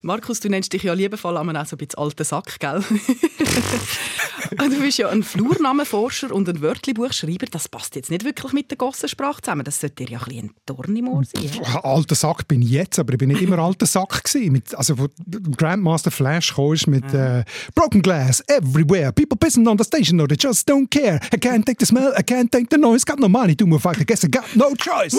Markus, 0.00 0.38
du 0.40 0.48
nennst 0.48 0.72
dich 0.72 0.84
ja 0.84 0.92
liebevoll 0.92 1.36
auch 1.36 1.44
so 1.66 1.74
ein 1.74 1.78
bisschen 1.78 1.98
alter 1.98 2.24
Sack, 2.24 2.60
gell? 2.60 2.84
du 4.56 4.80
bist 4.80 4.98
ja 4.98 5.08
ein 5.08 5.22
Flurnamenforscher 5.22 6.32
und 6.32 6.48
ein 6.48 6.60
Wörterbuchschreiber. 6.60 7.46
Das 7.50 7.68
passt 7.68 7.96
jetzt 7.96 8.10
nicht 8.10 8.24
wirklich 8.24 8.52
mit 8.52 8.70
der 8.70 8.78
Gossensprache 8.78 9.42
zusammen. 9.42 9.64
Das 9.64 9.80
sollte 9.80 10.04
dir 10.04 10.12
ja 10.12 10.20
ein, 10.22 10.38
ein 10.38 10.50
Dorn 10.66 10.96
im 10.96 11.08
Ohr 11.08 11.24
sein. 11.24 11.44
Ja? 11.44 11.84
Alter 11.84 12.14
Sack 12.14 12.48
bin 12.48 12.62
ich 12.62 12.70
jetzt, 12.70 12.98
aber 12.98 13.12
ich 13.12 13.18
bin 13.18 13.28
nicht 13.28 13.42
immer 13.42 13.58
alter 13.58 13.86
Sack 13.86 14.24
gewesen. 14.24 14.52
Mit, 14.52 14.74
also, 14.74 14.98
wo 14.98 15.08
Grandmaster 15.56 16.10
Flash 16.10 16.54
kommst 16.54 16.86
mit 16.86 17.12
äh, 17.12 17.44
Broken 17.74 18.02
Glass 18.02 18.42
everywhere. 18.48 19.12
People 19.12 19.36
pissing 19.36 19.66
on 19.66 19.78
the 19.78 19.84
station, 19.84 20.20
or 20.20 20.28
they 20.28 20.36
just 20.38 20.68
don't 20.68 20.88
care. 20.90 21.20
I 21.32 21.36
can't 21.36 21.64
take 21.64 21.78
the 21.78 21.86
smell, 21.86 22.12
I 22.16 22.22
can't 22.22 22.50
take 22.50 22.66
the 22.70 22.78
noise. 22.78 23.04
Got 23.04 23.18
no 23.18 23.28
money 23.28 23.54
to 23.56 23.66
move, 23.66 23.86
I 23.86 24.04
guess 24.04 24.24
I 24.24 24.28
got 24.28 24.44
no 24.54 24.74
choice. 24.76 25.16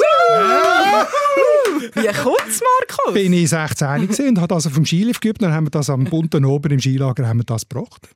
Wie 1.94 2.08
kommt's, 2.08 2.62
Markus? 2.62 3.14
Bin 3.14 3.34
ich 3.34 3.50
16 3.50 4.28
und 4.28 4.38
habe 4.40 4.48
das 4.48 4.68
auf 4.68 4.74
dem 4.74 4.86
Skilift 4.86 5.22
geübt. 5.22 5.42
Dann 5.42 5.54
haben 5.54 5.68
wir 5.68 5.72
das 5.72 5.90
am 5.90 6.06
bunten 6.06 6.46
Ober 6.46 6.72
im 6.72 6.80
Skilager 6.80 7.28
haben 7.28 7.40
wir 7.40 7.46
das 7.46 7.68
gebracht. 7.68 8.10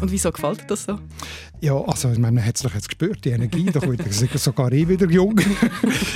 Und 0.00 0.10
wieso 0.10 0.30
gefällt 0.30 0.60
dir 0.60 0.66
das 0.66 0.84
so? 0.84 0.98
Ja, 1.60 1.74
also 1.76 2.10
ich 2.10 2.18
meine, 2.18 2.34
man 2.34 2.44
hat 2.44 2.56
es 2.56 2.62
doch 2.62 2.74
jetzt 2.74 2.88
gespürt, 2.88 3.24
die 3.24 3.30
Energie, 3.30 3.64
doch 3.72 3.82
wieder, 3.90 4.04
sogar 4.38 4.70
ich 4.70 4.86
wieder 4.86 5.08
jung. 5.08 5.40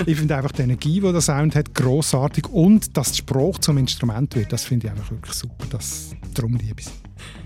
ich 0.05 0.19
finde 0.19 0.37
einfach 0.37 0.53
die 0.53 0.61
Energie, 0.61 1.01
die 1.01 1.11
der 1.11 1.23
Sound 1.23 1.55
hat, 1.55 1.75
grossartig 1.75 2.47
und 2.51 2.97
dass 2.99 3.13
die 3.13 3.19
Sprache 3.19 3.61
zum 3.61 3.79
Instrument 3.79 4.35
wird, 4.37 4.53
das 4.53 4.65
finde 4.65 4.89
ich 4.89 4.93
einfach 4.93 5.11
wirklich 5.11 5.35
super, 5.35 5.65
das, 5.71 6.11
darum 6.35 6.55
liebe 6.57 6.83
ich 6.83 6.89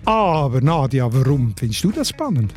Aber 0.05 0.61
Nadia, 0.61 1.13
warum 1.13 1.55
findest 1.57 1.85
du 1.85 1.93
das 1.93 2.09
spannend? 2.09 2.53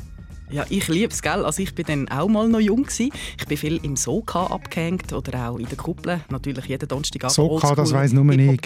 Ja, 0.50 0.64
ich 0.70 0.88
liebe 0.88 1.12
es, 1.12 1.22
gell? 1.22 1.44
Also 1.44 1.64
ich 1.64 1.74
bin 1.74 1.86
dann 1.86 2.08
auch 2.10 2.28
mal 2.28 2.48
noch 2.48 2.60
jung 2.60 2.84
gewesen. 2.84 3.12
Ich 3.38 3.46
bin 3.46 3.58
viel 3.58 3.78
im 3.84 3.96
Soka 3.96 4.48
abgehängt 4.48 5.12
oder 5.12 5.50
auch 5.50 5.58
in 5.58 5.66
der 5.68 5.78
Kuppel. 5.78 6.22
Natürlich 6.30 6.66
jeden 6.66 6.88
Donnerstag 6.88 7.32
Soka, 7.32 7.74
das 7.74 7.92
weiss 7.92 8.14
nur 8.14 8.32
ich. 8.32 8.62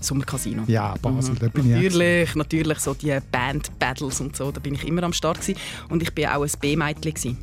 Sommercasino. 0.00 0.64
Ja, 0.66 0.94
Basel, 1.00 1.34
mhm. 1.34 1.38
da 1.38 1.48
bin 1.48 1.66
ich 1.66 1.72
Natürlich, 1.72 2.34
natürlich 2.34 2.78
so 2.78 2.92
die 2.94 3.16
Band-Battles 3.30 4.20
und 4.20 4.36
so, 4.36 4.50
da 4.50 4.60
bin 4.60 4.74
ich 4.74 4.86
immer 4.86 5.02
am 5.04 5.12
Start 5.12 5.40
gewesen. 5.40 5.58
Und 5.88 6.02
ich 6.02 6.12
bin 6.12 6.26
auch 6.26 6.42
ein 6.42 6.50
B-Mädchen. 6.60 7.38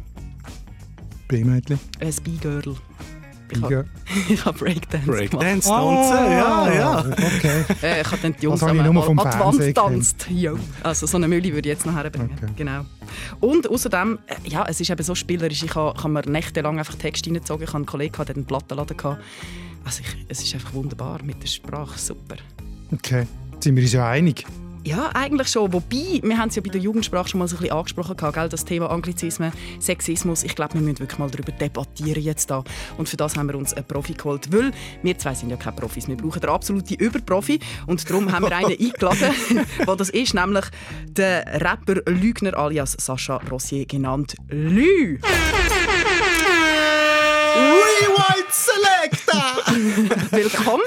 B-Mädchen? 1.27 1.79
Ein 1.99 2.15
B-Girl. 2.23 2.75
Ich 3.51 3.61
habe 3.61 3.85
hab 4.45 4.57
Breakdance 4.57 5.05
Breakdance 5.05 5.67
tanzen, 5.67 6.17
ah, 6.17 6.69
ja, 6.69 6.73
ja. 6.73 6.99
Okay. 6.99 7.63
Äh, 7.81 8.01
ich 8.01 8.07
habe 8.07 8.21
dann 8.21 8.35
die 8.35 8.43
Jungs 8.43 8.63
also 8.63 8.79
einmal 8.79 9.03
vom 9.03 9.19
Advanced 9.19 9.75
tanzt. 9.75 10.27
Also 10.83 11.07
so 11.07 11.17
eine 11.17 11.27
Mühle 11.27 11.53
würde 11.53 11.69
ich 11.69 11.75
jetzt 11.75 11.85
nachher 11.85 12.09
bringen. 12.09 12.31
Okay. 12.35 12.51
Genau. 12.55 12.85
Und 13.39 13.69
außerdem, 13.69 14.19
äh, 14.27 14.49
ja, 14.49 14.65
es 14.67 14.79
ist 14.79 14.89
eben 14.89 15.03
so 15.03 15.15
spielerisch. 15.15 15.63
Ich 15.63 15.75
habe, 15.75 15.99
kann 15.99 16.13
mir 16.13 16.21
nächtelang 16.27 16.77
einfach 16.79 16.95
Text 16.95 17.25
reingezogen. 17.25 17.63
Ich 17.63 17.69
hatte 17.69 17.77
einen 17.77 17.85
Kollegen, 17.85 18.15
der 18.17 18.35
einen 18.35 18.45
Plattenladen 18.45 18.97
hatte. 18.97 19.19
Also 19.83 20.01
ich, 20.01 20.25
es 20.27 20.43
ist 20.43 20.53
einfach 20.53 20.73
wunderbar 20.73 21.21
mit 21.23 21.41
der 21.41 21.47
Sprache. 21.47 21.97
Super. 21.97 22.35
Okay, 22.91 23.25
jetzt 23.53 23.63
sind 23.63 23.75
wir 23.75 23.83
uns 23.83 23.93
ja 23.93 24.07
einig. 24.07 24.45
Ja, 24.85 25.09
eigentlich 25.13 25.49
schon. 25.49 25.71
Wobei, 25.73 26.21
wir 26.23 26.37
haben 26.37 26.49
es 26.49 26.55
ja 26.55 26.61
bei 26.61 26.69
der 26.69 26.79
Jugendsprache 26.81 27.29
schon 27.29 27.39
mal 27.39 27.47
so 27.47 27.57
ein 27.57 27.61
bisschen 27.61 27.75
angesprochen, 27.75 28.15
gell? 28.17 28.49
das 28.49 28.63
Thema 28.63 28.89
Anglizismen, 28.89 29.51
Sexismus. 29.79 30.43
Ich 30.43 30.55
glaube, 30.55 30.75
wir 30.75 30.81
müssen 30.81 30.99
wirklich 30.99 31.19
mal 31.19 31.29
darüber 31.29 31.51
debattieren 31.51 32.23
jetzt 32.23 32.49
da. 32.49 32.63
Und 32.97 33.09
für 33.09 33.17
das 33.17 33.35
haben 33.35 33.47
wir 33.49 33.55
uns 33.55 33.73
einen 33.73 33.85
Profi 33.85 34.13
geholt, 34.13 34.51
weil 34.53 34.71
wir 35.03 35.17
zwei 35.17 35.33
sind 35.33 35.49
ja 35.49 35.57
keine 35.57 35.75
Profis. 35.75 36.07
Wir 36.07 36.15
brauchen 36.15 36.39
den 36.39 36.49
absoluten 36.49 36.93
Überprofi. 36.95 37.59
Und 37.87 38.09
darum 38.09 38.31
haben 38.31 38.45
wir 38.45 38.55
einen 38.55 38.71
eingeladen, 38.79 39.35
der 39.85 39.95
das 39.95 40.09
ist, 40.09 40.33
nämlich 40.33 40.65
der 41.07 41.45
Rapper 41.61 42.01
Lügner 42.09 42.57
alias 42.57 42.95
Sascha 42.99 43.41
Rossier 43.49 43.85
genannt 43.85 44.35
Lü. 44.47 45.19
Rewind 47.99 48.51
Selecta! 48.51 49.57
Willkommen! 50.31 50.81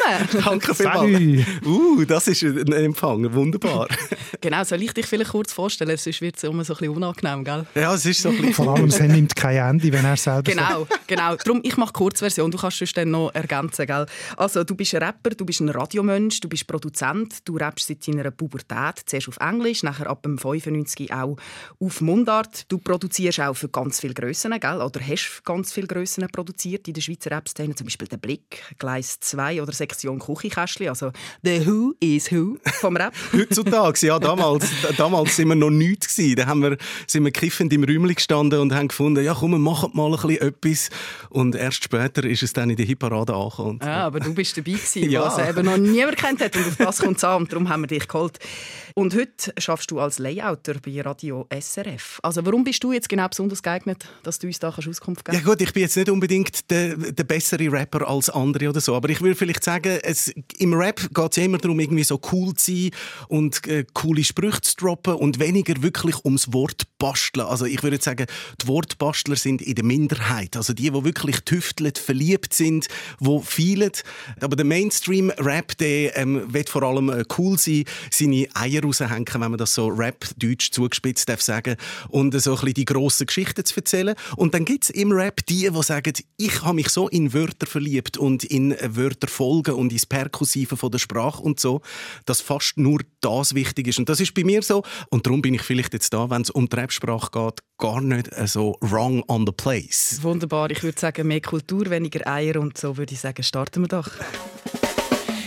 Danke 0.45 0.75
vielmals. 0.75 1.47
Uh, 1.65 2.05
das 2.05 2.29
ist 2.29 2.43
ein 2.43 2.73
Empfang, 2.73 3.33
wunderbar. 3.35 3.89
genau, 4.41 4.65
soll 4.65 4.83
ich 4.83 4.93
dich 4.95 5.07
vielleicht 5.07 5.31
kurz 5.33 5.53
vorstellen? 5.53 5.97
Sonst 5.97 6.21
wird 6.23 6.37
es 6.37 6.45
immer 6.45 6.65
so 6.65 6.73
ein 6.75 6.79
bisschen 6.79 6.97
unangenehm, 6.97 7.45
gell? 7.45 7.67
Ja, 7.75 7.95
es 7.95 8.07
ist 8.07 8.23
so 8.23 8.31
ein 8.31 8.37
bisschen... 8.37 8.55
Vor 8.55 8.75
allem, 8.75 8.87
es 8.87 8.99
nimmt 9.01 9.37
kein 9.37 9.57
Ende, 9.59 9.93
wenn 9.93 10.05
er 10.05 10.17
selber 10.17 10.43
Genau, 10.43 10.87
sagt. 10.89 11.07
genau. 11.09 11.37
Darum, 11.37 11.61
ich 11.63 11.77
mache 11.77 11.93
Kurzversion, 11.93 12.51
du 12.51 12.57
kannst 12.59 12.81
es 12.81 12.93
dann 12.95 13.11
noch 13.11 13.31
ergänzen, 13.35 13.87
gell? 13.87 14.07
Also, 14.37 14.65
du 14.65 14.75
bist 14.75 14.95
ein 14.95 15.03
Rapper, 15.03 15.31
du 15.31 15.45
bist 15.45 15.61
ein 15.61 15.69
Radiomensch, 15.69 16.41
du 16.41 16.49
bist 16.49 16.67
Produzent, 16.67 17.47
du 17.47 17.57
rappst 17.59 17.89
seit 17.89 18.07
deiner 18.09 18.31
Pubertät, 18.31 19.03
zuerst 19.07 19.29
auf 19.29 19.37
Englisch, 19.39 19.83
nachher 19.83 20.07
ab 20.09 20.23
dem 20.23 20.39
95 20.39 21.13
auch 21.13 21.37
auf 21.79 22.01
Mundart. 22.01 22.65
Du 22.71 22.79
produzierst 22.79 23.41
auch 23.41 23.55
für 23.55 23.69
ganz 23.69 24.01
viele 24.01 24.15
Grössen, 24.15 24.59
gell? 24.59 24.81
Oder 24.81 25.01
hast 25.07 25.43
ganz 25.45 25.73
viele 25.73 25.87
Grössen 25.87 26.27
produziert 26.33 26.89
in 26.89 26.95
der 26.95 27.02
Schweizer 27.03 27.31
Rap-Szene, 27.31 27.75
zum 27.75 27.87
Beispiel 27.87 28.09
«Der 28.09 28.17
Blick», 28.17 28.63
«Gleis 28.79 29.19
2» 29.23 29.63
oder 29.63 29.73
«Sektion 29.73 30.19
Küchenkästchen», 30.19 30.89
also 30.89 31.13
«The 31.43 31.67
Who 31.67 31.95
is 32.01 32.31
Who» 32.31 32.57
vom 32.81 32.97
Rap. 32.97 33.13
Heutzutage, 33.33 34.07
ja, 34.07 34.19
damals, 34.19 34.67
damals 34.97 35.37
sind 35.37 35.49
wir 35.49 35.55
noch 35.55 35.71
nichts 35.71 36.17
gewesen. 36.17 36.37
Da 36.37 36.47
haben 36.47 36.63
wir, 36.63 36.77
sind 37.07 37.25
wir 37.25 37.33
kiffend 37.33 37.73
im 37.73 37.85
Räumchen 37.85 38.15
gestanden 38.15 38.61
und 38.61 38.75
haben 38.75 38.89
gefunden, 38.89 39.25
ja 39.25 39.35
komm, 39.35 39.61
machen 39.61 39.91
mal 39.95 40.07
ein 40.07 40.13
bisschen 40.13 40.49
etwas. 40.49 40.91
Und 41.31 41.55
erst 41.55 41.85
später 41.85 42.25
ist 42.25 42.43
es 42.43 42.53
dann 42.53 42.71
in 42.71 42.77
der 42.77 42.87
Hitparade 42.87 43.35
angekommen. 43.35 43.81
Ja, 43.83 44.07
aber 44.07 44.21
du 44.21 44.35
bist 44.35 44.57
dabei 44.57 44.73
gewesen, 44.73 45.03
ja. 45.11 45.23
was 45.23 45.39
eben 45.39 45.65
noch 45.67 45.77
niemand 45.77 46.17
kennt 46.17 46.41
hat 46.41 46.57
und 46.57 46.67
auf 46.67 46.77
das 46.77 46.99
kommt 46.99 47.17
es 47.19 47.25
an 47.25 47.43
und 47.43 47.53
darum 47.53 47.69
haben 47.69 47.83
wir 47.83 47.89
dich 47.89 48.09
geholt. 48.09 48.39
Und 48.95 49.15
heute 49.15 49.53
schaffst 49.59 49.91
du 49.91 50.01
als 50.01 50.19
Layouter 50.19 50.75
bei 50.85 51.01
Radio 51.01 51.47
SRF. 51.51 52.21
Also 52.23 52.45
warum 52.45 52.65
bist 52.65 52.85
du 52.85 52.93
jetzt 52.93 53.09
genau 53.09 53.27
besonders 53.29 53.63
geeignet, 53.63 54.07
dass 54.23 54.39
du 54.39 54.47
uns 54.47 54.59
da 54.59 54.69
Auskunft 54.69 55.25
geben 55.25 55.39
Ja 55.39 55.45
gut, 55.45 55.61
ich 55.61 55.73
bin 55.73 55.83
jetzt 55.83 55.97
nicht 55.97 56.11
unbedingt 56.11 56.71
der, 56.71 56.97
der 56.97 57.25
bessere 57.25 57.71
Rapper 57.73 58.09
als 58.09 58.29
andere 58.29 58.69
oder 58.69 58.81
so, 58.81 58.95
aber 58.95 59.09
ich 59.09 59.21
würde 59.21 59.35
vielleicht 59.35 59.65
sagen, 59.65 59.99
es, 60.03 60.29
im 60.59 60.75
Rap 60.75 61.01
geht 61.13 61.33
es 61.33 61.39
immer 61.39 61.59
darum, 61.59 61.81
irgendwie 61.81 62.05
so 62.05 62.21
cool 62.33 62.55
zu 62.55 62.73
sein 62.73 62.91
und 63.29 63.67
äh, 63.67 63.85
coole 63.95 64.25
Sprüche 64.25 64.61
zu 64.61 64.77
droppen 64.77 65.15
und 65.15 65.39
weniger 65.39 65.83
wirklich 65.83 66.25
ums 66.25 66.53
Wort 66.53 66.83
basteln. 66.99 67.47
Also 67.47 67.65
ich 67.65 67.83
würde 67.83 67.99
sagen, 68.01 68.27
die 68.61 68.69
Wortbastler 68.69 69.37
sind 69.37 69.63
in 69.63 69.75
der 69.75 69.85
Minderheit. 69.85 70.57
Also 70.57 70.73
die, 70.73 70.91
die 70.91 71.05
wirklich 71.05 71.41
tüfteln, 71.41 71.93
verliebt 71.95 72.55
sind, 72.55 72.89
die 73.21 73.41
feilen. 73.43 73.93
Aber 74.41 74.57
der 74.57 74.65
Mainstream-Rap, 74.65 75.77
der 75.79 76.17
ähm, 76.17 76.53
wird 76.53 76.69
vor 76.69 76.83
allem 76.83 77.09
äh, 77.09 77.25
cool 77.39 77.59
sein, 77.59 77.85
seine 78.11 78.49
Eier 78.55 78.82
raushängen, 78.83 79.27
wenn 79.27 79.51
man 79.51 79.59
das 79.59 79.75
so 79.75 79.89
Rap-Deutsch 79.89 80.71
zugespitzt 80.71 81.29
darf 81.29 81.43
sagen 81.43 81.77
und 82.09 82.39
so 82.41 82.57
ein 82.57 82.73
die 82.73 82.85
grossen 82.85 83.27
Geschichten 83.27 83.65
zu 83.65 83.77
erzählen. 83.77 84.15
Und 84.37 84.55
dann 84.55 84.65
gibt 84.65 84.85
es 84.85 84.91
im 84.91 85.13
Rap 85.13 85.45
die, 85.47 85.69
die 85.71 85.83
sagen, 85.83 86.13
ich 86.37 86.63
habe 86.63 86.75
mich 86.75 86.89
so 86.89 87.09
in 87.09 87.33
Wörter 87.33 87.67
verliebt 87.67 88.17
und 88.17 88.45
in 88.45 88.77
Wörter 88.81 89.29
folgen 89.29 89.75
und 89.75 89.93
ins 89.93 90.07
Perkussive 90.07 90.77
von 90.77 90.91
der 90.91 90.99
Sprache 90.99 91.43
und 91.43 91.61
so, 91.61 91.83
dass 92.25 92.41
fast 92.41 92.79
nur 92.79 93.01
das 93.21 93.55
wichtig 93.55 93.89
ist. 93.89 93.99
Und 93.99 94.09
das 94.09 94.21
ist 94.21 94.35
bei 94.35 94.45
mir 94.45 94.63
so. 94.63 94.83
Und 95.11 95.27
darum 95.27 95.43
bin 95.43 95.55
ich 95.55 95.63
vielleicht 95.63 95.93
jetzt 95.93 96.13
da, 96.13 96.31
wenn 96.31 96.43
es 96.43 96.51
um 96.51 96.69
die 96.69 96.77
Rapsprache 96.77 97.31
geht, 97.31 97.61
gar 97.79 98.01
nicht 98.01 98.31
so 98.47 98.77
wrong 98.81 99.23
on 99.29 99.47
the 99.47 99.53
place. 99.53 100.19
Wunderbar. 100.23 100.71
Ich 100.71 100.83
würde 100.83 100.99
sagen, 100.99 101.27
mehr 101.27 101.41
Kultur, 101.41 101.91
weniger 101.91 102.27
Eier 102.27 102.61
und 102.61 102.79
so 102.79 102.97
würde 102.97 103.15
ich 103.15 103.21
sagen, 103.21 103.43
starten 103.43 103.83
wir 103.83 103.89
doch. 103.89 104.11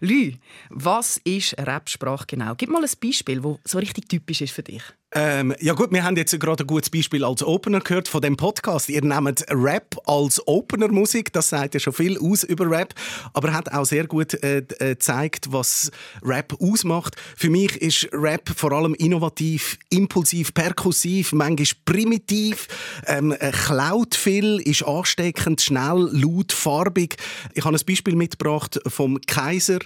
Lü, 0.00 0.32
was 0.70 1.20
ist 1.24 1.56
Rapsprache 1.58 2.26
genau? 2.26 2.54
Gib 2.54 2.70
mal 2.70 2.82
ein 2.82 2.90
Beispiel, 3.00 3.40
das 3.40 3.58
so 3.64 3.78
richtig 3.78 4.08
typisch 4.08 4.40
ist 4.40 4.52
für 4.52 4.62
dich. 4.62 4.82
Ähm, 5.14 5.54
ja 5.58 5.72
gut, 5.72 5.90
wir 5.90 6.04
haben 6.04 6.16
jetzt 6.16 6.38
gerade 6.38 6.64
ein 6.64 6.66
gutes 6.66 6.90
Beispiel 6.90 7.24
als 7.24 7.42
Opener 7.42 7.80
gehört 7.80 8.08
von 8.08 8.20
dem 8.20 8.36
Podcast. 8.36 8.90
Ihr 8.90 9.02
nehmt 9.02 9.42
Rap 9.48 9.96
als 10.04 10.46
Opener-Musik, 10.46 11.32
das 11.32 11.48
sagt 11.48 11.72
ja 11.72 11.80
schon 11.80 11.94
viel 11.94 12.18
aus 12.18 12.42
über 12.42 12.70
Rap, 12.70 12.92
aber 13.32 13.54
hat 13.54 13.72
auch 13.72 13.86
sehr 13.86 14.06
gut 14.06 14.34
äh, 14.42 14.58
äh, 14.58 14.90
gezeigt, 14.90 15.46
was 15.50 15.90
Rap 16.22 16.54
ausmacht. 16.60 17.16
Für 17.38 17.48
mich 17.48 17.80
ist 17.80 18.10
Rap 18.12 18.50
vor 18.54 18.72
allem 18.72 18.92
innovativ, 18.92 19.78
impulsiv, 19.88 20.52
perkussiv, 20.52 21.32
manchmal 21.32 21.66
primitiv, 21.86 22.68
ähm, 23.06 23.32
äh, 23.32 23.50
klaut 23.50 24.14
viel, 24.14 24.60
ist 24.60 24.82
ansteckend, 24.82 25.62
schnell, 25.62 26.10
laut, 26.12 26.52
farbig. 26.52 27.16
Ich 27.54 27.64
habe 27.64 27.74
ein 27.74 27.86
Beispiel 27.86 28.14
mitgebracht 28.14 28.78
vom 28.86 29.18
Kaiser, 29.26 29.78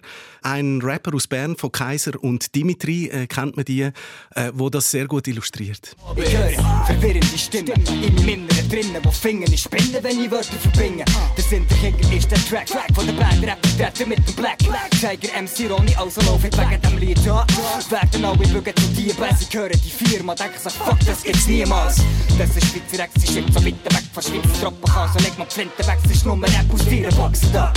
ein 0.43 0.81
Rapper 0.83 1.15
aus 1.15 1.29
Bern 1.29 1.57
von 1.57 1.71
Kaiser 1.71 2.21
und 2.21 2.57
Dimitri, 2.57 3.07
äh, 3.07 3.29
kennt 3.29 3.55
man 3.55 3.65
die, 3.65 3.83
äh, 3.83 4.51
wo 4.53 4.69
das 4.69 4.91
sehr 4.91 5.12
gut 5.13 5.29
illustriert. 5.29 5.95
Ich 6.17 6.35
höre 6.35 6.87
verwirrende 6.87 7.37
Stimmen 7.37 7.85
meinem 7.85 8.29
Inneren 8.29 8.69
drinnen, 8.71 8.99
wo 9.03 9.11
Finger 9.11 9.47
nicht 9.51 9.65
spinnen, 9.65 9.99
wenn 10.01 10.19
ich 10.19 10.31
Wörter 10.31 10.57
verbinde. 10.57 11.05
Der 11.37 11.45
Sinterkicker 11.45 12.17
ist 12.17 12.31
der 12.31 12.43
Track, 12.47 12.69
Track 12.69 12.95
von 12.95 13.05
der 13.05 13.13
Band, 13.13 13.45
Rapper 13.45 14.07
mit 14.07 14.27
dem 14.27 14.35
Black. 14.37 14.57
Tiger 14.91 15.43
MC 15.43 15.71
Ronny, 15.71 15.95
also 15.97 16.23
lauf 16.23 16.43
ich 16.43 16.57
wegen 16.57 16.81
dem 16.81 16.97
Lied, 16.97 17.19
ja. 17.27 17.47
Werden 17.91 18.25
alle 18.25 18.39
bügen 18.39 18.75
zu 18.75 18.87
dir, 18.97 19.13
Bass, 19.13 19.43
ich 19.43 19.55
höre 19.55 19.69
die 19.69 19.91
Firma, 19.91 20.35
denke 20.35 20.59
sich, 20.59 20.73
fuck, 20.73 20.99
das 21.05 21.23
gibt's 21.23 21.47
niemals. 21.47 21.97
Das 22.39 22.57
ist 22.57 22.69
Schweizer 22.69 23.05
Ex, 23.05 23.15
ist 23.17 23.35
so 23.35 23.65
weit 23.67 23.85
weg 23.85 24.05
von 24.15 24.23
Schweizer 24.23 24.61
Tropenchaos, 24.63 25.13
so 25.13 25.19
leg 25.19 25.37
mal 25.37 25.45
die 25.45 25.55
Flinte 25.55 25.87
weg, 25.87 25.99
es 26.07 26.11
ist 26.11 26.25
nur 26.25 26.37
ein 26.37 26.45
Rap 26.45 26.73
aus 26.73 27.17
Boxen 27.17 27.53
da. 27.53 27.71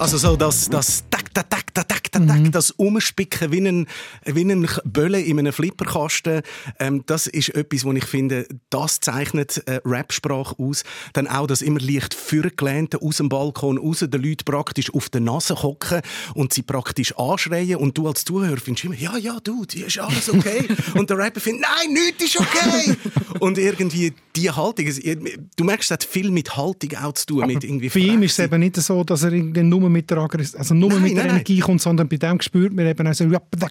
Also 0.00 0.16
so 0.16 0.34
das, 0.34 0.70
das 0.70 1.04
Tack, 1.10 1.34
Tack, 1.34 1.50
Tack, 1.50 1.74
Tack, 1.74 1.88
Tack, 1.88 2.10
Tack, 2.10 2.40
mhm. 2.40 2.50
das 2.52 2.70
Umspicken 2.70 3.52
wie 3.52 3.60
ein, 3.60 3.86
wie 4.24 4.50
ein 4.50 4.66
Bölle 4.84 5.20
in 5.20 5.38
einem 5.38 5.52
Flipperkasten, 5.52 6.40
ähm, 6.78 7.02
das 7.04 7.26
ist 7.26 7.50
etwas, 7.50 7.84
wo 7.84 7.92
ich 7.92 8.06
finde, 8.06 8.48
das 8.70 9.00
zeichnet 9.00 9.62
äh, 9.68 9.82
Rap-Sprache 9.84 10.58
aus. 10.58 10.84
Dann 11.12 11.26
auch 11.28 11.46
das 11.46 11.60
immer 11.60 11.80
leicht 11.80 12.14
vorgelehnte 12.14 13.02
aus 13.02 13.18
dem 13.18 13.28
Balkon 13.28 13.76
raus, 13.76 13.98
den 13.98 14.22
Leuten 14.22 14.46
praktisch 14.46 14.92
auf 14.94 15.10
der 15.10 15.20
Nase 15.20 15.62
hocken 15.62 16.00
und 16.34 16.54
sie 16.54 16.62
praktisch 16.62 17.14
anschreien 17.18 17.76
und 17.76 17.98
du 17.98 18.08
als 18.08 18.24
Zuhörer 18.24 18.56
findest 18.56 18.86
immer, 18.86 18.96
ja, 18.96 19.18
ja, 19.18 19.38
du, 19.44 19.64
ist 19.64 19.98
alles 19.98 20.30
okay. 20.30 20.66
und 20.94 21.10
der 21.10 21.18
Rapper 21.18 21.40
findet, 21.40 21.62
nein, 21.62 21.92
nichts 21.92 22.24
ist 22.24 22.40
okay. 22.40 22.96
und 23.38 23.58
irgendwie 23.58 24.14
die 24.34 24.50
Haltung, 24.50 24.86
du 25.56 25.64
merkst, 25.64 25.88
es 25.88 25.90
hat 25.90 26.04
viel 26.04 26.30
mit 26.30 26.56
Haltung 26.56 26.96
auch 26.96 27.12
zu 27.12 27.26
tun. 27.26 27.42
Aber 27.42 27.52
mit 27.52 27.64
irgendwie 27.64 27.90
bei 27.90 28.00
ihm 28.00 28.22
ist 28.22 28.38
es 28.38 28.44
eben 28.46 28.60
nicht 28.60 28.76
so, 28.76 29.04
dass 29.04 29.24
er 29.24 29.30
nur 29.30 29.89
mit 29.92 30.10
der, 30.10 30.18
Aggress 30.18 30.54
also 30.54 30.74
nur 30.74 30.90
nein, 30.90 31.02
mit 31.02 31.16
der 31.16 31.24
nein, 31.24 31.34
Energie 31.34 31.58
nein. 31.58 31.62
kommt, 31.62 31.82
sondern 31.82 32.08
bei 32.08 32.16
dem 32.16 32.40
spürt 32.40 32.72
man 32.72 32.86
eben 32.86 33.06
also, 33.06 33.24
ja, 33.24 33.40
das, 33.50 33.70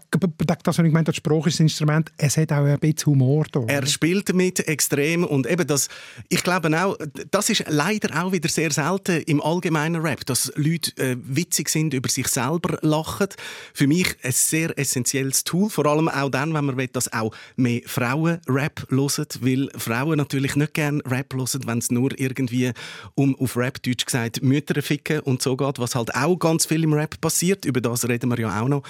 was 0.64 0.78
ich 0.78 0.84
gemeint 0.84 1.08
habe, 1.08 1.16
Spruch 1.16 1.48
ist 1.48 1.60
ein 1.60 1.64
Instrument, 1.64 2.12
es 2.18 2.38
hat 2.38 2.52
auch 2.52 2.66
ein 2.66 2.80
bisschen 2.80 3.08
Humor 3.08 3.46
da. 3.52 3.62
Er 3.68 3.86
spielt 3.86 4.30
damit 4.30 4.68
extrem 4.68 5.24
und 5.24 5.48
eben 5.48 5.66
das, 5.66 5.88
ich 6.30 6.44
glaube 6.44 6.70
auch, 6.80 6.98
das 7.32 7.50
ist 7.50 7.66
leider 7.68 8.24
auch 8.24 8.32
wieder 8.32 8.50
sehr 8.50 8.72
selten 8.72 9.22
im 9.24 9.42
allgemeinen 9.42 10.02
Rap, 10.02 10.26
dass 10.26 10.52
Leute 10.56 10.92
äh, 10.98 11.18
witzig 11.22 11.70
sind, 11.70 11.94
über 11.94 12.10
sich 12.10 12.28
selber 12.28 12.78
lachen. 12.82 13.28
Für 13.74 13.88
mich 13.88 14.16
ein 14.24 14.32
sehr 14.32 14.78
essentielles 14.78 15.44
Tool, 15.44 15.70
vor 15.70 15.86
allem 15.86 16.10
auch 16.10 16.30
dann, 16.30 16.54
wenn 16.54 16.66
man 16.66 16.78
will, 16.78 16.88
dass 16.88 17.12
auch 17.14 17.34
mehr 17.56 17.82
Frauen 17.86 18.40
Rap 18.48 18.88
hören, 18.90 19.28
weil 19.42 19.70
Frauen 19.76 20.18
natürlich 20.18 20.56
nicht 20.56 20.74
gerne 20.74 21.02
Rap 21.06 21.34
hören, 21.34 21.62
wenn 21.66 21.78
es 21.80 21.92
nur 21.92 22.18
irgendwie 22.20 22.72
um, 23.16 23.36
auf 23.40 23.58
Rap-Deutsch 23.58 24.06
gesagt, 24.06 24.44
Mütter 24.44 24.82
ficken 24.82 25.20
und 25.22 25.42
so 25.42 25.56
geht, 25.56 25.80
was 25.80 25.96
halt 25.96 26.09
auch 26.16 26.38
ganz 26.38 26.66
viel 26.66 26.84
im 26.84 26.94
Rap 26.94 27.20
passiert. 27.22 27.66
Über 27.66 27.82
das 27.82 28.08
reden 28.08 28.30
wir 28.30 28.40
ja 28.40 28.62
auch 28.62 28.68
noch. 28.68 28.84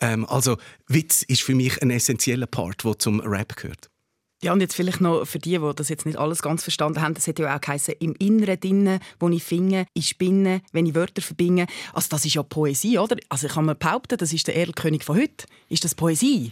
Ähm, 0.00 0.26
also 0.26 0.56
Witz 0.88 1.22
ist 1.22 1.42
für 1.42 1.54
mich 1.54 1.80
ein 1.82 1.90
essentieller 1.90 2.46
Part, 2.46 2.84
der 2.84 2.98
zum 2.98 3.20
Rap 3.20 3.56
gehört. 3.56 3.88
Ja, 4.42 4.52
und 4.52 4.60
jetzt 4.60 4.74
vielleicht 4.74 5.00
noch 5.00 5.24
für 5.24 5.38
die, 5.38 5.56
die 5.56 5.72
das 5.76 5.88
jetzt 5.88 6.04
nicht 6.04 6.18
alles 6.18 6.42
ganz 6.42 6.64
verstanden 6.64 7.00
haben, 7.00 7.14
das 7.14 7.28
hat 7.28 7.38
ja 7.38 7.54
auch 7.54 7.60
geheißen, 7.60 7.94
im 8.00 8.16
Inneren 8.18 8.58
drinnen, 8.58 8.98
wo 9.20 9.28
ich 9.28 9.44
finde, 9.44 9.86
ich 9.94 10.08
spinne, 10.08 10.62
wenn 10.72 10.84
ich 10.84 10.96
Wörter 10.96 11.22
verbinde. 11.22 11.66
Also 11.92 12.08
das 12.10 12.24
ist 12.24 12.34
ja 12.34 12.42
Poesie, 12.42 12.98
oder? 12.98 13.16
Also 13.28 13.46
ich 13.46 13.52
kann 13.52 13.66
mir 13.66 13.76
behaupten, 13.76 14.16
das 14.18 14.32
ist 14.32 14.48
der 14.48 14.56
Erlkönig 14.56 15.04
von 15.04 15.16
heute. 15.16 15.46
Ist 15.68 15.84
das 15.84 15.94
Poesie? 15.94 16.50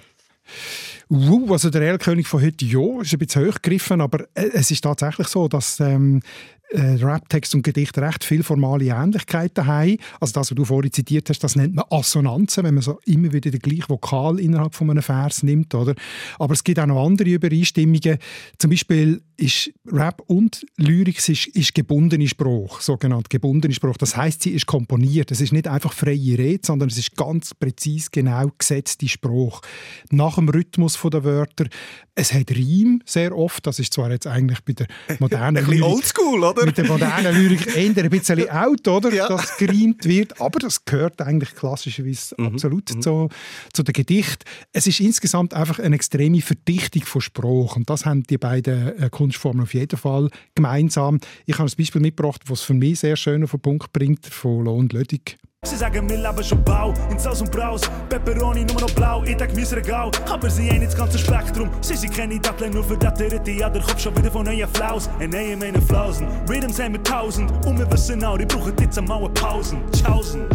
Uh, 1.11 1.53
also 1.53 1.69
der 1.71 1.83
Erlkönig 1.83 2.29
von 2.29 2.41
heute, 2.41 2.65
ja, 2.65 3.01
ist 3.01 3.13
ein 3.13 3.19
bisschen 3.19 3.49
hochgegriffen, 3.49 4.01
aber 4.01 4.21
äh, 4.35 4.51
es 4.53 4.71
ist 4.71 4.83
tatsächlich 4.83 5.27
so, 5.27 5.49
dass 5.49 5.81
ähm, 5.81 6.23
äh, 6.71 7.03
Raptext 7.03 7.55
und 7.55 7.63
Gedicht 7.63 7.99
recht 7.99 8.25
viele 8.25 8.43
formale 8.43 8.87
Ähnlichkeiten 8.87 9.67
haben. 9.67 9.97
Also 10.21 10.33
das, 10.35 10.51
was 10.51 10.57
du 10.57 10.65
vorhin 10.65 10.93
zitiert 10.93 11.29
hast, 11.29 11.41
das 11.41 11.57
nennt 11.57 11.75
man 11.75 11.85
Assonanzen, 11.91 12.65
wenn 12.65 12.75
man 12.75 12.83
so 12.83 12.99
immer 13.07 13.33
wieder 13.33 13.51
den 13.51 13.61
gleichen 13.61 13.89
Vokal 13.89 14.39
innerhalb 14.39 14.75
von 14.75 14.91
einem 14.91 15.03
Vers 15.03 15.43
nimmt. 15.43 15.75
Oder? 15.75 15.95
Aber 16.39 16.55
es 16.55 16.65
gibt 16.65 16.79
auch 16.79 16.87
noch 16.87 17.05
andere 17.05 17.31
Übereinstimmungen. 17.31 18.19
Zum 18.59 18.71
Beispiel 18.71 19.21
ist 19.37 19.73
Rap 19.91 20.23
und 20.27 20.67
Lyrik 20.77 21.17
ist, 21.29 21.47
ist 21.49 21.75
gebundene 21.75 22.29
Spruch, 22.29 22.81
sogenannt 22.81 23.31
gebundene 23.31 23.75
Spruch. 23.75 23.97
Das 23.97 24.17
heißt, 24.17 24.43
sie 24.43 24.51
ist 24.51 24.67
komponiert. 24.67 25.31
Es 25.31 25.41
ist 25.41 25.53
nicht 25.53 25.67
einfach 25.67 25.93
freie 25.93 26.39
Rede, 26.39 26.61
sondern 26.65 26.89
es 26.91 26.99
ist 26.99 27.17
ganz 27.17 27.55
präzise 27.55 28.11
genau 28.13 28.51
gesetzte 28.59 29.09
Spruch. 29.09 29.63
Nach 30.11 30.35
dem 30.37 30.49
Rhythmus 30.49 30.99
der 31.11 31.25
Wörter. 31.25 31.67
Es 32.15 32.35
hat 32.35 32.51
Reim 32.51 33.01
sehr 33.07 33.37
oft. 33.37 33.67
Das 33.67 33.79
ist 33.79 33.95
zwar 33.95 34.11
jetzt 34.11 34.27
eigentlich 34.27 34.61
bei 34.65 34.75
der 34.75 34.87
modernen 35.19 35.67
Lyrik... 35.67 35.85
oldschool, 35.85 36.45
oder? 36.45 36.60
Oder? 36.61 36.67
Mit 36.67 36.79
der 36.79 36.87
modernen 36.87 37.35
Lyrik 37.35 37.77
eher 37.77 38.05
ein 38.05 38.11
bisschen 38.11 38.51
out, 38.51 38.87
oder? 38.89 39.13
Ja. 39.13 39.29
Dass 39.29 39.57
gereimt 39.57 40.05
wird. 40.05 40.41
Aber 40.41 40.59
das 40.59 40.85
gehört 40.85 41.21
eigentlich 41.21 41.55
klassischerweise 41.55 42.35
mhm. 42.39 42.47
absolut 42.47 42.95
mhm. 42.95 43.03
Zu, 43.03 43.29
zu 43.73 43.83
dem 43.83 43.93
Gedicht. 43.93 44.45
Es 44.73 44.87
ist 44.87 45.01
insgesamt 45.01 45.55
einfach 45.55 45.79
eine 45.79 45.95
extreme 45.95 46.41
Verdichtung 46.41 47.05
von 47.05 47.21
Spruch. 47.21 47.77
Und 47.77 47.91
das 47.91 48.07
haben 48.07 48.23
die 48.25 48.39
beiden 48.39 49.01
äh, 49.01 49.11
Kunstformen 49.11 49.63
auf 49.63 49.75
jeden 49.75 49.99
Fall 49.99 50.31
gemeinsam. 50.55 51.21
Ich 51.47 51.59
habe 51.59 51.71
ein 51.71 51.77
Beispiel 51.77 52.01
mitgebracht, 52.01 52.43
was 52.47 52.63
für 52.63 52.75
mich 52.75 53.01
sehr 53.01 53.17
schön 53.17 53.45
auf 53.45 53.51
den 53.53 53.61
Punkt 53.61 53.93
bringt, 53.93 54.27
von 54.27 54.65
Lohn 54.65 54.89
Lödig. 54.89 55.39
Sie 55.63 55.77
sagen, 55.77 56.09
wir 56.09 56.17
leben 56.17 56.43
schon 56.43 56.65
bau, 56.65 56.95
in 57.11 57.19
Saus 57.19 57.43
und 57.43 57.53
Braus. 57.53 57.83
Pepperoni 58.09 58.65
nur 58.65 58.81
noch 58.81 58.91
blau, 58.95 59.23
ich 59.25 59.37
denke, 59.37 59.55
mein 59.55 59.67
Regal. 59.67 60.11
Aber 60.31 60.49
sie 60.49 60.71
haben 60.71 60.81
das 60.81 60.97
ganze 60.97 61.19
Spektrum. 61.19 61.69
Sie 61.83 61.97
sind 61.97 62.15
keine 62.15 62.41
Datteln, 62.41 62.73
nur 62.73 62.83
für 62.83 62.97
das 62.97 63.21
Irrite. 63.21 63.51
Ja, 63.51 63.69
der 63.69 63.83
Kopf 63.83 64.01
schon 64.01 64.17
wieder 64.17 64.31
von 64.33 64.47
neuen 64.47 64.67
Flaus. 64.71 65.11
Ein 65.19 65.31
neue 65.31 65.59
meine 65.59 65.83
Flausen. 65.83 66.27
Rhythms 66.49 66.81
haben 66.81 66.95
wir 66.95 67.03
tausend. 67.03 67.53
Und 67.67 67.79
wir 67.79 67.93
wissen 67.93 68.25
auch, 68.25 68.39
die 68.39 68.47
brauchen 68.47 68.73
jetzt 68.81 68.97
einmal 68.97 69.29
Pausen. 69.35 69.83
Tschaußen. 69.93 70.47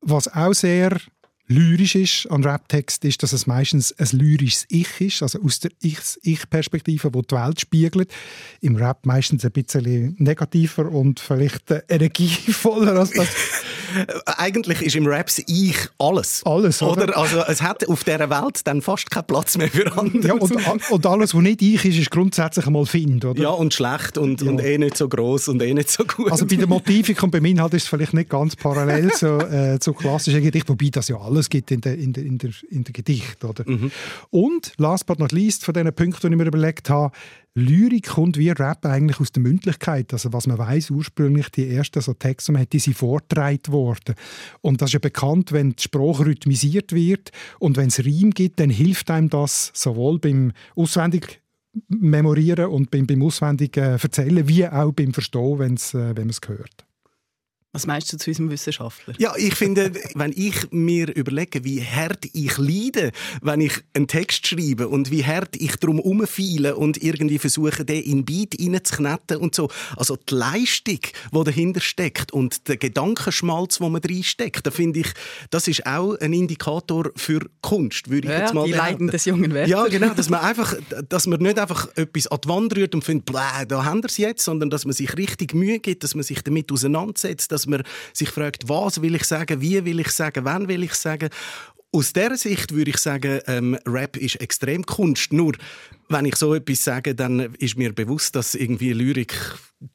Was 0.00 0.26
auch 0.34 0.52
sehr 0.52 0.98
lyrisch 1.46 1.94
ist 1.94 2.30
an 2.30 2.42
Raptext, 2.42 3.04
ist, 3.04 3.22
dass 3.22 3.32
es 3.32 3.46
meistens 3.46 3.94
ein 3.98 4.18
lyrisches 4.18 4.66
Ich 4.70 5.00
ist, 5.00 5.22
also 5.22 5.40
aus 5.42 5.60
der 5.60 5.70
Ich-Perspektive, 5.80 7.10
die 7.10 7.22
die 7.22 7.34
Welt 7.34 7.60
spiegelt. 7.60 8.10
Im 8.60 8.76
Rap 8.76 9.04
meistens 9.04 9.44
ein 9.44 9.52
bisschen 9.52 10.16
negativer 10.18 10.90
und 10.90 11.20
vielleicht 11.20 11.70
äh, 11.70 11.82
energievoller 11.88 12.92
als 12.98 13.10
das. 13.10 13.28
Eigentlich 14.38 14.82
ist 14.82 14.96
im 14.96 15.06
Rap 15.06 15.30
Ich 15.46 15.76
alles. 15.98 16.42
Alles, 16.44 16.82
oder? 16.82 17.04
oder? 17.04 17.16
Also 17.16 17.40
es 17.46 17.62
hat 17.62 17.86
auf 17.88 18.04
dieser 18.04 18.30
Welt 18.30 18.60
dann 18.64 18.82
fast 18.82 19.10
keinen 19.10 19.26
Platz 19.26 19.56
mehr 19.56 19.68
für 19.68 19.86
andere. 19.96 20.26
Ja, 20.26 20.34
und, 20.34 20.90
und 20.90 21.06
alles, 21.06 21.34
was 21.34 21.42
nicht 21.42 21.62
Ich 21.62 21.84
ist, 21.84 21.98
ist 21.98 22.10
grundsätzlich 22.10 22.66
einmal 22.66 22.86
Find, 22.86 23.24
oder? 23.24 23.40
Ja, 23.40 23.50
und 23.50 23.74
schlecht 23.74 24.18
und, 24.18 24.40
ja. 24.40 24.50
und 24.50 24.60
eh 24.60 24.78
nicht 24.78 24.96
so 24.96 25.08
groß 25.08 25.48
und 25.48 25.62
eh 25.62 25.74
nicht 25.74 25.90
so 25.90 26.04
gut. 26.04 26.32
Also 26.32 26.46
bei 26.46 26.56
der 26.56 26.66
Motivik 26.66 27.22
und 27.22 27.30
beim 27.30 27.44
Inhalt 27.44 27.74
ist 27.74 27.84
es 27.84 27.88
vielleicht 27.88 28.14
nicht 28.14 28.30
ganz 28.30 28.56
parallel 28.56 29.12
so, 29.14 29.38
äh, 29.38 29.78
zu 29.78 29.92
klassischen 29.92 30.42
Gedichten, 30.42 30.70
wobei 30.70 30.88
das 30.90 31.08
ja 31.08 31.18
alles 31.18 31.33
gibt 31.42 31.70
in 31.70 31.80
der, 31.80 31.96
in 31.96 32.12
der, 32.12 32.24
in 32.24 32.38
der, 32.38 32.50
in 32.70 32.84
der 32.84 32.92
Gedicht, 32.92 33.44
oder? 33.44 33.64
Mhm. 33.66 33.90
Und 34.30 34.72
last 34.78 35.06
but 35.06 35.18
not 35.18 35.32
least 35.32 35.64
von 35.64 35.74
diesen 35.74 35.92
Punkten, 35.94 36.28
die 36.28 36.34
ich 36.34 36.38
mir 36.38 36.46
überlegt 36.46 36.90
habe, 36.90 37.14
Lyrik 37.56 38.08
kommt 38.08 38.36
wie 38.36 38.50
Rap 38.50 38.84
eigentlich 38.84 39.20
aus 39.20 39.30
der 39.30 39.42
Mündlichkeit. 39.42 40.12
Also 40.12 40.32
was 40.32 40.48
man 40.48 40.58
weiß 40.58 40.90
ursprünglich 40.90 41.50
die 41.50 41.68
ersten 41.68 42.00
so 42.00 42.12
Texte, 42.12 42.50
man 42.50 42.62
hat, 42.62 42.72
die 42.72 42.80
sind 42.80 42.96
vorgetragen 42.96 43.72
worden. 43.72 44.16
Und 44.60 44.82
das 44.82 44.90
ist 44.90 44.94
ja 44.94 44.98
bekannt, 44.98 45.52
wenn 45.52 45.70
die 45.70 45.82
Sprache 45.82 46.26
rhythmisiert 46.26 46.92
wird 46.92 47.30
und 47.60 47.76
wenn 47.76 47.88
es 47.88 48.00
Reim 48.00 48.30
gibt, 48.30 48.58
dann 48.58 48.70
hilft 48.70 49.10
einem 49.10 49.28
das 49.28 49.70
sowohl 49.72 50.18
beim 50.18 50.52
auswendig 50.74 51.40
memorieren 51.88 52.66
und 52.66 52.90
beim, 52.90 53.06
beim 53.06 53.22
auswendig 53.22 53.76
äh, 53.76 53.98
erzählen, 54.00 54.48
wie 54.48 54.66
auch 54.66 54.92
beim 54.92 55.12
Verstehen, 55.12 55.58
wenn's, 55.58 55.94
äh, 55.94 56.16
wenn 56.16 56.26
man 56.26 56.30
es 56.30 56.40
hört. 56.46 56.84
Was 57.74 57.88
meinst 57.88 58.12
du 58.12 58.16
zu 58.16 58.30
unserem 58.30 58.50
Wissenschaftler? 58.50 59.14
Ja, 59.18 59.34
ich 59.36 59.56
finde, 59.56 59.90
wenn 60.14 60.30
ich 60.30 60.70
mir 60.70 61.12
überlege, 61.14 61.64
wie 61.64 61.82
hart 61.82 62.24
ich 62.32 62.56
leide, 62.56 63.10
wenn 63.42 63.60
ich 63.60 63.72
einen 63.94 64.06
Text 64.06 64.46
schreibe 64.46 64.86
und 64.86 65.10
wie 65.10 65.24
hart 65.24 65.56
ich 65.56 65.74
drum 65.76 65.98
umfeile 65.98 66.76
und 66.76 67.02
irgendwie 67.02 67.40
versuche, 67.40 67.84
den 67.84 68.04
in 68.04 68.24
Beat 68.24 68.54
reinzuknetten 68.60 69.38
und 69.38 69.56
so. 69.56 69.68
Also 69.96 70.14
die 70.16 70.34
Leistung, 70.36 71.00
die 71.32 71.44
dahinter 71.44 71.80
steckt 71.80 72.32
und 72.32 72.68
der 72.68 72.76
Gedankenschmalz, 72.76 73.78
den 73.78 73.90
man 73.90 74.00
reinsteckt, 74.02 74.64
da 74.64 74.70
finde 74.70 75.00
ich, 75.00 75.08
das 75.50 75.66
ist 75.66 75.84
auch 75.84 76.14
ein 76.20 76.32
Indikator 76.32 77.10
für 77.16 77.40
Kunst, 77.60 78.08
würde 78.08 78.28
ich 78.28 78.34
ja, 78.34 78.40
jetzt 78.40 78.54
mal 78.54 78.66
die 78.66 78.72
Leiden 78.72 79.08
des 79.08 79.24
jungen 79.24 79.52
Werther. 79.52 79.68
Ja, 79.68 79.86
genau, 79.88 80.14
dass 80.14 80.30
man 80.30 80.40
einfach, 80.42 80.76
dass 81.08 81.26
man 81.26 81.42
nicht 81.42 81.58
einfach 81.58 81.88
etwas 81.96 82.28
an 82.28 82.38
die 82.44 82.48
Wand 82.48 82.76
rührt 82.76 82.94
und 82.94 83.02
findet, 83.02 83.34
da 83.34 83.84
haben 83.84 84.00
wir 84.00 84.08
es 84.08 84.16
jetzt, 84.16 84.44
sondern 84.44 84.70
dass 84.70 84.84
man 84.84 84.94
sich 84.94 85.16
richtig 85.16 85.54
Mühe 85.54 85.80
gibt, 85.80 86.04
dass 86.04 86.14
man 86.14 86.22
sich 86.22 86.40
damit 86.42 86.70
auseinandersetzt, 86.70 87.50
dass 87.50 87.63
dass 87.64 87.70
man 87.70 87.82
sich 88.12 88.30
fragt, 88.30 88.68
was 88.68 89.00
will 89.02 89.14
ich 89.14 89.24
sagen, 89.24 89.60
wie 89.60 89.84
will 89.84 90.00
ich 90.00 90.10
sagen, 90.10 90.44
wann 90.44 90.68
will 90.68 90.82
ich 90.82 90.94
sagen. 90.94 91.30
Aus 91.92 92.12
dieser 92.12 92.36
Sicht 92.36 92.74
würde 92.74 92.90
ich 92.90 92.98
sagen, 92.98 93.40
ähm, 93.46 93.78
Rap 93.86 94.16
ist 94.16 94.40
extrem 94.40 94.84
Kunst. 94.84 95.32
Nur, 95.32 95.52
wenn 96.08 96.24
ich 96.24 96.34
so 96.34 96.52
etwas 96.52 96.82
sage, 96.82 97.14
dann 97.14 97.54
ist 97.58 97.78
mir 97.78 97.92
bewusst, 97.92 98.34
dass 98.34 98.56
irgendwie 98.56 98.92
Lyrik 98.92 99.32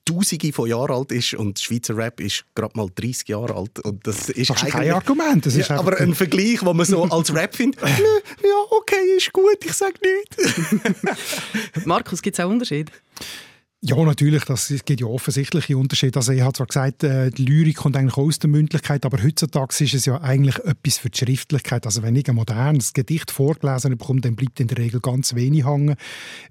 Tausende 0.06 0.54
von 0.54 0.70
Jahren 0.70 0.92
alt 0.92 1.12
ist 1.12 1.34
und 1.34 1.60
Schweizer 1.60 1.98
Rap 1.98 2.22
ist 2.22 2.46
gerade 2.56 2.78
mal 2.78 2.88
30 2.94 3.28
Jahre 3.28 3.56
alt. 3.56 3.80
Und 3.80 4.06
das 4.08 4.30
ist, 4.30 4.50
das 4.50 4.64
ist 4.64 4.70
kein 4.72 4.92
Argument. 4.92 5.46
Das 5.46 5.56
ist 5.56 5.70
ja, 5.70 5.78
aber 5.78 6.00
ein 6.00 6.16
Vergleich, 6.16 6.64
wo 6.64 6.74
man 6.74 6.86
so 6.86 7.04
als 7.10 7.34
Rap 7.34 7.56
findet, 7.56 7.82
ja, 7.82 8.66
okay, 8.70 9.18
ist 9.18 9.34
gut, 9.34 9.58
ich 9.66 9.74
sage 9.74 9.96
nichts. 10.02 11.86
Markus, 11.86 12.22
gibt 12.22 12.40
es 12.40 12.46
auch 12.46 12.50
Unterschiede? 12.50 12.92
Ja, 13.82 13.96
natürlich, 14.04 14.44
das 14.44 14.68
gibt 14.84 15.00
ja 15.00 15.08
offensichtliche 15.08 15.78
Unterschiede. 15.78 16.20
Also 16.20 16.34
ich 16.34 16.42
habe 16.42 16.52
zwar 16.52 16.68
gesagt, 16.68 17.02
äh, 17.06 17.30
die 17.32 17.46
Lyrik 17.46 17.78
kommt 17.78 17.96
eigentlich 17.96 18.18
aus 18.18 18.38
der 18.38 18.50
Mündlichkeit, 18.50 19.06
aber 19.06 19.24
heutzutage 19.24 19.86
ist 19.86 19.94
es 19.94 20.06
ja 20.06 20.20
eigentlich 20.20 20.58
etwas 20.66 20.98
für 20.98 21.10
die 21.10 21.18
Schriftlichkeit. 21.18 21.86
Also 21.86 22.04
wenn 22.04 22.14
ich 22.18 22.28
ein 22.28 22.36
modernes 22.36 22.92
Gedicht 22.92 23.32
vorgelesen 23.32 23.98
bekomme, 23.98 24.20
dann 24.20 24.36
bleibt 24.36 24.60
in 24.60 24.68
der 24.68 24.80
Regel 24.80 25.00
ganz 25.00 25.34
wenig 25.34 25.66
hängen, 25.66 25.96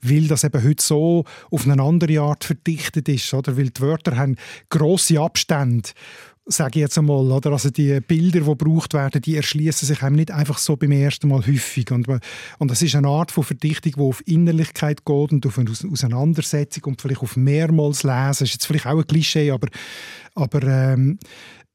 weil 0.01 0.27
das 0.27 0.43
eben 0.43 0.65
heute 0.65 0.83
so 0.83 1.25
auf 1.51 1.69
eine 1.69 1.83
andere 1.83 2.19
Art 2.21 2.45
verdichtet 2.45 3.11
ist, 3.11 3.35
oder? 3.35 3.59
Weil 3.59 3.69
die 3.69 3.81
Wörter 3.83 4.17
haben 4.17 4.37
grosse 4.71 5.21
Abstände 5.21 5.91
sage 6.49 6.79
ich 6.79 6.83
jetzt 6.83 6.99
einmal, 6.99 7.31
oder? 7.31 7.53
Also 7.53 7.71
die 7.71 8.01
Bilder, 8.01 8.41
die 8.41 8.47
gebraucht 8.47 8.95
werden, 8.95 9.21
die 9.21 9.37
erschließen 9.37 9.87
sich 9.87 10.03
einem 10.03 10.17
nicht 10.17 10.31
einfach 10.31 10.59
so 10.59 10.77
beim 10.77 10.93
ersten 10.93 11.29
Mal 11.29 11.47
häufig. 11.47 11.91
Und, 11.93 12.09
und 12.09 12.71
das 12.71 12.83
ist 12.83 12.95
eine 12.95 13.09
Art 13.09 13.31
von 13.31 13.45
Verdichtung, 13.45 13.93
die 13.97 14.01
auf 14.01 14.23
Innerlichkeit 14.27 15.05
geht 15.05 15.33
und 15.33 15.47
auf 15.47 15.59
eine 15.59 15.71
Auseinandersetzung 15.71 16.85
und 16.85 17.03
vielleicht 17.03 17.23
auf 17.23 17.37
mehrmals 17.37 18.03
lesen. 18.03 18.29
Das 18.29 18.41
ist 18.41 18.53
jetzt 18.55 18.67
vielleicht 18.67 18.87
auch 18.87 18.99
ein 18.99 19.07
Klischee, 19.07 19.51
aber, 19.51 19.69
aber 20.35 20.63
ähm, 20.63 21.19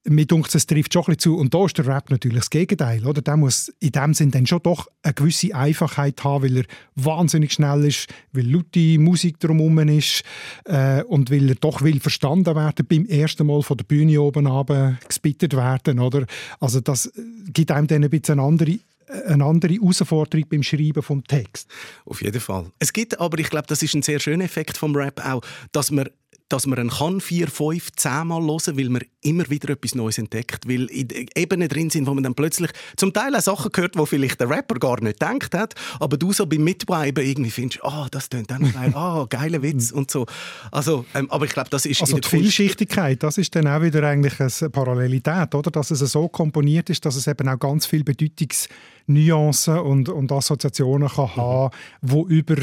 mir 0.06 0.26
denkt, 0.26 0.54
es 0.54 0.66
trifft 0.66 0.94
schon 0.94 1.04
ein 1.04 1.16
bisschen 1.16 1.20
zu. 1.20 1.38
Und 1.38 1.54
da 1.54 1.66
ist 1.66 1.78
der 1.78 1.88
Rap 1.88 2.10
natürlich 2.10 2.40
das 2.40 2.50
Gegenteil. 2.50 3.06
Oder? 3.06 3.22
Der 3.22 3.38
muss 3.38 3.74
in 3.80 3.92
dem 3.92 4.14
Sinn 4.14 4.32
dann 4.32 4.46
schon 4.46 4.62
doch 4.62 4.88
eine 5.02 5.14
gewisse 5.14 5.56
Einfachheit 5.56 6.24
haben, 6.24 6.44
weil 6.44 6.58
er 6.58 6.66
wahnsinnig 6.96 7.54
schnell 7.54 7.86
ist, 7.86 8.08
weil 8.32 8.50
laute 8.50 9.00
Musik 9.00 9.40
drumherum 9.40 9.80
ist 9.88 10.24
äh, 10.66 11.04
und 11.04 11.32
weil 11.32 11.50
er 11.50 11.56
doch 11.56 11.82
will 11.82 12.00
verstanden 12.00 12.56
werden 12.56 12.86
beim 12.88 13.06
ersten 13.06 13.48
Mal 13.48 13.62
von 13.62 13.78
der 13.78 13.86
Bühne 13.86 14.22
oben 14.22 14.48
runter 14.48 14.98
gespittet 15.08 15.56
werden. 15.56 16.00
Oder? 16.00 16.26
Also 16.60 16.82
das 16.82 17.12
gibt 17.48 17.72
einem 17.72 17.88
dann 17.88 18.04
ein 18.04 18.10
bisschen 18.10 18.40
eine 18.40 18.48
andere 18.48 18.80
eine 19.28 19.46
andere 19.46 19.74
Herausforderung 19.74 20.46
beim 20.50 20.64
Schreiben 20.64 21.04
vom 21.04 21.24
Text. 21.26 21.70
Auf 22.06 22.22
jeden 22.22 22.40
Fall. 22.40 22.72
Es 22.80 22.94
gibt 22.94 23.20
aber, 23.20 23.38
ich 23.38 23.50
glaube, 23.50 23.68
das 23.68 23.84
ist 23.84 23.94
ein 23.94 24.02
sehr 24.02 24.20
schöner 24.20 24.46
Effekt 24.46 24.78
vom 24.78 24.96
Rap 24.96 25.24
auch, 25.24 25.42
dass 25.72 25.92
man 25.92 26.10
dass 26.54 26.68
man 26.68 26.78
ihn 26.78 26.90
kann 26.92 27.20
vier, 27.20 27.48
fünf, 27.48 27.92
zehn 27.96 28.28
Mal 28.28 28.44
hören, 28.44 28.78
weil 28.78 28.90
man 28.90 29.02
immer 29.22 29.50
wieder 29.50 29.72
etwas 29.72 29.96
Neues 29.96 30.20
entdeckt, 30.20 30.68
weil 30.70 30.88
Ebenen 30.92 31.68
drin 31.68 31.90
sind, 31.90 32.06
wo 32.06 32.14
man 32.14 32.24
dann 32.24 32.36
plötzlich 32.36 32.70
zum 32.96 33.12
Teil 33.12 33.36
auch 33.36 33.42
Sachen 33.42 33.72
hört, 33.74 33.98
wo 33.98 34.06
vielleicht 34.06 34.40
der 34.40 34.52
Rapper 34.52 34.76
gar 34.76 35.02
nicht 35.02 35.20
gedacht 35.20 35.56
hat, 35.56 35.74
aber 36.00 36.16
du 36.16 36.32
so 36.32 36.46
beim 36.46 36.64
Mitbleiben 36.64 37.26
irgendwie 37.26 37.50
findest, 37.50 37.84
ah, 37.84 38.04
oh, 38.04 38.08
das 38.12 38.30
tönt 38.30 38.52
dann 38.52 38.72
geil, 38.72 38.92
ah, 38.94 39.22
oh, 39.22 39.28
geiler 39.28 39.64
Witz 39.64 39.92
und 39.92 40.12
so. 40.12 40.28
Also, 40.72 41.06
ähm, 41.16 41.28
aber 41.32 41.46
ich 41.46 41.54
glaube, 41.54 41.72
das 41.72 41.88
ist 41.88 42.02
also 42.02 42.20
die 42.20 42.28
Vielschichtigkeit, 42.28 43.24
das 43.24 43.40
ist 43.40 43.56
dann 43.56 43.66
auch 43.66 43.82
wieder 43.82 44.08
eigentlich 44.08 44.40
eine 44.40 44.70
Parallelität, 44.70 45.56
oder, 45.56 45.72
dass 45.72 45.90
es 45.90 46.00
so 46.00 46.28
komponiert 46.28 46.88
ist, 46.92 47.04
dass 47.04 47.16
es 47.16 47.26
eben 47.26 47.50
auch 47.50 47.58
ganz 47.58 47.88
viel 47.88 48.04
Bedeutungs 48.04 48.70
Nuancen 49.08 49.80
und, 49.80 50.10
und 50.10 50.32
Assoziationen 50.32 51.10
kann 51.10 51.26
mhm. 51.26 51.36
haben, 51.36 51.76
wo 52.02 52.26
über 52.28 52.56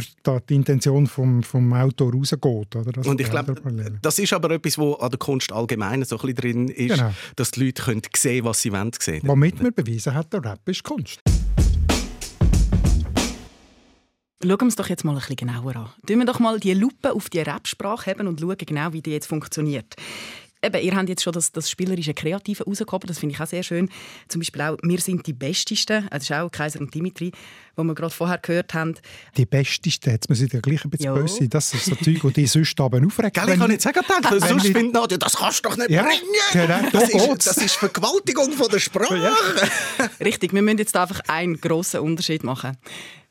die 0.48 0.54
Intention 0.54 1.06
vom, 1.06 1.42
vom 1.42 1.72
Autor 1.72 2.12
rausgeht. 2.12 2.76
Oder? 2.76 2.92
Das 2.92 3.06
und 3.06 3.20
ich 3.20 3.30
glaube, 3.30 3.54
das 4.02 4.18
ist 4.18 4.32
aber 4.32 4.50
etwas, 4.52 4.78
was 4.78 5.00
an 5.00 5.10
der 5.10 5.18
Kunst 5.18 5.52
allgemein 5.52 6.04
so 6.04 6.16
ein 6.16 6.20
bisschen 6.20 6.34
drin 6.36 6.68
ist, 6.68 6.96
genau. 6.96 7.12
dass 7.36 7.50
die 7.50 7.64
Leute 7.66 7.82
können 7.82 8.02
sehen 8.14 8.44
was 8.44 8.62
sie 8.62 8.72
wollen 8.72 8.92
sehen. 8.98 9.22
Womit 9.24 9.62
man 9.62 9.72
bewiesen 9.72 10.14
hat, 10.14 10.32
der 10.32 10.44
Rap 10.44 10.68
ist 10.68 10.82
Kunst. 10.84 11.20
Schauen 14.42 14.58
wir 14.58 14.62
uns 14.62 14.76
doch 14.76 14.88
jetzt 14.88 15.04
mal 15.04 15.12
ein 15.12 15.18
bisschen 15.18 15.36
genauer 15.36 15.76
an. 15.76 15.90
Tun 16.06 16.18
wir 16.18 16.24
doch 16.24 16.38
mal 16.38 16.58
die 16.58 16.72
Lupe 16.72 17.12
auf 17.12 17.28
die 17.28 17.40
Rap-Sprache 17.40 18.10
haben 18.10 18.26
und 18.26 18.40
schauen 18.40 18.56
genau, 18.56 18.90
wie 18.94 19.02
die 19.02 19.10
jetzt 19.10 19.26
funktioniert 19.26 19.96
eben, 20.62 20.82
ihr 20.82 20.94
habt 20.94 21.08
jetzt 21.08 21.22
schon 21.22 21.32
das, 21.32 21.52
das 21.52 21.70
spielerische 21.70 22.14
Kreative 22.14 22.64
rausgehoben, 22.64 23.06
das 23.06 23.18
finde 23.18 23.34
ich 23.34 23.40
auch 23.40 23.46
sehr 23.46 23.62
schön. 23.62 23.88
Zum 24.28 24.40
Beispiel 24.40 24.62
auch 24.62 24.76
«Wir 24.82 25.00
sind 25.00 25.26
die 25.26 25.32
Bestesten», 25.32 26.08
das 26.10 26.24
ist 26.24 26.32
auch 26.32 26.50
Kaiser 26.50 26.80
und 26.80 26.94
Dimitri, 26.94 27.32
wo 27.76 27.84
wir 27.84 27.94
gerade 27.94 28.12
vorher 28.12 28.38
gehört 28.38 28.74
haben. 28.74 28.94
Die 29.36 29.46
Bestesten, 29.46 30.12
jetzt 30.12 30.28
muss 30.28 30.40
ich 30.40 30.52
ja 30.52 30.60
gleich 30.60 30.84
ein 30.84 30.90
bisschen 30.90 31.14
böse 31.14 31.36
sein, 31.36 31.50
das 31.50 31.72
ist 31.74 31.86
so 31.86 31.94
Zeug, 31.96 32.34
die 32.34 32.46
sonst 32.46 32.80
aber 32.80 33.04
aufregt. 33.04 33.34
Gell, 33.34 33.48
ich 33.50 33.58
kann 33.58 33.70
nicht 33.70 33.82
sagen, 33.82 34.00
denke, 34.08 34.40
sonst 34.46 34.66
findet 34.66 34.92
Nadja, 34.92 35.18
das 35.18 35.36
kannst 35.36 35.64
du 35.64 35.68
doch 35.68 35.76
nicht 35.76 35.90
ja, 35.90 36.02
bringen. 36.02 36.20
Genau, 36.52 36.90
das, 36.92 37.08
ist, 37.08 37.46
das 37.46 37.56
ist 37.58 37.76
Vergewaltigung 37.76 38.52
von 38.52 38.68
der 38.68 38.78
Sprache. 38.80 39.16
Ja. 39.18 40.10
Richtig, 40.24 40.52
wir 40.52 40.62
müssen 40.62 40.78
jetzt 40.78 40.96
einfach 40.96 41.20
einen 41.28 41.60
grossen 41.60 42.00
Unterschied 42.00 42.44
machen. 42.44 42.76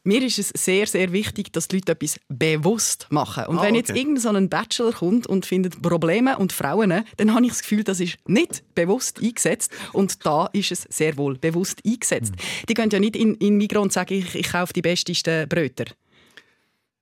Mir 0.03 0.23
ist 0.23 0.39
es 0.39 0.49
sehr, 0.49 0.87
sehr 0.87 1.11
wichtig, 1.11 1.51
dass 1.51 1.67
die 1.67 1.77
Leute 1.77 1.91
etwas 1.91 2.19
bewusst 2.29 3.07
machen. 3.09 3.45
Und 3.47 3.59
ah, 3.59 3.63
wenn 3.63 3.75
jetzt 3.75 3.91
okay. 3.91 4.15
so 4.17 4.29
ein 4.29 4.49
Bachelor 4.49 4.93
kommt 4.93 5.27
und 5.27 5.45
findet 5.45 5.81
Probleme 5.81 6.37
und 6.37 6.53
Frauen, 6.53 7.03
dann 7.17 7.33
habe 7.33 7.45
ich 7.45 7.51
das 7.51 7.61
Gefühl, 7.61 7.83
das 7.83 7.99
ist 7.99 8.17
nicht 8.25 8.63
bewusst 8.75 9.19
eingesetzt. 9.21 9.71
Und 9.91 10.25
da 10.25 10.49
ist 10.53 10.71
es 10.71 10.87
sehr 10.89 11.17
wohl 11.17 11.37
bewusst 11.37 11.81
eingesetzt. 11.85 12.31
Mhm. 12.31 12.65
Die 12.69 12.73
können 12.73 12.91
ja 12.91 12.99
nicht 12.99 13.15
in, 13.17 13.35
in 13.35 13.57
Migros 13.57 13.83
und 13.83 13.93
sagen, 13.93 14.13
ich, 14.13 14.35
ich 14.35 14.51
kaufe 14.51 14.71
die 14.73 14.81
besten 14.81 15.47
Bröter. 15.49 15.85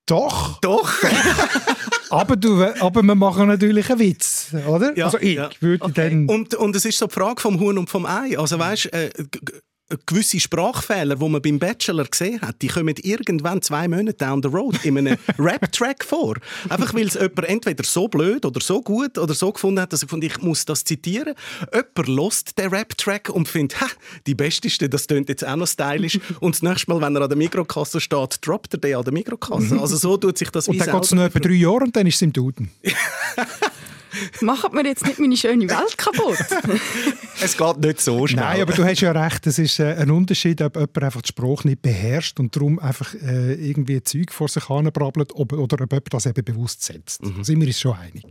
Doch. 0.07 0.59
Doch. 0.61 0.91
aber, 2.09 2.35
du, 2.35 2.63
aber 2.63 3.03
wir 3.03 3.15
machen 3.15 3.47
natürlich 3.47 3.89
einen 3.91 3.99
Witz, 3.99 4.55
oder? 4.67 4.97
Ja, 4.97 5.05
also 5.05 5.19
ich 5.19 5.35
ja. 5.35 5.49
würde 5.59 5.83
okay. 5.83 6.09
dann... 6.09 6.29
Und, 6.29 6.55
und 6.55 6.75
es 6.75 6.85
ist 6.85 6.97
so 6.97 7.07
die 7.07 7.13
Frage 7.13 7.41
vom 7.41 7.59
Huhn 7.59 7.77
und 7.77 7.89
vom 7.89 8.05
Ei. 8.05 8.39
Also 8.39 8.57
weißt, 8.57 8.91
äh, 8.93 9.11
gewisse 10.05 10.39
Sprachfehler, 10.39 11.15
die 11.15 11.29
man 11.29 11.41
beim 11.41 11.59
Bachelor 11.59 12.05
gesehen 12.05 12.41
hat, 12.41 12.61
die 12.61 12.67
kommen 12.67 12.95
irgendwann 13.01 13.61
zwei 13.61 13.87
Monate 13.87 14.17
down 14.17 14.41
the 14.43 14.49
road 14.49 14.83
in 14.83 14.97
einem 14.97 15.17
Rap-Track 15.39 16.03
vor. 16.03 16.35
Einfach 16.67 16.93
weil 16.93 17.07
es 17.07 17.13
jemand 17.13 17.45
entweder 17.45 17.83
so 17.83 18.07
blöd 18.07 18.45
oder 18.45 18.59
so 18.59 18.81
gut 18.81 19.17
oder 19.17 19.33
so 19.33 19.51
gefunden 19.51 19.79
hat, 19.79 19.93
dass 19.93 20.03
er 20.03 20.09
fand, 20.09 20.23
ich 20.23 20.41
muss 20.41 20.65
das 20.65 20.83
zitieren. 20.83 21.35
Jemand 21.73 22.07
lost 22.07 22.57
den 22.57 22.69
Rap-Track 22.69 23.29
und 23.29 23.47
findet, 23.47 23.79
ha, 23.79 23.87
die 24.25 24.35
Besteste, 24.35 24.89
das 24.89 25.07
tönt 25.07 25.29
jetzt 25.29 25.45
auch 25.45 25.55
noch 25.55 25.67
stylisch. 25.67 26.19
und 26.41 26.55
das 26.55 26.61
nächste 26.61 26.91
Mal, 26.91 27.01
wenn 27.01 27.15
er 27.15 27.21
an 27.21 27.29
der 27.29 27.37
Mikrokasse 27.37 28.01
steht, 28.01 28.39
droppt 28.45 28.73
er 28.73 28.79
den 28.79 28.95
an 28.95 29.03
der 29.03 29.13
Mikrokasse. 29.13 29.77
Also 29.87 29.95
so 29.95 30.17
tut 30.17 30.37
sich 30.37 30.49
das 30.49 30.67
Und 30.67 30.79
dann 30.79 30.91
geht 30.91 31.03
es 31.03 31.11
noch 31.13 31.23
etwa 31.23 31.39
drei 31.39 31.53
Jahre 31.53 31.85
und 31.85 31.95
dann 31.95 32.07
ist 32.07 32.15
es 32.15 32.21
im 32.23 32.33
Duden. 32.33 32.71
Macht 34.41 34.73
mir 34.73 34.85
jetzt 34.85 35.05
nicht 35.05 35.19
meine 35.19 35.37
schöne 35.37 35.69
Welt 35.69 35.97
kaputt? 35.97 36.37
es 37.41 37.57
geht 37.57 37.77
nicht 37.77 38.01
so 38.01 38.27
schnell. 38.27 38.43
Nein, 38.43 38.61
aber 38.61 38.73
du 38.73 38.83
hast 38.83 39.01
ja 39.01 39.11
recht, 39.11 39.47
es 39.47 39.59
ist 39.59 39.79
äh, 39.79 39.95
ein 39.95 40.11
Unterschied, 40.11 40.61
ob 40.61 40.75
jemand 40.75 41.03
einfach 41.03 41.21
die 41.21 41.29
Sprache 41.29 41.67
nicht 41.67 41.81
beherrscht 41.81 42.39
und 42.39 42.55
darum 42.55 42.79
einfach 42.79 43.13
äh, 43.15 43.53
irgendwie 43.53 44.01
Zeug 44.03 44.31
vor 44.31 44.47
sich 44.47 44.67
hinbrabbelt 44.67 45.33
oder 45.33 45.59
ob 45.81 45.91
jemand 45.91 46.13
das 46.13 46.25
eben 46.25 46.43
bewusst 46.43 46.83
setzt. 46.83 47.23
Mhm. 47.23 47.35
Da 47.37 47.43
sind 47.43 47.59
wir 47.59 47.67
uns 47.67 47.79
schon 47.79 47.95
einig. 47.95 48.23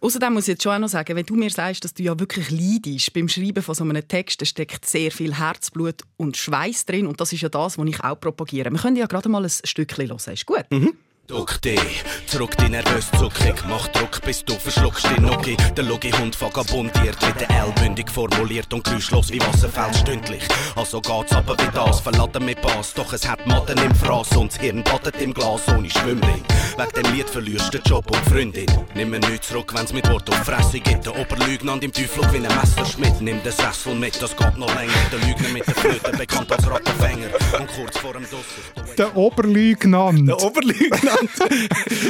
Außerdem 0.00 0.32
muss 0.32 0.44
ich 0.44 0.54
jetzt 0.54 0.64
schon 0.64 0.72
auch 0.72 0.78
noch 0.80 0.88
sagen, 0.88 1.14
wenn 1.14 1.26
du 1.26 1.36
mir 1.36 1.50
sagst, 1.50 1.84
dass 1.84 1.94
du 1.94 2.02
ja 2.02 2.18
wirklich 2.18 2.50
leidest 2.50 3.12
beim 3.12 3.28
Schreiben 3.28 3.62
von 3.62 3.74
so 3.74 3.84
einem 3.84 4.06
Text, 4.06 4.40
da 4.40 4.44
steckt 4.44 4.84
sehr 4.84 5.12
viel 5.12 5.38
Herzblut 5.38 6.02
und 6.16 6.36
Schweiß 6.36 6.86
drin 6.86 7.06
und 7.06 7.20
das 7.20 7.32
ist 7.32 7.42
ja 7.42 7.48
das, 7.48 7.78
was 7.78 7.86
ich 7.86 8.00
auch 8.00 8.18
propagiere. 8.18 8.70
Wir 8.70 8.78
können 8.80 8.96
ja 8.96 9.06
gerade 9.06 9.28
mal 9.28 9.44
ein 9.44 9.50
Stückchen 9.50 10.08
hören. 10.08 10.32
Ist 10.32 10.46
gut? 10.46 10.64
Mhm. 10.70 10.94
Duck 11.32 11.62
dich, 11.62 12.04
zurück 12.26 12.54
die 12.58 12.68
nervös 12.68 13.10
Zuckung, 13.12 13.54
mach 13.66 13.88
Druck, 13.88 14.20
bis 14.20 14.44
du 14.44 14.52
verschluckst 14.52 15.06
die 15.16 15.18
Nuki. 15.18 15.56
Der 15.74 15.84
Logi-Hund 15.84 16.38
vagabundiert, 16.38 17.16
wie 17.22 17.32
der 17.38 17.48
L 17.48 17.72
bündig 17.80 18.10
formuliert 18.10 18.70
und 18.74 18.84
geräuschlos 18.84 19.32
wie 19.32 19.40
Wasserfeld 19.40 19.96
stündlich. 19.96 20.42
Also 20.76 21.00
geht's 21.00 21.32
aber 21.32 21.56
wie 21.56 21.70
das, 21.72 22.00
verladen 22.00 22.44
mit 22.44 22.60
Bass, 22.60 22.92
doch 22.92 23.10
es 23.14 23.26
hat 23.26 23.46
Matten 23.46 23.78
im 23.78 23.94
Fraß 23.94 24.36
und 24.36 24.52
das 24.52 24.60
Hirn 24.60 24.84
badet 24.84 25.22
im 25.22 25.32
Glas 25.32 25.66
ohne 25.68 25.88
Schwimmring. 25.88 26.44
Wegen 26.76 27.02
dem 27.02 27.14
Lied 27.14 27.30
verlierst 27.30 27.72
du 27.72 27.78
den 27.78 27.90
Job 27.90 28.10
und 28.10 28.30
Freundin. 28.30 28.66
Nimm 28.94 29.08
mir 29.08 29.20
nichts 29.20 29.48
zurück, 29.48 29.72
wenn's 29.74 29.94
mit 29.94 30.06
Wort 30.10 30.28
auf 30.28 30.36
Fresse 30.36 30.80
gibt. 30.80 31.06
Der 31.06 31.18
Oberleutnant 31.18 31.82
im 31.82 31.94
Teufel 31.94 32.30
wie 32.32 32.46
ein 32.46 32.56
Messerschmidt. 32.60 33.22
Nimm 33.22 33.42
den 33.42 33.52
Sessel 33.52 33.94
mit, 33.94 34.20
das 34.20 34.36
geht 34.36 34.58
noch 34.58 34.74
länger. 34.74 34.92
Der 35.10 35.18
Lügner 35.20 35.48
mit 35.48 35.66
der 35.66 35.74
Flöte, 35.76 36.12
bekannt 36.14 36.52
als 36.52 36.70
Rattenfänger. 36.70 37.28
Und 37.58 37.68
kurz 37.74 37.96
vor 37.96 38.12
dem 38.12 38.24
Dusser. 38.24 38.94
Der 38.98 39.16
Oberleutnant. 39.16 40.28
Der 40.28 40.42
Oberleutnant 40.42 41.21
genannt. 41.21 41.21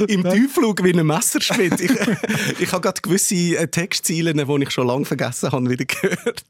Im 0.08 0.24
Tiefflug 0.24 0.82
wie 0.84 0.92
ein 0.92 1.06
Messerschmidt. 1.06 1.80
Ich, 1.80 1.90
ich 2.60 2.72
habe 2.72 2.82
gerade 2.82 3.00
gewisse 3.00 3.56
äh, 3.56 3.68
Textziele, 3.68 4.34
die 4.34 4.62
ich 4.62 4.70
schon 4.70 4.86
lange 4.86 5.04
vergessen 5.04 5.52
habe, 5.52 5.68
wieder 5.68 5.84
gehört. 5.84 6.44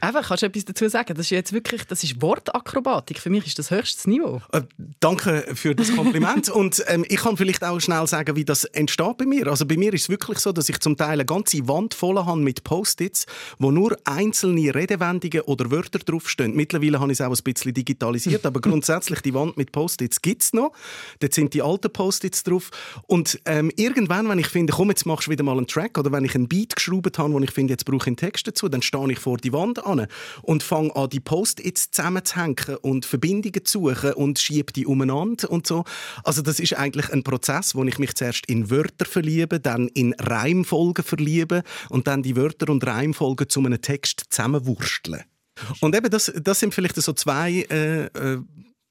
Einfach, 0.00 0.28
kannst 0.28 0.42
du 0.42 0.46
etwas 0.46 0.64
dazu 0.64 0.88
sagen? 0.88 1.14
Das 1.14 1.26
ist 1.26 1.30
jetzt 1.30 1.52
wirklich, 1.52 1.84
das 1.84 2.04
ist 2.04 2.20
Wortakrobatik. 2.20 3.18
Für 3.18 3.30
mich 3.30 3.46
ist 3.46 3.58
das 3.58 3.70
höchstes 3.70 4.06
Niveau. 4.06 4.40
Äh, 4.52 4.62
danke 5.00 5.46
für 5.54 5.74
das 5.74 5.94
Kompliment. 5.94 6.48
Und 6.48 6.82
ähm, 6.88 7.04
ich 7.08 7.16
kann 7.16 7.36
vielleicht 7.36 7.64
auch 7.64 7.80
schnell 7.80 8.06
sagen, 8.06 8.36
wie 8.36 8.44
das 8.44 8.64
entsteht 8.64 9.16
bei 9.18 9.26
mir. 9.26 9.46
Also 9.48 9.66
bei 9.66 9.76
mir 9.76 9.92
ist 9.94 10.02
es 10.02 10.08
wirklich 10.08 10.38
so, 10.38 10.52
dass 10.52 10.68
ich 10.68 10.78
zum 10.80 10.96
Teil 10.96 11.12
eine 11.12 11.24
ganze 11.24 11.66
Wand 11.68 11.94
voll 11.94 12.16
habe 12.16 12.40
mit 12.40 12.64
Post-its, 12.64 13.26
wo 13.58 13.70
nur 13.70 13.96
einzelne 14.04 14.74
Redewendungen 14.74 15.42
oder 15.42 15.70
Wörter 15.70 15.98
draufstehen. 15.98 16.54
Mittlerweile 16.54 17.00
habe 17.00 17.12
ich 17.12 17.18
es 17.18 17.24
auch 17.24 17.34
ein 17.34 17.42
bisschen 17.42 17.74
digitalisiert, 17.74 18.46
aber 18.46 18.60
grundsätzlich 18.68 19.20
die 19.20 19.34
Wand 19.34 19.56
mit 19.56 19.72
Post-its 19.72 20.22
gibt 20.22 20.42
es 20.42 20.52
noch. 20.52 20.72
Dort 21.20 21.34
sind 21.34 21.54
die 21.54 21.62
alten 21.68 21.92
Post-its 21.92 22.42
drauf. 22.42 22.70
Und 23.06 23.40
ähm, 23.44 23.70
irgendwann, 23.76 24.28
wenn 24.28 24.38
ich 24.38 24.48
finde, 24.48 24.72
komm, 24.72 24.88
jetzt 24.90 25.06
machst 25.06 25.26
du 25.26 25.30
wieder 25.30 25.44
mal 25.44 25.56
einen 25.56 25.66
Track 25.66 25.98
oder 25.98 26.12
wenn 26.12 26.24
ich 26.24 26.34
einen 26.34 26.48
Beat 26.48 26.76
geschraubt 26.76 27.18
habe, 27.18 27.32
wo 27.32 27.38
ich 27.40 27.50
finde, 27.50 27.72
jetzt 27.72 27.84
brauche 27.84 28.02
ich 28.02 28.06
einen 28.06 28.16
Text 28.16 28.46
dazu, 28.46 28.68
dann 28.68 28.82
stehe 28.82 29.12
ich 29.12 29.18
vor 29.18 29.36
die 29.36 29.52
Wand 29.52 29.84
an 29.84 30.06
und 30.42 30.62
fange 30.62 30.94
an, 30.96 31.08
die 31.08 31.20
Post-its 31.20 31.90
zusammenzuhängen 31.90 32.76
und 32.82 33.04
Verbindungen 33.04 33.64
zu 33.64 33.80
suchen 33.80 34.12
und 34.14 34.38
schiebe 34.38 34.72
die 34.72 34.86
umeinander 34.86 35.50
und 35.50 35.66
so. 35.66 35.84
Also 36.24 36.42
das 36.42 36.60
ist 36.60 36.74
eigentlich 36.74 37.12
ein 37.12 37.22
Prozess, 37.22 37.74
wo 37.74 37.84
ich 37.84 37.98
mich 37.98 38.14
zuerst 38.14 38.46
in 38.46 38.70
Wörter 38.70 39.04
verliebe, 39.04 39.60
dann 39.60 39.88
in 39.88 40.14
Reimfolgen 40.14 41.04
verliebe 41.04 41.62
und 41.88 42.06
dann 42.06 42.22
die 42.22 42.36
Wörter 42.36 42.70
und 42.70 42.86
Reimfolgen 42.86 43.48
zu 43.48 43.60
einem 43.60 43.80
Text 43.80 44.24
zusammenwurstle. 44.30 45.24
Und 45.80 45.96
eben, 45.96 46.10
das, 46.10 46.32
das 46.42 46.60
sind 46.60 46.74
vielleicht 46.74 46.96
so 46.96 47.12
zwei 47.12 47.66
äh, 47.70 48.04
äh, 48.06 48.38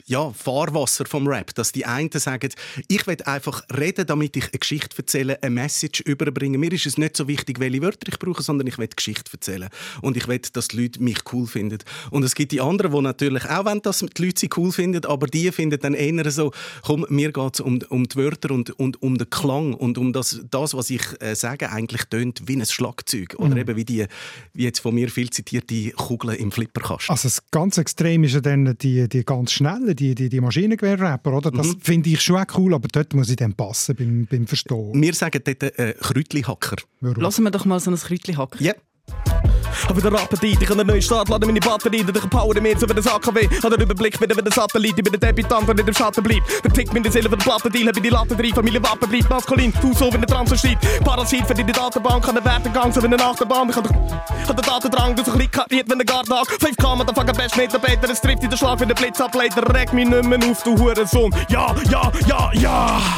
ja, 0.07 0.31
Fahrwasser 0.31 1.05
vom 1.05 1.27
Rap, 1.27 1.53
dass 1.55 1.73
die 1.73 1.85
einen 1.85 2.09
sagen, 2.13 2.49
ich 2.87 3.05
will 3.07 3.17
einfach 3.25 3.63
reden, 3.77 4.07
damit 4.07 4.37
ich 4.37 4.45
eine 4.45 4.59
Geschichte 4.59 4.97
erzähle, 4.97 5.41
eine 5.43 5.53
Message 5.53 5.99
überbringen. 6.01 6.61
Mir 6.61 6.71
ist 6.71 6.85
es 6.85 6.97
nicht 6.97 7.17
so 7.17 7.27
wichtig, 7.27 7.59
welche 7.59 7.81
Wörter 7.81 8.07
ich 8.07 8.17
brauche, 8.17 8.41
sondern 8.41 8.67
ich 8.67 8.77
will 8.77 8.87
Geschichte 8.87 9.31
erzählen. 9.33 9.69
Und 10.01 10.15
ich 10.15 10.27
will, 10.29 10.39
dass 10.53 10.69
die 10.69 10.81
Leute 10.81 11.03
mich 11.03 11.19
cool 11.33 11.45
finden. 11.45 11.79
Und 12.09 12.23
es 12.23 12.35
gibt 12.35 12.53
die 12.53 12.61
anderen, 12.61 12.93
die 12.93 13.01
natürlich 13.01 13.45
auch 13.49 13.65
wollen, 13.65 13.81
dass 13.81 13.99
die 13.99 14.23
Leute 14.23 14.39
sie 14.39 14.49
cool 14.55 14.71
finden, 14.71 15.05
aber 15.05 15.27
die 15.27 15.51
finden 15.51 15.79
dann 15.79 15.93
eher 15.93 16.31
so, 16.31 16.51
komm, 16.83 17.05
mir 17.09 17.33
geht 17.33 17.55
es 17.55 17.59
um, 17.59 17.79
um 17.89 18.07
die 18.07 18.15
Wörter 18.15 18.51
und, 18.51 18.71
und 18.79 19.01
um 19.01 19.17
den 19.17 19.29
Klang 19.29 19.73
und 19.73 19.97
um 19.97 20.13
das, 20.13 20.39
das 20.49 20.73
was 20.73 20.89
ich 20.89 21.01
äh, 21.19 21.35
sage, 21.35 21.69
eigentlich 21.69 22.05
tönt 22.05 22.43
wie 22.45 22.55
ein 22.55 22.65
Schlagzeug. 22.65 23.35
Oder 23.37 23.55
mhm. 23.55 23.57
eben 23.57 23.75
wie 23.75 23.85
die, 23.85 24.05
wie 24.53 24.63
jetzt 24.63 24.79
von 24.79 24.95
mir 24.95 25.09
viel 25.09 25.29
zitierte 25.31 25.91
Kugeln 25.91 26.37
im 26.37 26.53
Flipperkasten. 26.53 27.11
Also 27.11 27.27
das 27.27 27.41
ganz 27.51 27.77
Extrem 27.77 28.23
ist 28.23 28.33
ja 28.33 28.41
dann 28.41 28.77
die, 28.77 29.09
die 29.09 29.25
ganz 29.25 29.51
schnellen, 29.51 29.96
die, 29.97 30.15
die, 30.15 30.29
die 30.29 30.39
Maschinengewehr-Rapper, 30.39 31.33
oder? 31.33 31.51
Das 31.51 31.67
mhm. 31.67 31.81
finde 31.81 32.09
ich 32.09 32.21
schon 32.21 32.37
auch 32.37 32.57
cool, 32.57 32.73
aber 32.73 32.87
dort 32.87 33.13
muss 33.13 33.29
ich 33.29 33.35
dann 33.35 33.53
passen 33.53 33.95
beim, 33.95 34.27
beim 34.29 34.47
Verstehen. 34.47 35.01
Wir 35.01 35.13
sagen 35.13 35.41
dort 35.43 35.63
äh, 35.63 35.93
Kräutli-Hacker. 35.99 36.77
Lassen 37.01 37.43
wir 37.43 37.51
doch 37.51 37.65
mal 37.65 37.79
so 37.79 37.91
ein 37.91 37.97
Kräutli-Hacker. 37.97 38.61
Ja. 38.61 38.73
Hab 39.87 39.95
wieder 39.95 40.13
Appetit, 40.13 40.61
ich 40.61 40.67
kann 40.67 40.79
einen 40.79 40.89
neuen 40.89 41.01
Start, 41.01 41.29
lade 41.29 41.45
meine 41.45 41.61
Batterie, 41.61 42.03
durch 42.03 42.19
den 42.19 42.29
Power 42.29 42.53
mehr 42.59 42.77
so 42.77 42.89
wie 42.89 42.93
das 42.93 43.07
AKW. 43.07 43.47
Hab 43.63 43.71
den 43.71 43.81
Überblick, 43.81 44.19
wieder 44.19 44.35
wie 44.35 44.41
der 44.41 44.51
Satellit, 44.51 44.97
ich 44.97 45.03
bin 45.03 45.13
der 45.13 45.31
Debitant, 45.31 45.65
der 45.65 45.75
nicht 45.75 45.87
im 45.87 45.93
Schatten 45.93 46.21
bleibt. 46.21 46.63
Der 46.63 46.73
Tick 46.73 46.91
mit 46.91 47.05
der 47.05 47.11
Seele 47.11 47.29
von 47.29 47.39
der 47.39 47.45
Plattendeal, 47.45 47.87
hab 47.87 47.95
ich 47.95 48.03
die 48.03 48.09
Latte 48.09 48.35
drin, 48.35 48.53
Familie 48.53 48.83
Wappen 48.83 49.09
bleibt 49.09 49.29
maskulin, 49.29 49.73
du 49.81 49.93
so 49.93 50.13
wie 50.13 50.17
der 50.17 50.27
Transvestit. 50.27 50.77
Parasit 51.05 51.47
für 51.47 51.53
die 51.53 51.63
Datenbank, 51.63 52.27
an 52.27 52.35
der 52.35 52.43
Wertegang, 52.43 52.91
so 52.91 53.01
wie 53.01 53.05
eine 53.05 53.23
Achterbahn. 53.23 53.69
Ich 53.69 53.75
hab 53.77 53.87
den 53.87 54.65
Datendrang, 54.65 55.15
du 55.15 55.23
so 55.23 55.31
ein 55.31 55.37
bisschen 55.37 55.51
kariert 55.51 55.89
wie 55.89 55.93
ein 55.93 56.05
Gartag. 56.05 56.47
5K, 56.47 56.95
man, 56.95 57.07
da 57.07 57.13
fuck 57.13 57.37
best 57.37 57.55
Mitarbeiter, 57.55 58.09
es 58.09 58.19
trifft 58.19 58.43
in 58.43 58.49
der 58.49 58.57
Schlag 58.57 58.81
wie 58.81 58.85
der 58.85 58.95
Blitzableiter, 58.95 59.73
reg 59.73 59.93
mich 59.93 60.07
nicht 60.07 60.23
mehr 60.25 60.39
auf, 60.51 60.63
du 60.63 60.77
Hurensohn. 60.77 61.33
Ja, 61.47 61.73
ja, 61.89 62.11
ja, 62.27 62.51
ja! 62.53 63.01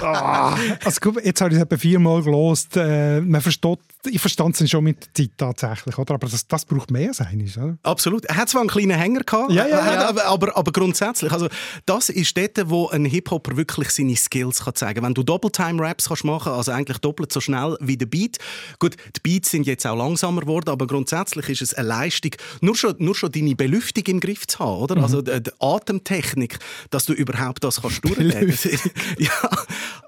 Ah. 0.00 0.56
Also, 0.86 1.00
jetzt 1.22 1.42
habe 1.42 1.50
ich 1.50 1.56
es 1.58 1.62
etwa 1.64 1.76
viermal 1.76 2.22
gelost. 2.22 2.78
Äh, 2.78 3.20
man 3.20 3.42
versteht, 3.42 3.78
ich 4.06 4.20
verstand 4.20 4.60
es 4.60 4.68
schon 4.68 4.84
mit 4.84 5.06
der 5.16 5.24
Zeit 5.24 5.30
tatsächlich, 5.36 5.96
oder? 5.96 6.14
aber 6.14 6.26
das, 6.26 6.46
das 6.46 6.64
braucht 6.64 6.90
mehr 6.90 7.08
als 7.08 7.20
eines. 7.20 7.56
Oder? 7.56 7.78
Absolut. 7.82 8.24
Er 8.24 8.36
hat 8.36 8.48
zwar 8.48 8.62
einen 8.62 8.70
kleinen 8.70 8.98
Hänger 8.98 9.20
gehabt, 9.20 9.52
ja, 9.52 9.66
ja, 9.66 9.92
ja. 9.94 10.08
Aber, 10.08 10.24
aber, 10.24 10.56
aber, 10.56 10.72
grundsätzlich, 10.72 11.30
also, 11.30 11.48
das 11.86 12.08
ist 12.08 12.36
dort, 12.36 12.68
wo 12.68 12.88
ein 12.88 13.04
Hip-Hopper 13.04 13.56
wirklich 13.56 13.90
seine 13.90 14.16
Skills 14.16 14.64
kann 14.64 14.74
zeigen 14.74 14.94
kann. 14.94 15.04
Wenn 15.04 15.14
du 15.14 15.22
Double-Time-Raps 15.22 16.08
kannst 16.08 16.24
machen 16.24 16.52
also 16.52 16.72
eigentlich 16.72 16.98
doppelt 16.98 17.32
so 17.32 17.40
schnell 17.40 17.76
wie 17.80 17.96
der 17.96 18.06
Beat. 18.06 18.38
Gut, 18.78 18.96
die 19.16 19.20
Beats 19.22 19.50
sind 19.50 19.66
jetzt 19.66 19.86
auch 19.86 19.96
langsamer 19.96 20.40
geworden, 20.40 20.70
aber 20.70 20.86
grundsätzlich 20.86 21.48
ist 21.48 21.62
es 21.62 21.74
eine 21.74 21.88
Leistung, 21.88 22.32
nur 22.60 22.74
schon, 22.74 22.96
nur 22.98 23.14
schon 23.14 23.30
deine 23.30 23.54
Belüftung 23.54 24.04
im 24.06 24.20
Griff 24.20 24.46
zu 24.46 24.58
haben, 24.58 24.82
oder? 24.82 24.96
Mhm. 24.96 25.02
Also 25.02 25.22
die, 25.22 25.42
die 25.42 25.50
Atemtechnik, 25.60 26.58
dass 26.90 27.06
du 27.06 27.12
überhaupt 27.12 27.62
das 27.62 27.80
kannst 27.80 28.04
durchlegen. 28.04 28.52
ja, 29.18 29.30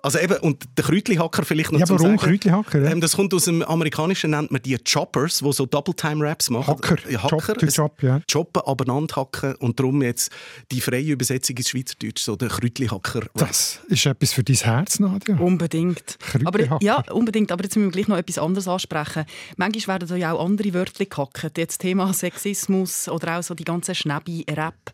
also 0.02 0.18
eben, 0.18 0.36
und 0.38 0.64
der 0.76 0.84
Kräutli-Hacker 0.84 1.44
vielleicht 1.44 1.72
noch 1.72 1.80
Ja, 1.80 1.88
warum 1.88 2.16
Kräutli-Hacker? 2.16 2.82
Ja? 2.82 2.90
Ähm, 2.90 3.00
das 3.00 3.16
kommt 3.16 3.32
aus 3.34 3.44
dem 3.44 3.62
Amerikanischen, 3.62 3.83
nennt 3.90 4.50
man 4.50 4.62
die 4.62 4.76
Choppers, 4.78 5.38
die 5.38 5.52
so 5.52 5.66
Double-Time-Raps 5.66 6.50
machen. 6.50 6.74
Hacker, 6.74 6.96
Hacker. 7.22 7.54
Chop, 7.54 7.74
Chop, 7.74 8.02
ja. 8.02 8.20
Choppen, 8.30 8.62
abeinander 8.64 9.16
hacken 9.16 9.54
und 9.56 9.78
darum 9.78 10.02
jetzt 10.02 10.30
die 10.70 10.80
freie 10.80 11.12
Übersetzung 11.12 11.56
ins 11.56 11.70
Schweizerdeutsch, 11.70 12.22
so 12.22 12.36
der 12.36 12.48
Kräutli-Hacker. 12.48 13.26
Das 13.34 13.80
ist 13.88 14.06
etwas 14.06 14.32
für 14.32 14.44
dein 14.44 14.56
Herz, 14.56 14.98
Nadja. 14.98 15.36
Unbedingt. 15.36 16.18
Aber, 16.44 16.82
ja, 16.82 17.00
unbedingt, 17.10 17.52
aber 17.52 17.64
jetzt 17.64 17.76
müssen 17.76 17.88
wir 17.88 17.92
gleich 17.92 18.08
noch 18.08 18.16
etwas 18.16 18.38
anderes 18.38 18.68
ansprechen. 18.68 19.24
Manchmal 19.56 20.00
werden 20.00 20.08
da 20.08 20.16
ja 20.16 20.32
auch 20.32 20.44
andere 20.44 20.74
Wörter 20.74 21.04
gehackt. 21.04 21.58
Jetzt 21.58 21.78
Thema 21.78 22.12
Sexismus 22.12 23.08
oder 23.08 23.38
auch 23.38 23.42
so 23.42 23.54
die 23.54 23.64
ganze 23.64 23.94
Schnäbi-Rap. 23.94 24.92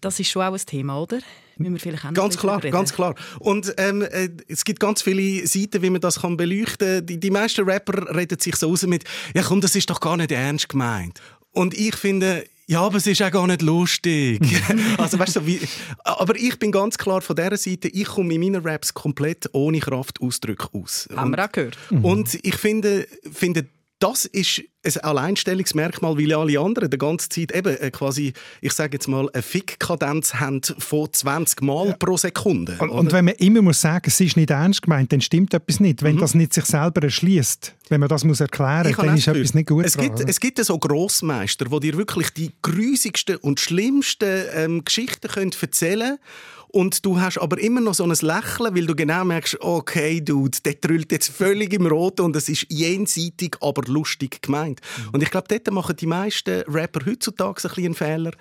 Das 0.00 0.20
ist 0.20 0.28
schon 0.28 0.42
auch 0.42 0.52
ein 0.52 0.66
Thema, 0.66 1.00
oder? 1.00 1.18
Wir 1.58 1.80
vielleicht 1.80 2.04
auch 2.04 2.12
ganz 2.12 2.36
klar, 2.36 2.60
ganz 2.60 2.92
klar. 2.92 3.14
Und 3.38 3.74
ähm, 3.78 4.02
äh, 4.02 4.28
es 4.48 4.64
gibt 4.64 4.80
ganz 4.80 5.02
viele 5.02 5.46
Seiten, 5.46 5.82
wie 5.82 5.90
man 5.90 6.00
das 6.00 6.20
kann 6.20 6.36
beleuchten 6.36 6.98
kann. 6.98 7.06
Die, 7.06 7.18
die 7.18 7.30
meisten 7.30 7.64
Rapper 7.64 8.14
reden 8.14 8.38
sich 8.38 8.56
so 8.56 8.70
aus 8.70 8.86
mit, 8.86 9.04
ja 9.34 9.42
komm, 9.42 9.60
das 9.60 9.74
ist 9.74 9.88
doch 9.90 10.00
gar 10.00 10.16
nicht 10.16 10.32
ernst 10.32 10.68
gemeint. 10.68 11.20
Und 11.52 11.72
ich 11.72 11.96
finde, 11.96 12.44
ja, 12.66 12.80
aber 12.82 12.96
es 12.96 13.06
ist 13.06 13.22
auch 13.22 13.30
gar 13.30 13.46
nicht 13.46 13.62
lustig. 13.62 14.40
also, 14.98 15.18
weißt 15.18 15.36
du, 15.36 15.46
wie, 15.46 15.60
aber 16.04 16.36
ich 16.36 16.58
bin 16.58 16.72
ganz 16.72 16.98
klar 16.98 17.22
von 17.22 17.36
dieser 17.36 17.56
Seite, 17.56 17.88
ich 17.88 18.06
komme 18.06 18.34
in 18.34 18.40
meinen 18.40 18.66
Raps 18.66 18.92
komplett 18.92 19.48
ohne 19.52 19.78
Kraftausdrücke 19.78 20.68
aus. 20.72 21.08
Haben 21.14 21.30
wir 21.30 21.44
auch 21.44 21.52
gehört. 21.52 21.78
Und 22.02 22.38
ich 22.42 22.56
finde, 22.56 23.06
finde 23.32 23.66
das 23.98 24.26
ist 24.26 24.62
ein 24.84 24.96
Alleinstellungsmerkmal, 25.02 26.18
weil 26.18 26.32
alle 26.34 26.60
anderen 26.60 26.90
die 26.90 26.98
ganze 26.98 27.28
Zeit 27.28 27.52
eben 27.52 27.76
äh, 27.76 27.90
quasi, 27.90 28.34
ich 28.60 28.72
sage 28.72 28.96
jetzt 28.96 29.08
mal, 29.08 29.28
eine 29.32 29.42
Fick-Kadenz 29.42 30.34
haben 30.34 30.60
von 30.78 31.10
20 31.10 31.62
Mal 31.62 31.88
ja. 31.88 31.96
pro 31.98 32.16
Sekunde. 32.16 32.76
Und, 32.78 32.90
und, 32.90 33.12
wenn 33.12 33.24
man 33.24 33.34
immer 33.36 33.62
muss 33.62 33.80
sagen, 33.80 34.04
es 34.06 34.20
ist 34.20 34.36
nicht 34.36 34.50
ernst 34.50 34.82
gemeint, 34.82 35.12
dann 35.12 35.22
stimmt 35.22 35.54
etwas 35.54 35.80
nicht. 35.80 36.02
Wenn 36.02 36.16
mhm. 36.16 36.20
das 36.20 36.34
nicht 36.34 36.52
sich 36.52 36.66
selber 36.66 37.02
erschließt, 37.02 37.74
wenn 37.88 38.00
man 38.00 38.08
das 38.08 38.24
muss 38.24 38.40
erklären 38.40 38.88
muss, 38.88 38.96
dann 38.96 39.16
ist 39.16 39.28
etwas 39.28 39.54
nicht 39.54 39.68
gut. 39.68 39.86
Es 39.86 39.94
dran, 39.94 40.14
gibt, 40.14 40.28
es 40.28 40.40
gibt 40.40 40.62
so 40.62 40.78
Grossmeister, 40.78 41.64
die 41.64 41.80
dir 41.80 41.96
wirklich 41.96 42.30
die 42.30 42.52
grusigsten 42.60 43.36
und 43.36 43.60
schlimmsten 43.60 44.44
ähm, 44.54 44.84
Geschichten 44.84 45.28
können 45.28 45.52
erzählen 45.58 46.00
können 46.00 46.18
und 46.68 47.04
du 47.04 47.20
hast 47.20 47.38
aber 47.38 47.58
immer 47.58 47.80
noch 47.80 47.94
so 47.94 48.04
ein 48.04 48.10
Lächeln, 48.10 48.74
weil 48.74 48.86
du 48.86 48.94
genau 48.94 49.24
merkst, 49.24 49.60
okay, 49.60 50.20
Dude, 50.20 50.58
der 50.64 50.80
trüllt 50.80 51.12
jetzt 51.12 51.28
völlig 51.28 51.72
im 51.72 51.86
Roten 51.86 52.22
und 52.22 52.36
es 52.36 52.48
ist 52.48 52.66
jenseitig, 52.68 53.56
aber 53.60 53.82
lustig 53.86 54.42
gemeint. 54.42 54.80
Mhm. 54.80 55.10
Und 55.14 55.22
ich 55.22 55.30
glaube, 55.30 55.48
dort 55.48 55.70
machen 55.70 55.96
die 55.96 56.06
meisten 56.06 56.62
Rapper 56.68 57.04
heutzutage 57.06 57.50
ein 57.50 57.68
bisschen 57.68 57.84
einen 57.84 57.94
Fehler 57.94 58.32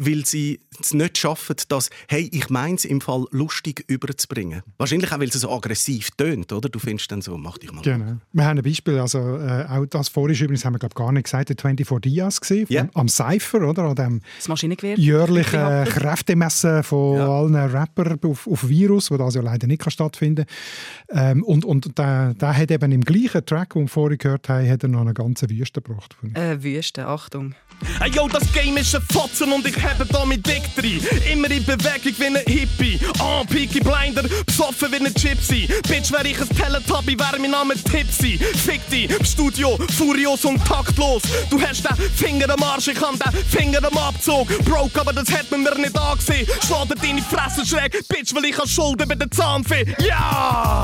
weil 0.00 0.24
sie 0.24 0.60
es 0.80 0.94
nicht 0.94 1.18
schaffen, 1.18 1.56
das 1.68 1.90
«Hey, 2.08 2.28
ich 2.32 2.48
meine 2.48 2.74
es 2.74 2.84
im 2.84 3.00
Fall 3.00 3.26
lustig 3.30 3.84
überzubringen». 3.86 4.62
Wahrscheinlich 4.78 5.12
auch, 5.12 5.20
weil 5.20 5.28
es 5.28 5.34
so 5.34 5.52
aggressiv 5.52 6.10
tönt, 6.12 6.52
oder? 6.52 6.68
Du 6.68 6.78
findest 6.78 7.12
dann 7.12 7.20
so 7.20 7.36
«Mach 7.36 7.58
dich 7.58 7.70
mal». 7.70 7.82
Genau. 7.82 8.16
Wir 8.32 8.44
haben 8.44 8.58
ein 8.58 8.64
Beispiel, 8.64 8.98
also 8.98 9.18
äh, 9.18 9.66
auch 9.68 9.84
das 9.86 10.08
vorhin 10.08 10.36
übrigens 10.36 10.64
haben 10.64 10.74
wir 10.74 10.78
glaub, 10.78 10.94
gar 10.94 11.12
nicht 11.12 11.24
gesagt, 11.24 11.50
der 11.50 11.56
24 11.60 12.00
Dias 12.00 12.40
gesehen, 12.40 12.66
yeah. 12.70 12.88
am 12.94 13.08
Cypher, 13.08 13.68
oder? 13.68 13.84
An 13.84 13.94
dem 13.94 14.20
das 14.38 14.48
Maschinengewehr. 14.48 14.98
jährlichen 14.98 15.84
Kräftemessen 15.84 16.82
von 16.82 17.18
ja. 17.18 17.28
allen 17.28 17.54
Rappern 17.54 18.18
auf, 18.24 18.46
auf 18.46 18.68
Virus, 18.68 19.10
wo 19.10 19.18
das 19.18 19.34
ja 19.34 19.42
leider 19.42 19.66
nicht 19.66 19.90
stattfinden 19.90 20.46
kann. 21.08 21.30
Ähm, 21.38 21.42
und 21.42 21.64
und 21.64 21.98
der, 21.98 22.34
der 22.34 22.56
hat 22.56 22.70
eben 22.70 22.92
im 22.92 23.02
gleichen 23.02 23.44
Track, 23.44 23.74
den 23.74 23.82
wir 23.82 23.88
vorhin 23.88 24.18
gehört 24.18 24.48
haben, 24.48 24.68
hat 24.68 24.82
er 24.82 24.88
noch 24.88 25.02
eine 25.02 25.14
ganze 25.14 25.48
Wüste 25.50 25.82
gebracht. 25.82 26.16
Äh, 26.34 26.62
Wüste, 26.62 27.06
Achtung. 27.06 27.54
Hey 27.98 28.10
yo, 28.10 28.28
das 28.28 28.52
Game 28.52 28.76
ist 28.76 28.94
ein 28.94 29.02
Fotzen 29.02 29.52
und 29.52 29.66
ich 29.66 29.82
habe 29.90 30.06
da 30.06 30.24
mit 30.24 30.46
Dick 30.46 30.62
drin. 30.76 31.00
Immer 31.30 31.50
in 31.50 31.64
Bewegung 31.64 32.14
wie 32.18 32.26
ein 32.26 32.36
Hippie. 32.46 33.00
Ah, 33.18 33.40
oh, 33.40 33.44
Peaky 33.44 33.80
Blinder, 33.80 34.22
besoffen 34.46 34.92
wie 34.92 34.96
ein 34.96 35.12
Gypsy. 35.12 35.68
Bitch, 35.88 36.10
wär 36.12 36.24
ich 36.24 36.40
ein 36.40 36.48
Teletubby, 36.48 37.18
wär 37.18 37.38
mein 37.38 37.50
Name 37.50 37.74
Tipsy. 37.74 38.38
Fick 38.38 38.88
dich, 38.90 39.10
Studio, 39.26 39.78
furios 39.96 40.44
und 40.44 40.64
taktlos. 40.64 41.22
Du 41.50 41.60
hast 41.60 41.84
den 41.84 41.96
Finger 42.14 42.50
am 42.50 42.62
Arsch, 42.62 42.88
ich 42.88 43.00
hab 43.00 43.12
den 43.18 43.44
Finger 43.44 43.84
am 43.84 43.98
Abzug. 43.98 44.48
Broke, 44.64 45.00
aber 45.00 45.12
das 45.12 45.30
hat 45.32 45.50
man 45.50 45.62
mir 45.62 45.74
nicht 45.76 45.98
angesehen. 45.98 46.46
Schlag 46.66 46.88
dir 46.88 46.94
deine 46.96 47.22
Fresse 47.22 47.66
schräg, 47.66 47.92
Bitch, 48.08 48.34
weil 48.34 48.44
ich 48.46 48.56
habe 48.56 48.68
Schulden 48.68 49.08
bei 49.08 49.14
der 49.14 49.30
Zahnfee. 49.30 49.84
Ja! 49.98 50.79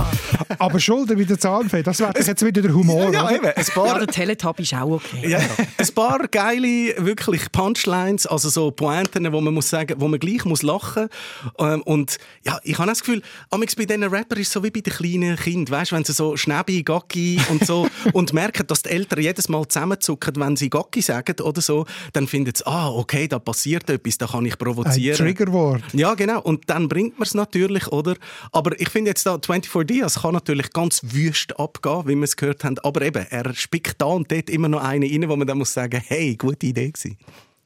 Aber 0.58 0.80
Schulden 0.80 1.16
bei 1.16 1.24
der 1.24 1.38
Zahnfee, 1.38 1.82
das 1.82 2.00
wäre 2.00 2.12
jetzt 2.16 2.44
wieder 2.44 2.62
der 2.62 2.74
Humor, 2.74 3.12
ja, 3.12 3.30
ja, 3.30 3.36
eben. 3.36 3.46
Ein 3.46 3.64
paar... 3.66 3.86
ja, 3.86 3.98
der 3.98 4.06
Teletubby 4.08 4.62
ist 4.62 4.74
auch 4.74 4.90
okay. 4.90 5.28
Ja, 5.28 5.38
ein 5.38 5.94
paar 5.94 6.26
geile, 6.28 6.94
wirklich 7.04 7.50
Punchlines, 7.52 8.26
also 8.26 8.48
so 8.48 8.70
Pointen, 8.70 9.32
wo 9.32 9.40
man 9.40 9.54
muss 9.54 9.70
sagen, 9.70 9.94
wo 9.98 10.08
man 10.08 10.18
gleich 10.20 10.44
muss 10.44 10.62
lachen 10.62 11.08
ähm, 11.58 11.82
und 11.82 12.18
ja, 12.44 12.58
ich 12.62 12.78
habe 12.78 12.88
das 12.88 13.00
Gefühl, 13.00 13.22
amix 13.50 13.74
bei 13.76 13.84
diesen 13.84 14.04
Rappern 14.04 14.38
ist 14.38 14.48
es 14.48 14.52
so 14.52 14.62
wie 14.62 14.70
bei 14.70 14.80
den 14.80 14.92
kleinen 14.92 15.36
Kindern, 15.36 15.80
weißt, 15.80 15.92
wenn 15.92 16.04
sie 16.04 16.12
so 16.12 16.36
Schnäbi, 16.36 16.82
Gacki 16.82 17.40
und 17.50 17.66
so 17.66 17.88
und 18.12 18.32
merken, 18.32 18.66
dass 18.66 18.82
die 18.82 18.90
Eltern 18.90 19.20
jedes 19.20 19.48
Mal 19.48 19.66
zusammenzucken, 19.66 20.34
wenn 20.36 20.56
sie 20.56 20.70
Gacki 20.70 21.02
sagen 21.02 21.40
oder 21.40 21.60
so, 21.60 21.86
dann 22.12 22.26
finden 22.26 22.52
sie, 22.54 22.66
ah, 22.66 22.88
okay, 22.88 23.28
da 23.28 23.38
passiert 23.38 23.88
etwas, 23.90 24.18
da 24.18 24.26
kann 24.26 24.46
ich 24.46 24.58
provozieren. 24.58 25.18
Ein 25.18 25.26
Triggerwort. 25.26 25.82
Ja, 25.92 26.14
genau. 26.14 26.40
Und 26.40 26.68
dann 26.68 26.88
bringt 26.88 27.18
man 27.18 27.26
es 27.26 27.34
natürlich, 27.34 27.88
oder? 27.88 28.16
Aber 28.52 28.78
ich 28.80 28.88
finde 28.88 29.10
jetzt 29.10 29.26
da 29.26 29.38
24 29.44 29.70
Dias 30.16 30.22
kann 30.22 30.32
natürlich 30.32 30.70
ganz 30.72 31.00
wüst 31.02 31.58
abgehen, 31.58 32.06
wie 32.06 32.16
wir 32.16 32.24
es 32.24 32.36
gehört 32.36 32.64
haben, 32.64 32.78
aber 32.78 33.02
eben, 33.02 33.26
er 33.28 33.54
spickt 33.54 34.00
da 34.00 34.06
und 34.06 34.30
dort 34.32 34.48
immer 34.48 34.68
noch 34.68 34.82
eine 34.82 35.06
rein, 35.06 35.28
wo 35.28 35.36
man 35.36 35.46
dann 35.46 35.58
muss 35.58 35.72
sagen, 35.72 36.02
hey, 36.06 36.36
gute 36.36 36.66
Idee 36.66 36.90
gewesen. 36.90 37.18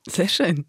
Sehr 0.08 0.28
schön. 0.28 0.64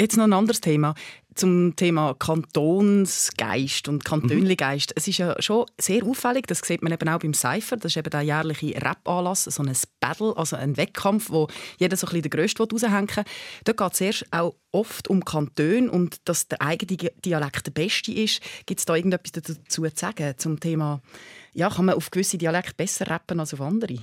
Jetzt 0.00 0.16
noch 0.16 0.24
ein 0.24 0.32
anderes 0.32 0.60
Thema 0.60 0.94
zum 1.34 1.76
Thema 1.76 2.14
Kantonsgeist 2.14 3.88
und 3.88 4.04
Kantönligeist. 4.04 4.90
Mhm. 4.90 4.94
Es 4.96 5.08
ist 5.08 5.18
ja 5.18 5.40
schon 5.40 5.66
sehr 5.80 6.04
auffällig, 6.04 6.46
das 6.46 6.60
sieht 6.60 6.82
man 6.82 6.92
eben 6.92 7.08
auch 7.08 7.18
beim 7.18 7.34
Cypher, 7.34 7.76
das 7.76 7.92
ist 7.92 7.96
eben 7.96 8.10
der 8.10 8.22
jährliche 8.22 8.74
Rap-Anlass, 8.82 9.44
so 9.44 9.62
ein 9.62 9.72
Battle, 10.00 10.36
also 10.36 10.56
ein 10.56 10.76
Wettkampf, 10.76 11.30
wo 11.30 11.48
jeder 11.78 11.96
so 11.96 12.06
ein 12.06 12.10
bisschen 12.10 12.22
den 12.22 12.30
Grössten 12.30 12.62
raushängen 12.62 13.08
will. 13.08 13.24
Dort 13.64 13.76
geht 13.76 13.92
es 13.92 14.00
erst 14.00 14.26
auch 14.32 14.54
oft 14.72 15.08
um 15.08 15.24
Kantone 15.24 15.90
und 15.90 16.28
dass 16.28 16.48
der 16.48 16.62
eigene 16.62 17.10
Dialekt 17.24 17.66
der 17.66 17.72
beste 17.72 18.12
ist. 18.12 18.40
Gibt 18.66 18.80
es 18.80 18.86
da 18.86 18.94
irgendetwas 18.94 19.32
dazu 19.32 19.54
zu 19.68 19.86
sagen 19.94 20.34
zum 20.36 20.60
Thema, 20.60 21.00
ja, 21.52 21.68
kann 21.68 21.86
man 21.86 21.96
auf 21.96 22.10
gewisse 22.10 22.38
Dialekte 22.38 22.74
besser 22.74 23.08
rappen 23.08 23.40
als 23.40 23.54
auf 23.54 23.60
andere? 23.60 23.98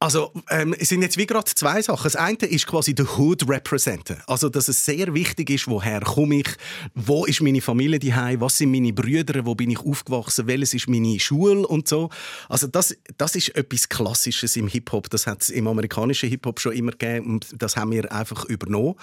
Also, 0.00 0.32
ähm, 0.50 0.74
es 0.78 0.90
sind 0.90 1.02
jetzt 1.02 1.16
wie 1.16 1.26
gerade 1.26 1.46
zwei 1.46 1.80
Sachen. 1.80 2.04
Das 2.04 2.16
eine 2.16 2.36
ist 2.36 2.66
quasi 2.66 2.94
der 2.94 3.06
Hood 3.16 3.48
representen. 3.48 4.18
Also, 4.26 4.48
dass 4.48 4.68
es 4.68 4.84
sehr 4.84 5.14
wichtig 5.14 5.48
ist, 5.50 5.66
woher 5.66 6.00
komme 6.00 6.40
ich, 6.40 6.48
wo 6.94 7.24
ist 7.24 7.40
meine 7.40 7.62
Familie 7.62 7.98
daheim, 7.98 8.40
was 8.40 8.58
sind 8.58 8.70
meine 8.70 8.92
Brüder, 8.92 9.46
wo 9.46 9.54
bin 9.54 9.70
ich 9.70 9.78
aufgewachsen, 9.78 10.46
welches 10.46 10.74
ist 10.74 10.88
meine 10.88 11.18
Schule 11.18 11.66
und 11.66 11.88
so. 11.88 12.10
Also, 12.48 12.66
das, 12.66 12.96
das 13.16 13.34
ist 13.34 13.56
etwas 13.56 13.88
Klassisches 13.88 14.56
im 14.56 14.68
Hip-Hop. 14.68 15.08
Das 15.08 15.26
hat 15.26 15.42
es 15.42 15.48
im 15.48 15.66
amerikanischen 15.66 16.28
Hip-Hop 16.28 16.60
schon 16.60 16.72
immer 16.72 16.92
gegeben 16.92 17.26
und 17.26 17.54
das 17.56 17.76
haben 17.76 17.92
wir 17.92 18.12
einfach 18.12 18.44
übernommen. 18.44 18.96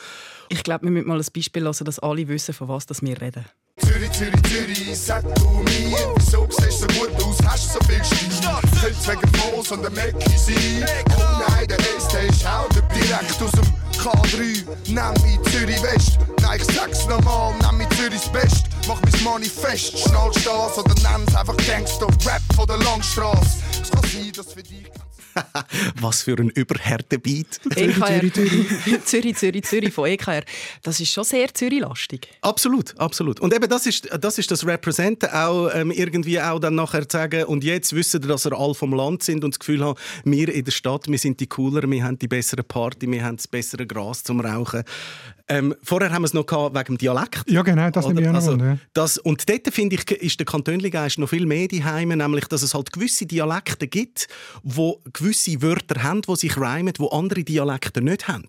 Ich 0.50 0.64
glaube, 0.64 0.84
wir 0.84 0.92
müssen 0.92 1.08
mal 1.08 1.20
ein 1.20 1.26
Beispiel 1.34 1.64
lassen, 1.64 1.86
dass 1.86 1.98
alle 1.98 2.28
wissen, 2.28 2.54
von 2.54 2.68
was 2.68 2.86
wir 3.02 3.22
reden. 3.22 3.46
Zürich, 3.82 4.12
Zürich, 4.12 4.44
Zürich, 4.44 5.00
sag 5.00 5.24
du 5.36 5.50
mir, 5.50 5.98
wieso 6.16 6.48
siehst 6.50 6.84
du 6.84 6.94
so 6.94 7.00
gut 7.00 7.24
aus, 7.24 7.38
hast 7.46 7.74
so 7.74 7.80
viel 7.88 8.04
Stil? 8.04 8.30
Könnte 8.82 9.08
wegen 9.08 9.34
Floß 9.36 9.72
und 9.72 9.82
der 9.84 9.92
Mäcki 9.92 10.38
sein. 10.38 10.86
Oh 11.16 11.50
nein, 11.50 11.68
der 11.68 11.78
Rest, 11.78 12.14
der 12.14 12.24
ist 12.24 12.46
auch 12.46 12.68
direkt 12.70 13.42
aus 13.42 13.52
dem 13.52 13.74
K3. 14.00 14.66
Nimm 14.88 15.14
mich 15.24 15.52
Zürich 15.52 15.84
West, 15.84 16.20
nein, 16.42 16.60
ich 16.60 16.76
sag's 16.76 17.06
nochmal, 17.08 17.54
nimm 17.62 17.78
mich 17.78 17.90
Zürichs 17.90 18.30
Best. 18.30 18.66
Mach 18.88 19.00
mein 19.02 19.24
Manifest, 19.24 20.00
schnallst 20.00 20.46
das 20.46 20.78
oder 20.78 20.96
nenn's 20.96 21.36
einfach 21.36 21.58
Gangster-Rap 21.58 22.42
von 22.56 22.68
der 22.68 22.78
Langstrasse. 22.78 23.58
Es 23.82 23.92
kann 23.92 24.02
sein, 24.02 24.32
dass 24.36 24.54
für 24.54 24.64
dich 24.64 24.90
Was 26.02 26.24
für 26.24 26.38
ein 26.38 26.50
überhärter 26.50 27.18
Beat. 27.18 27.60
EKR. 27.76 28.22
Zürich, 29.06 29.38
Zürich, 29.38 29.64
Zürich 29.66 29.94
von 29.94 30.08
EKR. 30.08 30.44
Das 30.84 31.00
ist 31.00 31.12
schon 31.12 31.24
sehr 31.24 31.54
Zürich-lastig. 31.54 32.28
Absolut, 32.42 32.98
absolut. 33.00 33.40
Und 33.40 33.54
eben 33.54 33.70
das 33.70 33.86
ist 33.86 34.10
das, 34.20 34.38
ist 34.38 34.52
das 34.52 34.66
Representen, 34.66 35.30
auch 35.30 35.70
ähm, 35.74 35.92
irgendwie 35.92 36.40
auch 36.40 36.60
dann 36.60 36.76
nachher 36.76 37.08
zu 37.08 37.18
sagen, 37.18 37.46
und 37.46 37.64
jetzt 37.64 37.94
wissen 37.94 38.24
wir, 38.24 38.30
dass 38.30 38.46
wir 38.46 38.58
alle 38.58 38.74
vom 38.74 38.94
Land 38.94 39.24
sind 39.24 39.44
und 39.44 39.56
das 39.56 39.60
Gefühl 39.60 39.84
haben, 39.84 39.98
wir 40.24 40.54
in 40.54 40.66
der 40.66 40.72
Stadt, 40.72 41.08
wir 41.08 41.20
sind 41.20 41.40
die 41.40 41.48
cooler, 41.48 41.90
wir 41.90 42.04
haben 42.04 42.18
die 42.18 42.28
bessere 42.28 42.64
Party, 42.64 43.10
wir 43.10 43.24
haben 43.24 43.38
das 43.38 43.48
bessere 43.48 43.86
Gras 43.86 44.24
zum 44.24 44.40
Rauchen. 44.40 44.84
Ähm, 45.52 45.76
vorher 45.84 46.12
haben 46.12 46.22
wir 46.22 46.28
es 46.28 46.34
noch 46.34 46.46
gehabt 46.46 46.76
wegen 46.76 46.96
dem 46.96 46.98
Dialekt. 46.98 47.44
Ja, 47.50 47.62
genau, 47.62 47.90
das 47.90 48.08
nehme 48.08 48.22
ich 48.22 48.28
auch 48.28 48.32
noch 48.32 48.40
also, 48.40 48.56
ja. 48.56 48.78
das, 48.94 49.18
Und 49.18 49.50
dort, 49.50 49.68
finde 49.74 49.98
ich, 49.98 50.10
ist 50.10 50.40
der 50.40 50.46
Kantönligeist 50.46 51.18
noch 51.20 51.28
viel 51.28 51.46
mehr 51.46 51.68
daheim, 51.68 52.10
nämlich, 52.10 52.46
dass 52.46 52.62
es 52.62 52.74
halt 52.74 52.94
gewisse 52.94 53.26
Dialekte 53.26 53.88
gibt, 53.88 54.30
wo 54.64 55.02
gewisse 55.14 55.62
Wörter 55.62 56.04
haben, 56.04 56.22
die 56.22 56.36
sich 56.36 56.58
reimen, 56.58 56.94
wo 56.98 57.08
andere 57.10 57.44
Dialekte 57.44 58.02
nicht 58.02 58.28
haben. 58.28 58.48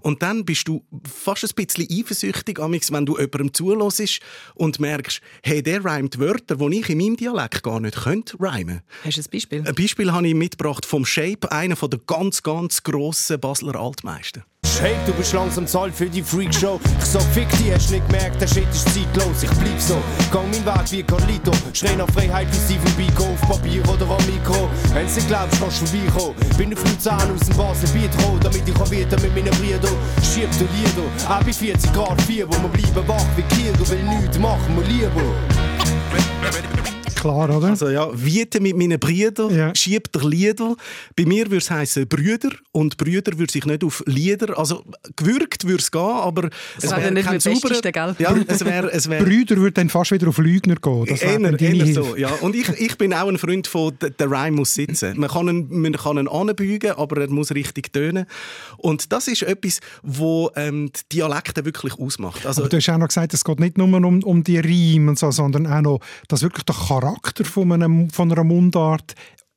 Und 0.00 0.22
dann 0.22 0.44
bist 0.44 0.68
du 0.68 0.84
fast 1.04 1.44
ein 1.44 1.50
bisschen 1.54 1.86
eifersüchtig, 1.90 2.58
wenn 2.58 3.06
du 3.06 3.18
jemandem 3.18 3.54
zulässt 3.54 4.20
und 4.54 4.80
merkst, 4.80 5.20
hey, 5.42 5.62
der 5.62 5.84
reimt 5.84 6.18
Wörter, 6.18 6.56
die 6.56 6.80
ich 6.80 6.90
in 6.90 6.98
meinem 6.98 7.16
Dialekt 7.16 7.62
gar 7.62 7.80
nicht 7.80 7.96
könnte 7.96 8.36
reimen. 8.40 8.82
Hast 9.04 9.16
du 9.16 9.22
ein 9.22 9.26
Beispiel? 9.30 9.66
Ein 9.66 9.74
Beispiel 9.74 10.12
habe 10.12 10.28
ich 10.28 10.34
mitgebracht 10.34 10.86
vom 10.86 11.04
Shape, 11.04 11.50
einer 11.50 11.74
der 11.74 12.00
ganz, 12.06 12.42
ganz 12.42 12.82
grossen 12.82 13.40
Basler 13.40 13.76
Altmeister. 13.76 14.44
Hey, 14.80 14.96
du 15.06 15.12
bist 15.12 15.32
langsam 15.32 15.66
Zahl 15.66 15.92
für 15.92 16.06
die 16.06 16.22
Freakshow. 16.22 16.80
Ich 16.98 17.04
sag, 17.04 17.22
fick 17.34 17.48
die, 17.58 17.72
hast 17.72 17.90
nicht 17.90 18.06
gemerkt, 18.08 18.40
der 18.40 18.46
Shit 18.46 18.68
ist 18.72 18.84
zeitlos. 18.92 19.42
Ich 19.42 19.50
bleib 19.50 19.80
so, 19.80 19.96
gang 20.32 20.46
mein 20.50 20.64
Weg 20.64 20.90
wie 20.90 21.02
Carlito. 21.02 21.52
Schrei 21.72 21.94
nach 21.94 22.08
Freiheit 22.10 22.48
wie 22.50 22.74
Steven 22.74 22.92
Biko 22.96 23.24
auf 23.24 23.40
Papier 23.42 23.82
oder 23.88 24.08
am 24.10 24.24
Mikro. 24.26 24.68
Wenn 24.92 25.08
sie 25.08 25.20
glaubst, 25.26 25.60
kannst 25.60 25.82
du 25.82 25.86
vorbeikommen. 25.86 26.34
Bin 26.56 26.74
auf 26.74 26.84
Luzern 26.84 27.30
aus 27.34 27.46
dem 27.46 27.56
Basenbiet 27.56 28.10
gekommen, 28.16 28.40
damit 28.42 28.62
ich 28.66 28.90
wieder 28.90 29.20
mit 29.20 29.34
meinen 29.34 29.54
Brüdern 29.58 29.96
schieb 30.22 30.48
du 30.58 30.64
Lieder. 30.74 31.08
Auch 31.28 31.42
bei 31.44 31.52
40 31.52 31.92
Grad 31.92 32.20
4, 32.22 32.48
wo 32.48 32.52
wir 32.52 32.68
bleiben 32.68 33.08
wach 33.08 33.26
wie 33.36 33.42
Kiel, 33.54 33.72
du 33.72 33.88
will 33.88 34.02
nichts 34.02 34.38
machen, 34.38 34.76
wir 34.76 34.84
lieber 34.86 35.22
klar, 37.22 37.56
oder? 37.56 37.68
Also 37.68 37.88
ja, 37.88 38.08
Wiete 38.12 38.60
mit 38.60 38.76
meinen 38.76 38.98
Brüdern, 38.98 39.54
ja. 39.54 39.74
schiebt 39.74 40.14
der 40.14 40.28
Lieder. 40.28 40.74
Bei 41.16 41.24
mir 41.24 41.46
würde 41.46 41.58
es 41.58 41.70
heißen 41.70 42.06
Brüder 42.08 42.50
und 42.72 42.96
Brüder 42.96 43.38
würde 43.38 43.52
sich 43.52 43.64
nicht 43.64 43.84
auf 43.84 44.02
Lieder, 44.06 44.58
also 44.58 44.84
gewürgt 45.16 45.66
würde 45.66 45.82
es 45.82 45.90
gehen, 45.90 46.00
aber 46.00 46.50
es 46.76 46.90
wäre 46.90 47.12
nicht 47.12 47.26
kein 47.26 47.40
sauberer... 47.40 47.80
Gell? 47.80 48.16
Ja, 48.18 48.34
es 48.46 48.64
wär, 48.64 48.92
es 48.92 49.08
wär, 49.08 49.22
Brüder 49.22 49.56
würde 49.56 49.72
dann 49.72 49.88
fast 49.88 50.10
wieder 50.10 50.28
auf 50.28 50.38
Lügner 50.38 50.76
gehen. 50.76 51.06
Das 51.06 51.22
eher, 51.22 51.60
eher 51.60 51.94
so, 51.94 52.16
ja. 52.16 52.30
Und 52.40 52.56
ich, 52.56 52.68
ich 52.68 52.98
bin 52.98 53.14
auch 53.14 53.28
ein 53.28 53.38
Freund 53.38 53.66
von, 53.66 53.92
der 54.00 54.30
Rhyme 54.30 54.56
muss 54.56 54.74
sitzen. 54.74 55.18
Man 55.18 55.30
kann 55.30 55.48
ihn, 55.48 55.68
man 55.70 55.92
kann 55.92 56.18
ihn 56.18 56.28
anbeugen, 56.28 56.92
aber 56.92 57.20
er 57.20 57.28
muss 57.28 57.52
richtig 57.52 57.92
tönen. 57.92 58.26
Und 58.78 59.12
das 59.12 59.28
ist 59.28 59.42
etwas, 59.42 59.80
wo 60.02 60.50
ähm, 60.56 60.90
die 61.12 61.16
Dialekte 61.16 61.64
wirklich 61.64 61.98
ausmacht. 61.98 62.44
Also, 62.46 62.62
aber 62.62 62.68
du 62.68 62.78
hast 62.78 62.88
auch 62.88 62.98
noch 62.98 63.08
gesagt, 63.08 63.32
es 63.34 63.44
geht 63.44 63.60
nicht 63.60 63.78
nur 63.78 63.86
um, 63.92 64.22
um 64.22 64.42
die 64.42 64.58
Rhyme, 64.58 65.14
so, 65.16 65.30
sondern 65.30 65.66
auch 65.66 65.82
noch, 65.82 66.00
dass 66.28 66.42
wirklich 66.42 66.64
der 66.64 66.74
Charakter 66.74 67.11
Charakter 67.20 67.44
von, 67.44 67.72
einem, 67.72 68.10
von 68.10 68.30
einer 68.32 68.44
Mundart 68.44 69.14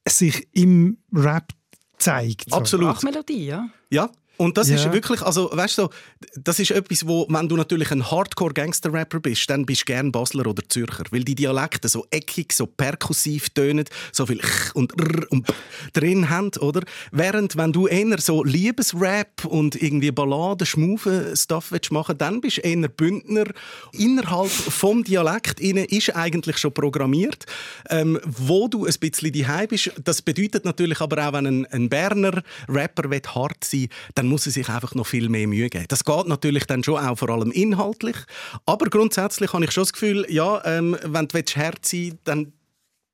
sich 0.08 0.48
im 0.54 0.98
Rap 1.13 1.54
zeigt. 1.98 2.50
So. 2.50 2.58
Absolut. 2.58 3.04
Melodie, 3.04 3.46
ja. 3.46 3.70
Ja, 3.89 4.10
und 4.38 4.58
das 4.58 4.69
ja. 4.69 4.76
ist 4.76 4.91
wirklich, 4.91 5.21
also 5.21 5.50
weißt 5.52 5.78
du, 5.78 5.89
das 6.36 6.60
ist 6.60 6.71
etwas, 6.71 7.08
wo, 7.08 7.26
wenn 7.30 7.48
du 7.48 7.56
natürlich 7.56 7.91
ein 7.91 8.10
Hardcore-Gangster-Rapper 8.10 9.19
bist, 9.19 9.50
dann 9.50 9.65
bist 9.65 9.82
du 9.82 9.86
gern 9.86 10.12
Basler 10.12 10.48
oder 10.48 10.63
Zürcher, 10.67 11.04
weil 11.12 11.24
die 11.24 11.36
Dialekte 11.36 11.88
so 11.88 12.06
eckig, 12.12 12.54
so 12.54 12.65
perkussiv 12.65 13.50
tönen, 13.52 13.86
so 14.12 14.26
viel 14.26 14.41
und 14.74 14.93
R 15.00 15.26
und 15.30 15.48
drin 15.93 16.30
haben, 16.30 16.52
oder? 16.60 16.82
Während 17.12 17.56
wenn 17.56 17.71
du 17.71 17.88
eher 17.88 18.19
so 18.19 18.43
Liebesrap 18.43 19.45
und 19.45 19.82
irgendwie 19.82 20.12
Balladen, 20.12 20.65
Schmufen 20.65 21.36
Stuff 21.36 21.71
willst 21.71 21.91
machen, 21.91 22.17
dann 22.17 22.41
bist 22.41 22.58
du 22.58 22.62
eher 22.62 22.88
Bündner. 22.88 23.45
Innerhalb 23.93 24.50
vom 24.50 25.04
Dialekt 25.04 25.60
innen 25.60 25.86
ist 25.86 26.15
eigentlich 26.15 26.58
schon 26.58 26.74
programmiert, 26.74 27.45
ähm, 27.89 28.19
wo 28.26 28.67
du 28.67 28.86
ein 28.86 28.93
bisschen 29.00 29.32
daheim 29.32 29.67
bist. 29.67 29.91
Das 30.04 30.21
bedeutet 30.21 30.65
natürlich 30.65 31.02
aber 31.02 31.28
auch, 31.28 31.34
wenn 31.34 31.45
ein, 31.45 31.65
ein 31.67 31.89
Berner 31.89 32.43
Rapper 32.67 33.10
hart 33.36 33.63
sein 33.63 33.82
will, 33.82 33.89
dann 34.15 34.25
dann 34.26 34.32
muss 34.32 34.46
er 34.48 34.52
sich 34.52 34.70
einfach 34.70 34.96
noch 34.96 35.06
viel 35.06 35.30
mehr 35.30 35.48
Mühe 35.48 35.70
geben. 35.70 35.86
Das 35.88 36.04
geht 36.04 36.28
natürlich 36.28 36.66
dann 36.66 36.84
schon 36.84 36.98
auch 36.98 37.18
vor 37.18 37.30
allem 37.30 37.52
inhaltlich, 37.52 38.18
aber 38.66 38.88
grundsätzlich 38.88 39.54
habe 39.54 39.66
ich 39.66 39.72
schon 39.72 39.84
das 39.84 39.94
Gefühl, 39.94 40.26
ja, 40.30 40.64
ähm, 40.66 40.98
wenn 41.04 41.28
du 41.28 41.38
Herz 41.56 41.92
sein 41.92 42.18
dann 42.24 42.54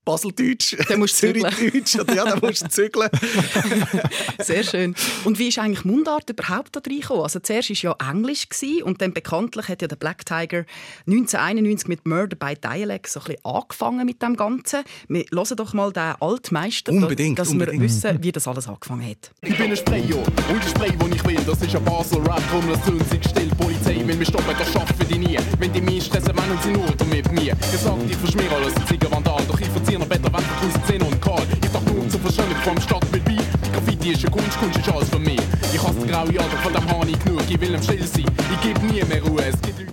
Baseldeutsch, 0.03 0.75
dann 0.87 0.99
musst 0.99 1.21
du 1.21 1.27
Zürichdeutsch, 1.33 1.95
ja, 1.95 2.25
dann 2.25 2.39
musst 2.39 2.63
du 2.63 2.69
zügeln. 2.69 3.09
Sehr 4.39 4.63
schön. 4.63 4.95
Und 5.25 5.37
wie 5.37 5.49
ist 5.49 5.59
eigentlich 5.59 5.85
Mundart 5.85 6.29
überhaupt 6.29 6.75
da 6.75 6.81
reingekommen? 6.85 7.23
Also 7.23 7.39
zuerst 7.39 7.69
war 7.69 7.97
ja 7.99 8.11
Englisch 8.11 8.47
und 8.83 9.01
dann 9.01 9.13
bekanntlich 9.13 9.67
hat 9.67 9.81
ja 9.81 9.87
der 9.87 9.95
Black 9.95 10.25
Tiger 10.25 10.65
1991 11.07 11.87
mit 11.87 12.05
Murder 12.05 12.35
by 12.35 12.55
Dialect 12.55 13.07
so 13.07 13.19
ein 13.19 13.25
bisschen 13.25 13.45
angefangen 13.45 14.05
mit 14.05 14.21
dem 14.21 14.35
Ganzen. 14.35 14.83
Wir 15.07 15.25
hören 15.31 15.55
doch 15.55 15.73
mal 15.73 15.91
den 15.93 16.13
Altmeister, 16.19 16.91
unbedingt, 16.91 17.37
dass 17.37 17.49
unbedingt. 17.49 17.79
wir 17.79 17.85
wissen, 17.85 18.23
wie 18.23 18.31
das 18.31 18.47
alles 18.47 18.67
angefangen 18.67 19.07
hat. 19.09 19.31
Ich 19.41 19.57
bin 19.57 19.71
ein 19.71 19.77
Sprayer 19.77 20.17
und 20.17 20.63
ich 20.63 20.69
spray, 20.69 20.91
wo 20.99 21.07
ich 21.07 21.23
will. 21.25 21.39
Das 21.45 21.61
ist 21.61 21.75
ein 21.75 21.83
Basel-Rap, 21.83 22.41
drum 22.49 22.67
das 22.69 22.83
tun 22.85 22.99
sich 23.09 23.23
still. 23.23 23.49
Polizei 23.57 24.05
will 24.05 24.15
mich 24.15 24.27
stoppen, 24.27 24.55
das 24.57 24.71
schaffen 24.71 25.07
die 25.09 25.17
nie. 25.17 25.37
Wenn 25.59 25.71
die 25.73 25.81
mich 25.81 26.05
stressen, 26.05 26.35
meinen 26.35 26.57
sie 26.63 26.71
nur 26.71 26.87
mit 27.09 27.31
mir. 27.31 27.55
Gesagt, 27.71 27.97
ich 28.09 28.17
verschmier 28.17 28.51
alles, 28.51 28.73
Ziegerwandal, 28.87 29.43
doch 29.47 29.59
ich 29.59 29.67
noch 29.99 30.07
besser, 30.07 30.23
wenn 30.23 30.71
du 30.71 30.87
10 30.87 31.01
und 31.01 31.21
kahl. 31.21 31.43
Ich 31.63 31.69
dachte 31.69 31.93
nur 31.93 32.09
zur 32.09 32.19
Verschönung 32.19 32.55
vom 32.63 32.81
Stadtbild 32.81 33.25
bei. 33.25 33.37
Die 33.65 33.71
Graffiti 33.71 34.11
ist 34.11 34.25
eine 34.25 34.31
Kunst, 34.31 34.57
Kunst 34.59 34.79
ist 34.79 34.89
alles 34.89 35.09
für 35.09 35.19
mich. 35.19 35.39
Ich 35.73 35.81
hasse 35.81 36.07
graue 36.07 36.33
Jahre, 36.33 36.57
von 36.63 36.73
dem 36.73 36.89
habe 36.89 37.09
ich 37.09 37.19
genug. 37.19 37.41
Ich 37.49 37.59
will 37.59 37.75
am 37.75 37.83
Still 37.83 38.05
sein, 38.07 38.25
ich 38.53 38.61
gebe 38.61 38.85
nie 38.85 39.03
mehr 39.03 39.23
Ruhe. 39.23 39.43
Es 39.45 39.61
gibt 39.61 39.79
Leute, 39.79 39.91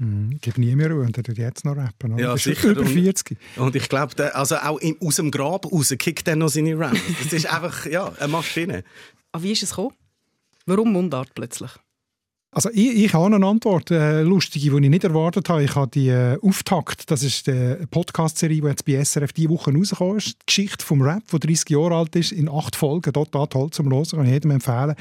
Mm, 0.00 0.30
ich 0.32 0.40
gebe 0.40 0.60
nie 0.60 0.76
mehr 0.76 0.90
Ruhe 0.92 1.04
und 1.04 1.16
er 1.16 1.24
tut 1.24 1.38
jetzt 1.38 1.64
noch 1.64 1.76
rappen. 1.76 2.12
Oder? 2.14 2.22
Ja, 2.22 2.36
sicher. 2.36 2.68
Über 2.68 2.86
40. 2.86 3.36
Und, 3.56 3.62
und 3.64 3.76
ich 3.76 3.88
glaube, 3.88 4.34
also 4.34 4.56
auch 4.56 4.78
im, 4.78 4.96
aus 5.00 5.16
dem 5.16 5.30
Grab 5.30 5.70
raus 5.70 5.92
kickt 5.98 6.28
er 6.28 6.36
noch 6.36 6.48
seine 6.48 6.78
Rap. 6.78 6.96
Das 7.24 7.32
ist 7.32 7.46
einfach 7.52 7.84
ja, 7.86 8.12
eine 8.18 8.28
Maschine. 8.28 8.84
Aber 9.32 9.42
wie 9.42 9.52
ist 9.52 9.64
es 9.64 9.70
gekommen? 9.70 9.94
Warum 10.66 10.92
Mundart 10.92 11.34
plötzlich? 11.34 11.70
Also 12.58 12.70
ich, 12.72 13.04
ich 13.04 13.14
habe 13.14 13.32
eine 13.32 13.46
Antwort, 13.46 13.92
eine 13.92 14.24
lustige, 14.24 14.70
die 14.72 14.84
ich 14.86 14.90
nicht 14.90 15.04
erwartet 15.04 15.48
habe. 15.48 15.62
Ich 15.62 15.76
habe 15.76 15.92
die 15.92 16.08
äh, 16.08 16.36
Auftakt, 16.42 17.08
das 17.08 17.22
ist 17.22 17.46
die 17.46 17.76
Podcast-Serie, 17.88 18.60
die 18.60 18.66
jetzt 18.66 18.84
bei 18.84 19.04
SRF 19.04 19.32
diese 19.32 19.50
Woche 19.50 19.72
rausgekommen 19.72 20.16
ist. 20.16 20.32
Die 20.42 20.46
Geschichte 20.46 20.84
vom 20.84 21.00
Rap, 21.00 21.22
die 21.32 21.38
30 21.38 21.70
Jahre 21.70 21.94
alt 21.94 22.16
ist, 22.16 22.32
in 22.32 22.48
acht 22.48 22.74
Folgen, 22.74 23.12
total 23.12 23.46
toll 23.46 23.70
zum 23.70 23.92
Hören, 23.92 24.04
kann 24.10 24.24
ich 24.24 24.32
jedem 24.32 24.50
empfehlen. 24.50 24.96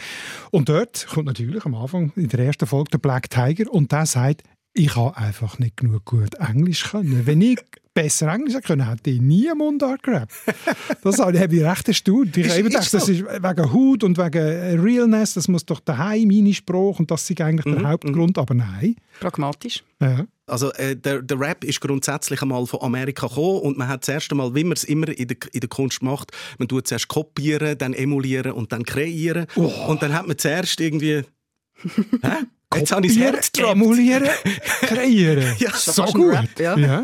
Und 0.52 0.70
dort 0.70 1.08
kommt 1.08 1.26
natürlich 1.26 1.66
am 1.66 1.74
Anfang, 1.74 2.12
in 2.16 2.30
der 2.30 2.42
ersten 2.42 2.68
Folge, 2.68 2.92
der 2.92 3.00
Black 3.00 3.32
Tiger 3.32 3.74
und 3.74 3.92
der 3.92 4.06
sagt, 4.06 4.44
ich 4.76 4.96
habe 4.96 5.18
einfach 5.18 5.58
nicht 5.58 5.78
genug 5.78 6.06
gut 6.06 6.36
Englisch 6.36 6.92
können. 6.92 7.26
Wenn 7.26 7.42
ich 7.42 7.58
besser 7.98 8.28
Englisch 8.32 8.62
können, 8.64 8.88
hätte 8.88 9.10
ich 9.10 9.20
nie 9.20 9.52
Mundart 9.56 10.04
gerappt. 10.04 10.34
Das 11.04 11.20
habe 11.20 11.36
ich 11.36 11.64
recht 11.64 11.88
erstaunt. 11.88 12.36
Ich 12.38 12.50
habe 12.50 12.64
gedacht, 12.64 12.94
das 12.94 13.10
ist 13.10 13.24
wegen 13.24 13.74
Hut 13.74 14.04
und 14.04 14.18
wegen 14.18 14.82
Realness, 14.82 15.34
das 15.34 15.48
muss 15.48 15.66
doch 15.66 15.80
daheim 15.80 16.28
meine 16.28 16.54
Sprache 16.54 16.98
und 17.00 17.10
das 17.10 17.30
ist 17.30 17.42
eigentlich 17.42 17.66
mhm, 17.66 17.80
der 17.80 17.90
Hauptgrund, 17.90 18.38
aber 18.38 18.54
nein. 18.54 18.96
Pragmatisch. 19.20 19.84
Ja. 20.02 20.26
Also 20.46 20.72
äh, 20.74 20.96
der, 20.96 21.22
der 21.22 21.40
Rap 21.40 21.64
ist 21.64 21.82
grundsätzlich 21.82 22.42
einmal 22.42 22.66
von 22.68 22.82
Amerika 22.82 23.28
gekommen 23.28 23.62
und 23.62 23.78
man 23.78 23.88
hat 23.88 24.02
das 24.02 24.10
erste 24.10 24.36
Mal, 24.36 24.54
wie 24.54 24.64
man 24.64 24.74
es 24.74 24.84
immer 24.84 25.08
in 25.10 25.30
der, 25.30 25.38
in 25.52 25.60
der 25.60 25.70
Kunst 25.70 26.04
macht, 26.04 26.32
man 26.60 26.68
tut 26.68 26.88
zuerst 26.88 27.08
kopieren, 27.08 27.78
dann 27.78 27.94
emulieren 27.94 28.52
und 28.52 28.72
dann 28.72 28.84
kreieren. 28.84 29.48
Oh. 29.56 29.72
Und 29.88 30.04
dann 30.04 30.14
hat 30.14 30.28
man 30.28 30.38
zuerst 30.38 30.80
irgendwie 30.80 31.24
Hä? 32.24 32.46
Jetzt 32.76 32.92
habe 32.92 33.08
ich 33.08 33.18
Herz 33.18 33.50
gedroppt. 33.52 33.76
emulieren, 33.78 34.28
kreieren. 34.82 35.56
Ja, 35.58 35.72
so 35.74 36.04
gut. 36.04 36.34
Rap, 36.34 36.60
ja. 36.60 36.78
ja. 36.78 37.04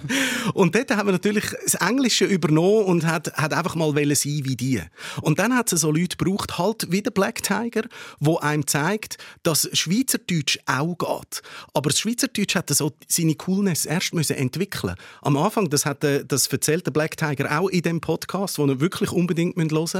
Und 0.54 0.74
dort 0.74 0.90
haben 0.96 1.06
wir 1.08 1.12
natürlich 1.12 1.44
das 1.62 1.74
Englische 1.74 2.24
übernommen 2.24 2.84
und 2.86 3.06
hat, 3.06 3.32
hat 3.34 3.52
einfach 3.52 3.74
mal 3.74 3.94
wollen 3.94 4.14
sein 4.14 4.40
wie 4.44 4.56
die. 4.56 4.80
Und 5.20 5.38
dann 5.38 5.54
hat 5.54 5.72
es 5.72 5.80
so 5.82 5.90
Leute 5.90 6.16
gebraucht, 6.16 6.56
halt 6.58 6.86
wie 6.90 7.02
der 7.02 7.10
Black 7.10 7.42
Tiger, 7.42 7.82
wo 8.18 8.38
einem 8.38 8.66
zeigt, 8.66 9.18
dass 9.42 9.68
Schweizerdeutsch 9.72 10.58
auch 10.66 10.96
geht. 10.96 11.42
Aber 11.74 11.90
das 11.90 12.00
Schweizerdeutsch 12.00 12.54
hat 12.54 12.70
so 12.70 12.92
seine 13.06 13.34
Coolness 13.34 13.84
erst 13.84 14.14
müssen 14.14 14.36
entwickeln. 14.36 14.94
Am 15.22 15.36
Anfang, 15.36 15.68
das 15.68 15.84
hat 15.84 16.02
der- 16.02 16.24
das 16.24 16.46
erzählt 16.46 16.86
der 16.86 16.92
Black 16.92 17.16
Tiger 17.18 17.60
auch 17.60 17.68
in 17.68 17.82
dem 17.82 18.00
Podcast, 18.00 18.56
den 18.58 18.68
ihr 18.70 18.80
wirklich 18.80 19.10
unbedingt 19.12 19.56
hören 19.56 19.68
müsst, 19.70 19.96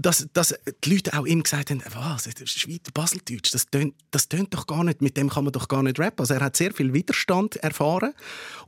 dass, 0.00 0.28
dass 0.32 0.54
die 0.84 0.94
Leute 0.94 1.18
auch 1.18 1.26
ihm 1.26 1.42
gesagt 1.42 1.70
haben, 1.70 1.82
was, 1.94 2.24
das 2.24 2.34
ist 2.40 2.58
Schweizer 2.58 2.92
Baseldeutsch, 2.94 3.52
das 3.52 3.66
tönt, 3.66 3.94
das 4.10 4.28
tönt 4.30 4.54
doch 4.54 4.66
gar 4.66 4.84
nicht, 4.84 5.02
mit 5.02 5.18
dem 5.18 5.28
kann 5.28 5.44
man 5.44 5.52
doch 5.52 5.68
gar 5.68 5.82
nicht 5.82 5.98
rappen. 5.98 6.20
Also 6.20 6.34
er 6.34 6.40
hat 6.40 6.56
sehr 6.56 6.72
viel 6.72 6.94
Widerstand 6.94 7.56
erfahren 7.56 8.14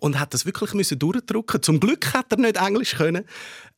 und 0.01 0.21
hat 0.21 0.35
das 0.35 0.45
wirklich 0.45 0.75
müssen 0.75 0.99
durchdrücken. 0.99 1.63
Zum 1.63 1.81
Glück 1.81 2.13
hat 2.13 2.27
er 2.31 2.39
nicht 2.39 2.59
Englisch 2.59 2.97
können. 2.97 3.25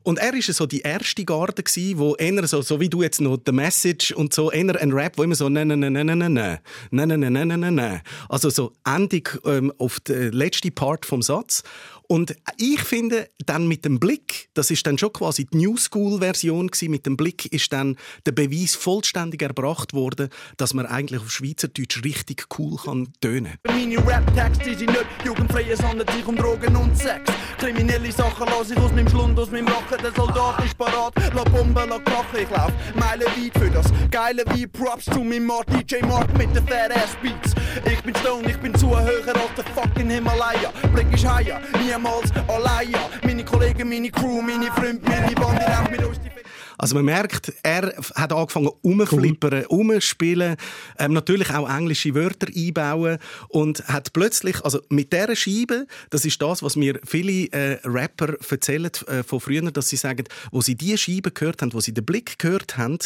Und 0.02 0.18
er 0.18 0.34
ist 0.34 0.52
so 0.52 0.66
die 0.66 0.80
erste 0.80 1.24
Garde 1.24 1.62
gsi, 1.62 1.94
wo 1.96 2.14
eher 2.16 2.46
so, 2.46 2.60
so 2.60 2.78
wie 2.78 2.90
du 2.90 3.02
jetzt 3.02 3.22
noch 3.22 3.38
The 3.44 3.52
Message 3.52 4.12
und 4.12 4.34
so, 4.34 4.50
eher 4.50 4.78
ein 4.80 4.92
Rap, 4.92 5.16
wo 5.16 5.22
immer 5.22 5.34
so 5.34 5.48
ne 5.48 5.64
ne 5.64 5.76
ne 5.76 5.88
ne 5.88 6.04
ne 6.04 6.14
ne 6.14 6.28
ne 6.28 6.60
ne 6.90 7.06
ne 7.06 7.16
ne 7.16 7.30
ne 7.30 7.44
ne 7.46 7.56
ne 7.56 7.70
ne 7.70 8.02
also 8.28 8.50
so 8.50 8.72
Endung 8.84 9.28
ähm, 9.46 9.72
auf 9.78 10.00
den 10.00 10.32
letzten 10.32 10.74
Part 10.74 11.06
vom 11.06 11.22
Satz. 11.22 11.62
Und 12.08 12.36
ich 12.58 12.80
finde, 12.80 13.30
dann 13.46 13.66
mit 13.66 13.84
dem 13.84 13.98
Blick, 13.98 14.50
das 14.54 14.70
ist 14.70 14.86
dann 14.86 14.98
schon 14.98 15.12
quasi 15.12 15.46
die 15.46 15.56
New 15.56 15.76
School 15.76 16.20
Version 16.20 16.68
gsi, 16.68 16.88
mit 16.88 17.06
dem 17.06 17.16
Blick 17.16 17.46
ist 17.52 17.72
dann 17.72 17.96
der 18.26 18.32
Beweis 18.32 18.74
vollständig 18.74 19.42
erbracht 19.42 19.94
worden, 19.94 20.28
dass 20.56 20.74
man 20.74 20.86
eigentlich 20.86 21.20
auf 21.20 21.30
Schweizerdeutsch 21.30 22.04
richtig 22.04 22.46
cool 22.58 22.76
kann 22.76 23.08
tönen. 23.20 23.54
Meine 23.64 23.96
Rap-Texte 24.06 24.76
sind 24.76 24.90
nicht 24.90 25.06
jugendfrei, 25.24 25.64
es 25.70 25.82
handelt 25.82 26.10
sich 26.10 26.26
um 26.26 26.36
Drogen 26.36 26.76
und 26.76 26.96
Sex. 26.96 27.32
Kriminelle 27.58 28.12
Sachen 28.12 28.46
lasse 28.48 28.74
ich 28.74 28.80
aus 28.80 28.92
meinem 28.92 29.08
Schlund, 29.08 29.38
aus 29.38 29.50
meinem 29.50 29.68
Rachen. 29.68 29.98
Der 30.02 30.12
Soldat 30.12 30.64
ist 30.64 30.76
parat, 30.76 31.14
la 31.34 31.44
Bombe, 31.44 31.86
la 31.88 31.98
Krache. 31.98 32.42
Ich 32.42 32.50
lauf 32.50 32.72
meilenweit 32.94 33.58
für 33.58 33.70
das 33.70 33.86
geile 34.10 34.44
Vibe. 34.52 34.68
Props 34.68 35.04
zu 35.06 35.20
meinem 35.20 35.46
Mark, 35.46 35.66
DJ 35.68 36.04
Mark 36.04 36.36
mit 36.36 36.54
den 36.54 36.66
Fair-Ass 36.66 37.16
Beats. 37.22 37.54
Ich 37.86 38.02
bin 38.02 38.14
stone, 38.16 38.50
ich 38.50 38.56
bin 38.58 38.74
zu 38.74 38.90
höher 38.90 39.34
als 39.34 39.54
der 39.56 39.64
fucking 39.74 40.10
Himalaya. 40.10 40.72
Blick 40.92 41.12
ist 41.12 41.26
higher, 41.26 41.60
niemals 42.04 42.30
allein. 42.48 42.94
Meine 43.22 43.44
Kollegen, 43.44 43.88
meine 43.88 44.10
Crew, 44.10 44.42
meine 44.42 44.66
Freunde, 44.72 45.00
meine 45.08 45.34
Bande, 45.34 45.66
auch 45.66 45.90
mit 45.90 46.04
uns 46.04 46.18
die 46.20 46.30
Also 46.76 46.96
man 46.96 47.04
merkt, 47.04 47.52
er 47.62 47.94
hat 48.14 48.32
angefangen 48.32 48.70
umflippern, 48.82 49.64
umspielen, 49.66 50.56
ähm, 50.98 51.12
natürlich 51.12 51.50
auch 51.50 51.68
englische 51.68 52.14
Wörter 52.14 52.48
einbauen 52.54 53.18
und 53.48 53.86
hat 53.88 54.12
plötzlich, 54.12 54.62
also 54.64 54.80
mit 54.90 55.12
dieser 55.12 55.34
Scheibe, 55.34 55.86
das 56.10 56.24
ist 56.24 56.40
das, 56.42 56.62
was 56.62 56.76
mir 56.76 57.00
viele 57.06 57.46
äh, 57.52 57.78
Rapper 57.84 58.34
erzählen 58.50 58.90
äh, 59.06 59.22
von 59.22 59.40
früher, 59.40 59.70
dass 59.70 59.88
sie 59.88 59.96
sagen, 59.96 60.24
wo 60.50 60.60
sie 60.60 60.74
diese 60.74 60.98
Scheibe 60.98 61.30
gehört 61.30 61.62
haben, 61.62 61.72
wo 61.72 61.80
sie 61.80 61.94
den 61.94 62.04
Blick 62.04 62.38
gehört 62.38 62.76
haben, 62.76 62.98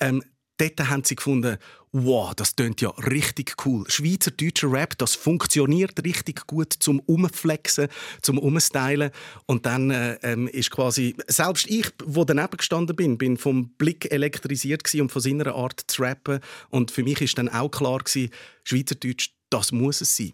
ähm, 0.00 0.22
dort 0.58 0.88
haben 0.88 1.04
sie 1.04 1.16
gefunden, 1.16 1.58
wow, 1.92 2.34
das 2.34 2.54
tönt 2.54 2.80
ja 2.80 2.90
richtig 2.90 3.54
cool. 3.64 3.84
Schweizerdeutscher 3.88 4.70
Rap, 4.70 4.98
das 4.98 5.14
funktioniert 5.14 6.02
richtig 6.04 6.46
gut 6.46 6.72
zum 6.72 7.00
Umflexen, 7.00 7.88
zum 8.22 8.38
Umstylen. 8.38 9.10
Und 9.46 9.66
dann 9.66 9.90
äh, 9.90 10.18
ähm, 10.22 10.48
ist 10.48 10.70
quasi, 10.70 11.16
selbst 11.26 11.66
ich, 11.68 11.88
wo 12.04 12.24
daneben 12.24 12.56
gestanden 12.56 12.96
bin, 12.96 13.18
bin 13.18 13.36
vom 13.36 13.70
Blick 13.70 14.12
elektrisiert 14.12 14.94
und 14.94 15.10
von 15.10 15.22
seiner 15.22 15.54
Art 15.54 15.84
zu 15.86 16.02
rappen. 16.02 16.40
Und 16.70 16.90
für 16.90 17.02
mich 17.02 17.20
ist 17.20 17.38
dann 17.38 17.48
auch 17.48 17.70
klar 17.70 17.98
gewesen, 17.98 18.30
Schweizerdeutsch, 18.64 19.30
das 19.50 19.72
muss 19.72 20.00
es 20.00 20.16
sein. 20.16 20.32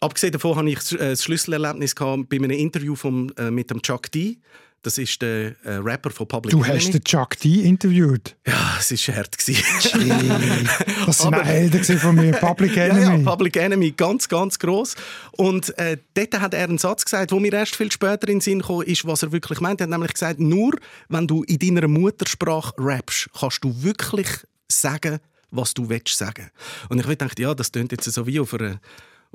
Abgesehen 0.00 0.32
davon 0.32 0.56
hatte 0.56 0.68
ich 0.68 0.98
das 0.98 1.24
Schlüsselerlebnis 1.24 1.94
bei 1.94 2.36
einem 2.36 2.50
Interview 2.50 2.94
äh, 3.38 3.50
mit 3.50 3.70
dem 3.70 3.80
Chuck 3.80 4.10
D. 4.10 4.38
Das 4.86 4.98
ist 4.98 5.20
der 5.20 5.56
äh, 5.64 5.74
Rapper 5.82 6.10
von 6.10 6.28
Public 6.28 6.52
Du 6.52 6.62
Enemy. 6.62 6.78
hast 6.78 6.94
den 6.94 7.02
Chuck 7.02 7.36
D 7.40 7.62
interviewt. 7.62 8.36
Ja, 8.46 8.76
es 8.78 9.08
war 9.08 9.16
hart. 9.16 9.36
Das 11.06 11.20
Aber- 11.22 11.42
Helden 11.42 11.82
von 11.98 12.14
mir. 12.14 12.30
Public 12.34 12.76
Enemy. 12.76 13.00
Ja, 13.06 13.16
ja, 13.16 13.24
Public 13.24 13.56
Enemy, 13.56 13.90
ganz, 13.96 14.28
ganz 14.28 14.56
gross. 14.60 14.94
Und 15.32 15.76
äh, 15.76 15.96
dort 16.14 16.40
hat 16.40 16.54
er 16.54 16.68
einen 16.68 16.78
Satz 16.78 17.04
gesagt, 17.04 17.32
wo 17.32 17.40
mir 17.40 17.52
erst 17.52 17.74
viel 17.74 17.90
später 17.90 18.28
in 18.28 18.34
den 18.36 18.40
Sinn 18.40 18.62
kam, 18.62 18.82
ist, 18.82 19.04
was 19.04 19.24
er 19.24 19.32
wirklich 19.32 19.58
meint. 19.60 19.80
Er 19.80 19.84
hat 19.84 19.90
nämlich 19.90 20.12
gesagt, 20.12 20.38
nur 20.38 20.72
wenn 21.08 21.26
du 21.26 21.42
in 21.42 21.58
deiner 21.58 21.88
Muttersprache 21.88 22.72
rappst, 22.78 23.28
kannst 23.36 23.64
du 23.64 23.82
wirklich 23.82 24.28
sagen, 24.70 25.18
was 25.50 25.74
du 25.74 25.88
willst 25.88 26.16
sagen. 26.16 26.48
Und 26.90 27.04
ich 27.04 27.18
dachte, 27.18 27.42
ja, 27.42 27.54
das 27.54 27.72
klingt 27.72 27.90
jetzt 27.90 28.04
so 28.04 28.24
wie 28.24 28.38
auf 28.38 28.54
einer 28.54 28.80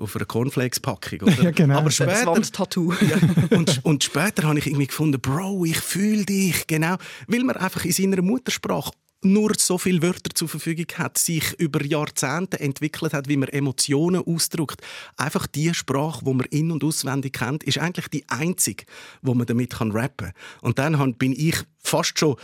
auf 0.02 0.16
einer 0.16 0.26
Cornflakes-Packung. 0.26 1.20
Ja, 1.42 1.52
genau. 1.52 1.78
Aber 1.78 1.86
Das 1.86 1.96
später, 1.96 2.28
Wandtattoo. 2.28 2.94
ja, 3.02 3.18
und, 3.58 3.84
und 3.84 4.04
später 4.04 4.44
habe 4.44 4.60
ich 4.60 4.68
irgendwie 4.68 4.88
gefunden, 4.88 5.20
Bro, 5.20 5.66
ich 5.66 5.80
fühle 5.80 6.26
dich, 6.26 6.68
genau. 6.68 6.98
Weil 7.28 7.44
man 7.44 7.56
einfach 7.58 7.86
in 7.86 7.92
seiner 7.92 8.22
Muttersprache 8.22 8.92
nur 9.24 9.54
so 9.58 9.78
viele 9.78 10.02
Wörter 10.02 10.34
zur 10.34 10.48
Verfügung 10.48 10.88
hat, 10.98 11.18
sich 11.18 11.54
über 11.60 11.84
Jahrzehnte 11.84 12.60
entwickelt 12.60 13.14
hat, 13.14 13.28
wie 13.28 13.38
man 13.38 13.50
Emotionen 13.50 14.24
ausdrückt. 14.26 14.82
Einfach 15.16 15.46
die 15.48 15.74
Sprache, 15.74 16.26
wo 16.26 16.34
man 16.34 16.48
in- 16.48 16.72
und 16.72 16.84
auswendig 16.84 17.34
kennt, 17.34 17.64
ist 17.64 17.78
eigentlich 17.78 18.08
die 18.08 18.28
einzige, 18.30 18.86
wo 19.22 19.34
man 19.34 19.46
damit 19.46 19.80
rappen 19.80 20.28
kann. 20.28 20.34
Und 20.62 20.80
dann 20.80 21.14
bin 21.16 21.34
ich 21.34 21.56
fast 21.84 22.18
schon 22.18 22.36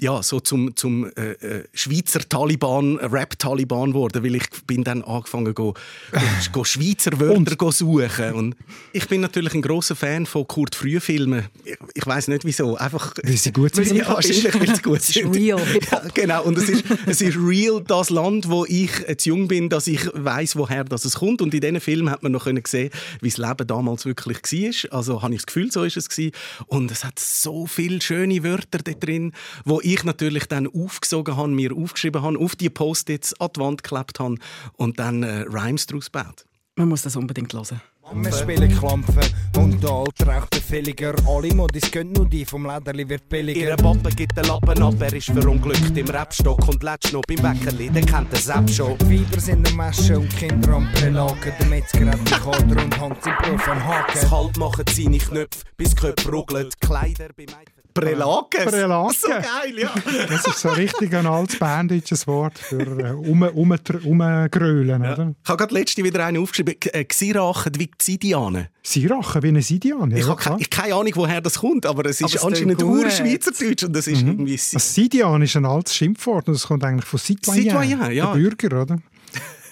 ja, 0.00 0.22
so 0.22 0.40
zum, 0.40 0.74
zum 0.76 1.10
äh, 1.16 1.32
äh, 1.32 1.64
Schweizer 1.74 2.20
Taliban, 2.26 2.98
äh, 2.98 3.04
Rap-Taliban 3.04 3.90
geworden, 3.90 4.24
weil 4.24 4.36
ich 4.36 4.48
bin 4.66 4.82
dann 4.82 5.02
angefangen 5.02 5.54
go, 5.54 5.74
go, 6.52 6.64
Schweizer 6.64 7.20
Wörter 7.20 7.54
go 7.56 7.70
suchen. 7.70 8.32
Und 8.32 8.56
ich 8.92 9.06
bin 9.08 9.20
natürlich 9.20 9.52
ein 9.54 9.62
großer 9.62 9.94
Fan 9.94 10.24
von 10.24 10.48
Kurt 10.48 10.74
Früh-Filmen. 10.74 11.46
Ich, 11.64 11.76
ich 11.94 12.06
weiß 12.06 12.28
nicht 12.28 12.44
wieso, 12.44 12.76
einfach... 12.76 13.14
Weil 13.22 13.36
sie 13.36 13.52
gut 13.52 13.74
sind. 13.74 13.92
Ja, 13.92 14.08
wahrscheinlich, 14.08 14.58
weil 14.58 14.74
sie 14.74 14.82
gut 14.82 14.98
Es 14.98 15.10
ist 15.10 15.14
sind. 15.14 15.36
real, 15.36 15.60
Ja, 15.92 16.02
genau, 16.14 16.44
und 16.44 16.56
es 16.56 16.70
ist, 16.70 16.84
es 17.06 17.20
ist 17.20 17.36
real 17.36 17.82
das 17.86 18.08
Land, 18.08 18.48
wo 18.48 18.64
ich 18.64 18.90
zu 19.18 19.28
jung 19.30 19.48
bin, 19.48 19.68
dass 19.68 19.86
ich 19.86 20.08
weiß, 20.14 20.56
woher 20.56 20.84
das 20.84 21.04
es 21.04 21.16
kommt. 21.16 21.42
Und 21.42 21.52
in 21.52 21.60
diesen 21.60 21.80
Filmen 21.80 22.10
hat 22.10 22.22
man 22.22 22.32
noch 22.32 22.44
können 22.44 22.62
sehen, 22.66 22.90
wie 23.20 23.28
das 23.28 23.36
Leben 23.36 23.66
damals 23.66 24.06
wirklich 24.06 24.38
war. 24.38 24.98
Also 24.98 25.22
habe 25.22 25.34
ich 25.34 25.40
das 25.40 25.46
Gefühl, 25.46 25.70
so 25.70 25.84
ist 25.84 25.98
es 25.98 26.08
gewesen. 26.08 26.32
Und 26.68 26.90
es 26.90 27.04
hat 27.04 27.18
so 27.18 27.66
viele 27.66 28.00
schöne 28.00 28.42
Wörter 28.42 28.78
da 28.78 28.92
drin, 28.92 29.32
wo 29.64 29.80
ich 29.82 29.89
natürlich 30.04 30.46
dann 30.46 30.66
aufgesogen 30.66 31.36
habe, 31.36 31.48
mir 31.48 31.74
aufgeschrieben 31.74 32.22
habe, 32.22 32.38
auf 32.38 32.56
die 32.56 32.70
Post-its 32.70 33.38
an 33.40 33.50
die 33.54 33.60
Wand 33.60 33.82
geklebt 33.82 34.20
habe 34.20 34.36
und 34.74 34.98
dann 34.98 35.22
äh, 35.22 35.42
Rhymes 35.42 35.86
daraus 35.86 36.10
gebaut. 36.10 36.44
Man 36.76 36.88
muss 36.88 37.02
das 37.02 37.16
unbedingt 37.16 37.52
hören. 37.52 37.80
Wir 38.12 38.32
spielen 38.32 38.76
Klampfen 38.76 39.22
und 39.56 39.80
der 39.82 39.90
Alte 39.90 40.26
raucht 40.26 40.50
befehliger. 40.50 41.14
Alle 41.28 41.54
Modis 41.54 41.90
gehen 41.90 42.10
nur 42.10 42.26
die, 42.28 42.44
vom 42.44 42.66
Lederli 42.66 43.08
wird 43.08 43.28
billiger. 43.28 43.60
Ihre 43.60 43.76
Pappe 43.76 44.08
gibt 44.10 44.36
den 44.36 44.46
Lappen 44.46 44.82
ab, 44.82 44.94
er 44.98 45.12
ist 45.12 45.26
verunglückt 45.26 45.96
im 45.96 46.08
Rapstock 46.08 46.66
und 46.68 46.82
letzt 46.82 47.12
noch 47.12 47.22
beim 47.28 47.36
Bäckerli, 47.36 47.88
der 47.88 48.02
kennt 48.02 48.32
den 48.32 48.40
Sepp 48.40 48.68
schon. 48.68 48.98
Weiber 49.02 49.40
sind 49.40 49.64
der 49.64 49.74
Masche 49.74 50.18
und 50.18 50.28
Kinder 50.36 50.72
am 50.72 50.90
Prelagen. 50.92 51.52
Der 51.60 51.66
Metzger 51.66 52.06
hat 52.06 52.18
den 52.18 52.24
Kader 52.24 52.84
und 52.84 53.00
hängt 53.00 53.26
im 53.26 53.32
Beruf 53.42 53.64
Das 53.66 53.76
Es 53.76 53.84
Haken. 53.84 54.30
Halt 54.30 54.56
machen 54.56 54.84
seine 54.92 55.18
Knöpfe, 55.18 55.64
bis 55.76 55.90
die 55.90 55.96
Köpfe 55.96 56.30
ruckelt. 56.30 56.80
Kleider 56.80 57.28
bei 57.36 57.44
Mädchen. 57.44 57.79
Prelages? 57.94 58.64
Prelages. 58.64 59.20
So 59.22 59.28
geil, 59.28 59.78
ja. 59.78 59.92
Das 60.28 60.46
ist 60.46 60.60
so 60.60 60.68
richtig 60.70 61.14
ein 61.14 61.26
altes 61.26 61.58
berndeutsches 61.58 62.26
Wort 62.26 62.58
für 62.58 62.80
äh, 62.80 63.12
um, 63.12 63.42
um, 63.42 63.70
umgrölen, 64.04 65.00
oder? 65.02 65.34
Ich 65.42 65.48
habe 65.48 65.56
gerade 65.58 65.74
letzte 65.74 66.04
wieder 66.04 66.24
eine 66.24 66.40
aufgeschrieben. 66.40 66.74
Äh, 66.92 67.04
Gsirachen 67.04 67.72
wie 67.76 67.90
Zidiane. 67.98 68.70
Sie 68.82 69.06
rachen 69.06 69.42
wie 69.42 69.48
eine 69.48 69.62
Sidian. 69.62 70.10
Ja, 70.10 70.16
Ich 70.18 70.26
habe 70.28 70.40
keine, 70.42 70.64
keine 70.64 70.94
Ahnung, 70.94 71.12
woher 71.14 71.40
das 71.40 71.58
kommt, 71.58 71.86
aber 71.86 72.06
es 72.06 72.20
Aber 72.22 72.28
ist 72.28 72.36
es 72.36 72.44
anscheinend. 72.44 72.82
Urschweizerdeutsch 72.82 73.84
und 73.84 73.94
das 73.94 74.06
ist 74.06 74.22
irgendwie... 74.22 74.56
Si- 74.56 74.74
Das 74.76 74.94
Sidian 74.94 75.42
ist 75.42 75.56
ein 75.56 75.66
altes 75.66 75.94
Schimpfwort 75.94 76.48
und 76.48 76.54
es 76.54 76.66
kommt 76.66 76.84
eigentlich 76.84 77.04
von 77.04 77.18
Citoyen, 77.18 77.62
Citoyen, 77.62 78.12
ja. 78.12 78.26
der 78.26 78.32
Bürger, 78.40 78.82
oder? 78.82 78.98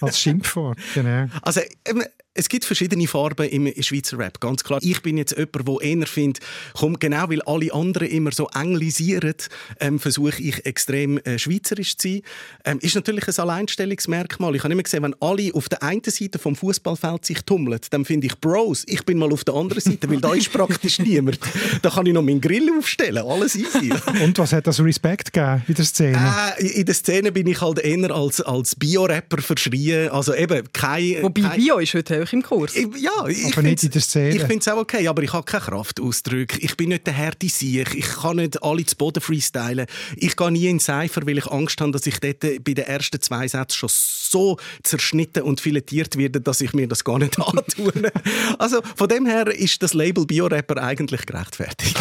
Als 0.00 0.20
Schimpfwort, 0.20 0.78
genau. 0.94 1.26
Also, 1.42 1.60
ähm, 1.84 2.04
es 2.38 2.48
gibt 2.48 2.64
verschiedene 2.64 3.08
Farben 3.08 3.48
im 3.48 3.72
Schweizer 3.82 4.16
Rap, 4.16 4.40
ganz 4.40 4.62
klar. 4.62 4.78
Ich 4.80 5.02
bin 5.02 5.18
jetzt 5.18 5.36
jemand, 5.36 5.66
der 5.66 5.80
eher 5.82 6.06
findet, 6.06 6.44
komm, 6.72 6.96
genau 6.98 7.28
weil 7.28 7.42
alle 7.42 7.74
anderen 7.74 8.08
immer 8.08 8.30
so 8.30 8.46
anglisieren, 8.48 9.34
ähm, 9.80 9.98
versuche 9.98 10.40
ich 10.40 10.64
extrem 10.64 11.18
äh, 11.18 11.36
schweizerisch 11.36 11.96
zu 11.96 12.08
sein. 12.08 12.22
Ähm, 12.64 12.78
ist 12.80 12.94
natürlich 12.94 13.26
ein 13.26 13.34
Alleinstellungsmerkmal. 13.36 14.54
Ich 14.54 14.62
habe 14.62 14.72
immer 14.72 14.84
gesehen, 14.84 15.02
wenn 15.02 15.16
alle 15.20 15.52
auf 15.52 15.68
der 15.68 15.82
einen 15.82 16.04
Seite 16.04 16.38
vom 16.38 16.54
Fußballfeld 16.54 17.26
sich 17.26 17.42
tummeln, 17.42 17.80
dann 17.90 18.04
finde 18.04 18.28
ich 18.28 18.38
Bros. 18.38 18.84
Ich 18.86 19.04
bin 19.04 19.18
mal 19.18 19.32
auf 19.32 19.42
der 19.42 19.54
anderen 19.54 19.80
Seite, 19.80 20.08
weil 20.08 20.20
da 20.20 20.32
ist 20.32 20.52
praktisch 20.52 20.98
niemand. 21.00 21.40
Da 21.82 21.90
kann 21.90 22.06
ich 22.06 22.12
noch 22.12 22.22
meinen 22.22 22.40
Grill 22.40 22.70
aufstellen, 22.78 23.26
alles 23.26 23.56
easy. 23.56 23.92
Und 24.22 24.38
was 24.38 24.52
hat 24.52 24.68
das 24.68 24.78
Respekt 24.78 25.32
gegeben 25.32 25.62
in 25.66 25.74
der 25.74 25.84
Szene? 25.84 26.34
Äh, 26.56 26.66
in 26.68 26.86
der 26.86 26.94
Szene 26.94 27.32
bin 27.32 27.48
ich 27.48 27.60
halt 27.60 27.80
eher 27.80 28.12
als, 28.12 28.40
als 28.42 28.76
Bio-Rapper 28.76 29.42
verschrien. 29.42 30.10
Also 30.10 30.34
eben 30.34 30.72
kein... 30.72 31.20
Wobei 31.22 31.40
kein 31.40 31.60
Bio 31.60 31.78
ist 31.78 31.94
heute 31.94 32.27
euch 32.28 32.32
im 32.32 32.42
Kurs. 32.42 32.76
Ich, 32.76 32.86
ja, 32.96 33.26
ich 33.26 33.52
Aber 33.52 33.62
nicht 33.62 33.82
in 33.82 33.90
der 33.90 34.00
Szene. 34.00 34.36
Ich 34.36 34.42
finde 34.42 34.58
es 34.58 34.68
auch 34.68 34.78
okay, 34.78 35.06
aber 35.08 35.22
ich 35.22 35.32
habe 35.32 35.44
keine 35.44 35.64
Kraftausdrücke. 35.64 36.58
Ich 36.60 36.76
bin 36.76 36.90
nicht 36.90 37.06
der 37.06 37.14
härte 37.14 37.48
Sieg. 37.48 37.94
Ich 37.94 38.08
kann 38.08 38.36
nicht 38.36 38.62
alle 38.62 38.84
zu 38.84 38.96
Boden 38.96 39.20
freestylen. 39.20 39.86
Ich 40.16 40.36
gehe 40.36 40.50
nie 40.50 40.66
in 40.66 40.80
Cypher, 40.80 41.26
weil 41.26 41.38
ich 41.38 41.46
Angst 41.46 41.80
habe, 41.80 41.92
dass 41.92 42.06
ich 42.06 42.18
dort 42.20 42.40
bei 42.40 42.74
den 42.74 42.84
ersten 42.84 43.20
zwei 43.20 43.48
Sätzen 43.48 43.76
schon 43.76 43.90
so 43.90 44.58
zerschnitten 44.82 45.42
und 45.42 45.60
filetiert 45.60 46.16
werde, 46.16 46.40
dass 46.40 46.60
ich 46.60 46.72
mir 46.72 46.86
das 46.86 47.04
gar 47.04 47.18
nicht 47.18 47.38
antue. 47.40 48.12
also 48.58 48.80
von 48.94 49.08
dem 49.08 49.26
her 49.26 49.46
ist 49.48 49.82
das 49.82 49.94
Label 49.94 50.26
Biorapper 50.26 50.82
eigentlich 50.82 51.24
gerechtfertigt. 51.24 51.98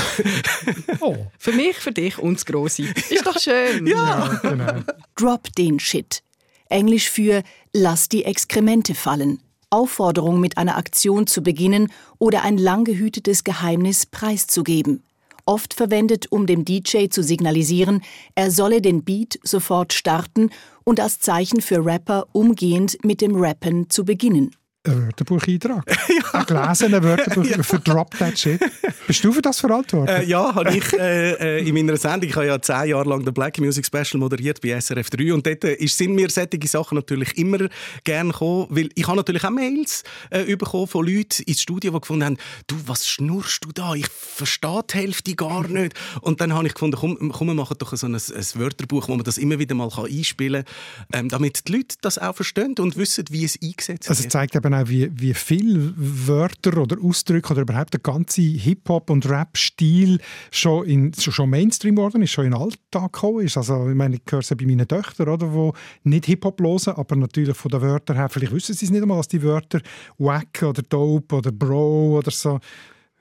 oh. 1.00 1.16
Für 1.40 1.54
mich, 1.54 1.78
für 1.78 1.92
dich 1.92 2.18
und 2.18 2.36
das 2.36 2.46
Grosse. 2.46 2.84
Ist 2.84 3.26
doch 3.26 3.40
schön. 3.40 3.88
ja. 3.88 3.96
ja 3.96 4.50
genau. 4.50 4.84
Drop 5.16 5.54
den 5.56 5.80
Shit. 5.80 6.22
Englisch 6.70 7.10
für 7.10 7.44
Lass 7.72 8.10
die 8.10 8.26
Exkremente 8.26 8.94
fallen. 8.94 9.40
Aufforderung, 9.70 10.40
mit 10.40 10.58
einer 10.58 10.78
Aktion 10.78 11.28
zu 11.28 11.42
beginnen 11.44 11.92
oder 12.20 12.44
ein 12.44 12.58
lang 12.58 12.84
gehütetes 12.86 13.44
Geheimnis 13.44 14.06
preiszugeben. 14.06 15.04
Oft 15.46 15.74
verwendet, 15.74 16.32
um 16.32 16.46
dem 16.46 16.66
DJ 16.66 17.08
zu 17.08 17.24
signalisieren, 17.24 18.02
er 18.36 18.52
solle 18.52 18.82
den 18.82 19.04
Beat 19.04 19.40
sofort 19.44 19.94
starten 19.94 20.50
und 20.84 21.00
als 21.00 21.20
Zeichen 21.20 21.62
für 21.62 21.86
Rapper 21.86 22.28
umgehend 22.34 22.98
mit 23.04 23.22
dem 23.22 23.36
Rappen 23.36 23.90
zu 23.90 24.06
beginnen 24.06 24.52
ein 24.88 25.06
Wörterbucheintrag. 25.06 25.84
ja. 26.10 26.40
Ein 26.40 26.46
gelesener 26.46 27.04
Wörterbuch 27.04 27.46
ja. 27.50 27.64
für 27.64 27.80
Drop 27.80 28.12
That 28.18 28.38
Shit. 28.38 28.62
Bist 29.08 29.24
du 29.24 29.32
für 29.32 29.42
das 29.42 29.60
verantwortlich? 29.60 30.18
Äh, 30.18 30.26
ja, 30.26 30.54
habe 30.54 30.76
ich 30.76 30.94
äh, 31.00 31.60
äh, 31.60 31.68
in 31.68 31.74
meiner 31.74 31.98
Sendung, 31.98 32.30
ich 32.30 32.36
habe 32.36 32.48
ja 32.48 32.62
zehn 32.62 32.90
Jahre 32.90 33.10
lang 33.10 33.24
den 33.24 33.34
Black 33.34 33.60
Music 33.60 33.86
Special 33.86 34.20
moderiert 34.20 34.62
bei 34.62 34.80
SRF 34.80 35.10
3 35.10 35.34
und 35.34 35.46
dort 35.46 35.64
äh, 35.64 35.86
sind 35.88 36.14
mir 36.14 36.30
solche 36.30 36.68
Sachen 36.68 36.96
natürlich 36.96 37.38
immer 37.38 37.70
gerne 38.04 38.32
gekommen, 38.32 38.68
weil 38.70 38.90
ich 38.96 39.08
habe 39.08 39.18
natürlich 39.18 39.44
auch 39.44 39.50
Mails 39.50 40.04
äh, 40.30 40.56
bekommen 40.56 40.88
von 40.88 41.06
Leuten 41.06 41.44
ins 41.44 41.62
Studio, 41.62 41.92
die 41.92 42.00
gefunden 42.00 42.26
haben, 42.26 42.38
du, 42.68 42.76
was 42.86 43.08
schnurst 43.08 43.66
du 43.66 43.72
da? 43.72 43.94
Ich 43.94 44.08
verstehe 44.08 44.82
die 44.92 44.98
Hälfte 44.98 45.36
gar 45.36 45.68
nicht. 45.68 45.94
Und 46.22 46.42
dann 46.42 46.54
habe 46.54 46.68
ich 46.68 46.74
gefunden, 46.74 46.98
komm, 47.00 47.32
komm 47.32 47.48
wir 47.48 47.54
machen 47.54 47.78
doch 47.80 47.96
so 47.96 48.08
ein, 48.08 48.16
ein 48.16 48.46
Wörterbuch, 48.56 49.08
wo 49.08 49.16
man 49.16 49.24
das 49.24 49.38
immer 49.38 49.60
wieder 49.60 49.76
mal 49.76 49.90
einspielen 49.98 50.64
kann, 51.12 51.26
ähm, 51.26 51.30
damit 51.30 51.68
die 51.68 51.74
Leute 51.74 51.96
das 52.02 52.18
auch 52.18 52.36
verstehen 52.36 52.76
und 52.80 52.98
wissen, 52.98 53.26
wie 53.30 53.46
es 53.46 53.58
eingesetzt 53.62 54.10
also 54.10 54.24
wird. 54.24 54.28
Also 54.28 54.30
zeigt 54.30 54.56
eben 54.56 54.74
auch, 54.84 54.90
wie, 54.90 55.10
wie 55.14 55.34
viele 55.34 55.94
Wörter 55.96 56.78
oder 56.78 56.98
Ausdrücke 57.02 57.54
oder 57.54 57.62
überhaupt 57.62 57.94
der 57.94 58.00
ganze 58.00 58.42
Hip-Hop- 58.42 59.10
und 59.10 59.30
Rap-Stil 59.30 60.20
schon, 60.52 60.86
in, 60.86 61.14
schon 61.14 61.50
Mainstream 61.50 61.96
geworden 61.96 62.22
ist, 62.22 62.32
schon 62.32 62.46
in 62.46 62.52
den 62.52 62.62
Alltag 62.62 63.14
gekommen 63.14 63.46
ist. 63.46 63.58
Also, 63.58 63.90
ich 63.90 63.96
meine, 63.96 64.16
ich 64.16 64.22
höre 64.30 64.40
es 64.40 64.50
bei 64.50 64.66
meinen 64.66 64.88
Töchtern, 64.88 65.30
oder, 65.30 65.48
die 65.48 66.10
nicht 66.10 66.26
Hip-Hop 66.26 66.62
hören, 66.62 66.96
aber 66.96 67.16
natürlich 67.16 67.56
von 67.56 67.72
den 67.72 67.82
Wörtern 67.82 68.18
her, 68.18 68.30
vielleicht 68.30 68.54
wissen 68.54 68.76
sie 68.76 68.86
es 68.86 68.92
nicht 68.92 69.02
einmal, 69.02 69.18
dass 69.18 69.28
die 69.28 69.44
Wörter 69.44 69.82
Wack 70.18 70.64
oder 70.64 70.82
Dope 70.82 71.36
oder 71.36 71.52
Bro 71.52 72.18
oder 72.18 72.32
so 72.32 72.60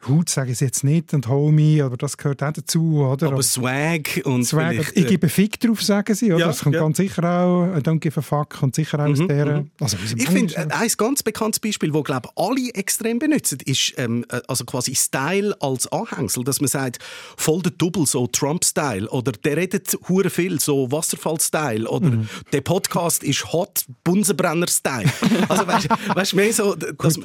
Hut 0.08 0.28
sage 0.28 0.52
ich 0.52 0.60
jetzt 0.60 0.84
nicht 0.84 1.12
und 1.14 1.28
Homie, 1.28 1.82
aber 1.82 1.96
das 1.96 2.16
gehört 2.16 2.42
auch 2.42 2.52
dazu, 2.52 3.04
oder? 3.04 3.28
Aber 3.28 3.42
Swag 3.42 4.22
und 4.24 4.44
Swag. 4.44 4.92
Ich 4.94 5.04
äh, 5.04 5.08
gebe 5.08 5.28
Fick 5.28 5.60
drauf, 5.60 5.82
sagen 5.82 6.14
sie, 6.14 6.32
oder? 6.32 6.40
Ja, 6.40 6.46
das 6.48 6.60
kommt 6.60 6.74
ja. 6.74 6.82
ganz 6.82 6.96
sicher 6.96 7.24
auch, 7.24 7.66
I 7.76 7.80
don't 7.80 7.98
give 7.98 8.18
a 8.18 8.22
fuck, 8.22 8.50
kommt 8.50 8.74
sicher 8.74 8.98
auch 9.00 9.06
mhm, 9.06 9.12
aus 9.12 9.26
der... 9.26 9.46
Mhm. 9.46 9.70
Also, 9.80 9.96
ich 10.16 10.28
finde, 10.28 10.54
äh, 10.54 10.68
ein 10.70 10.90
ganz 10.96 11.22
bekanntes 11.22 11.60
Beispiel, 11.60 11.90
das, 11.90 12.04
glaube 12.04 12.28
alle 12.36 12.70
extrem 12.74 13.18
benutzen, 13.18 13.58
ist 13.64 13.94
ähm, 13.96 14.24
äh, 14.30 14.40
also 14.48 14.64
quasi 14.64 14.94
Style 14.94 15.54
als 15.60 15.90
Anhängsel, 15.92 16.44
dass 16.44 16.60
man 16.60 16.68
sagt, 16.68 16.98
voll 17.36 17.62
der 17.62 17.72
Double, 17.72 18.06
so 18.06 18.26
Trump-Style, 18.26 19.08
oder 19.10 19.32
der 19.32 19.56
redet 19.56 19.96
hure 20.08 20.30
viel, 20.30 20.60
so 20.60 20.90
Wasserfall-Style, 20.90 21.88
oder 21.88 22.10
mhm. 22.10 22.28
der 22.52 22.60
Podcast 22.60 23.24
ist 23.24 23.52
Hot 23.52 23.84
Bunsenbrenner-Style. 24.04 25.10
also 25.48 25.66
weißt 25.66 26.32
du, 26.32 26.36
mehr 26.36 26.52
so, 26.52 26.74
dass, 26.74 27.18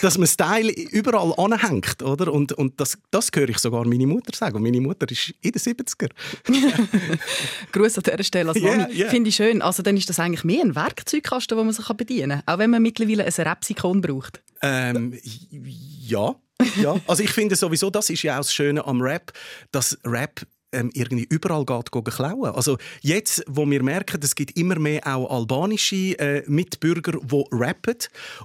dass 0.00 0.18
man 0.18 0.26
Style 0.26 0.70
überall 0.70 1.34
anhängt, 1.36 2.02
oder? 2.02 2.25
Oder? 2.26 2.36
Und, 2.36 2.52
und 2.52 2.80
das, 2.80 2.98
das 3.10 3.30
höre 3.34 3.48
ich 3.48 3.58
sogar 3.58 3.86
meine 3.86 4.06
Mutter 4.06 4.34
sagen. 4.34 4.56
Und 4.56 4.62
meine 4.62 4.80
Mutter 4.80 5.10
ist 5.10 5.34
in 5.40 5.52
den 5.52 5.60
70er. 5.60 6.10
Gruß 7.72 7.98
an 7.98 8.02
dieser 8.04 8.24
Stelle 8.24 8.50
als 8.50 8.60
Mami. 8.60 8.76
Yeah, 8.76 8.90
yeah. 8.90 9.10
Finde 9.10 9.28
ich 9.28 9.36
schön. 9.36 9.62
Also 9.62 9.82
dann 9.82 9.96
ist 9.96 10.08
das 10.08 10.18
eigentlich 10.18 10.44
mehr 10.44 10.62
ein 10.62 10.74
Werkzeugkasten, 10.74 11.56
den 11.56 11.66
man 11.66 11.74
sich 11.74 11.86
bedienen 11.88 12.42
kann. 12.44 12.54
Auch 12.54 12.58
wenn 12.58 12.70
man 12.70 12.82
mittlerweile 12.82 13.24
ein 13.24 13.32
Rapsikon 13.32 14.00
braucht. 14.00 14.42
Ähm, 14.62 15.18
ja. 15.50 16.34
ja, 16.80 16.96
also 17.06 17.22
ich 17.22 17.30
finde 17.30 17.54
sowieso, 17.54 17.90
das 17.90 18.08
ist 18.08 18.22
ja 18.22 18.34
auch 18.34 18.38
das 18.38 18.52
Schöne 18.52 18.84
am 18.86 19.02
Rap, 19.02 19.32
dass 19.72 19.98
Rap 20.04 20.46
ähm, 20.72 20.90
irgendwie 20.94 21.26
überall 21.28 21.64
geht, 21.64 21.92
geht 21.92 22.04
klauen. 22.06 22.54
Also 22.54 22.78
jetzt, 23.00 23.44
wo 23.46 23.68
wir 23.68 23.82
merken, 23.82 24.20
es 24.22 24.34
gibt 24.34 24.56
immer 24.58 24.78
mehr 24.78 25.06
auch 25.06 25.30
albanische 25.30 26.18
äh, 26.18 26.42
Mitbürger, 26.46 27.20
die 27.22 27.44
rappen 27.52 27.96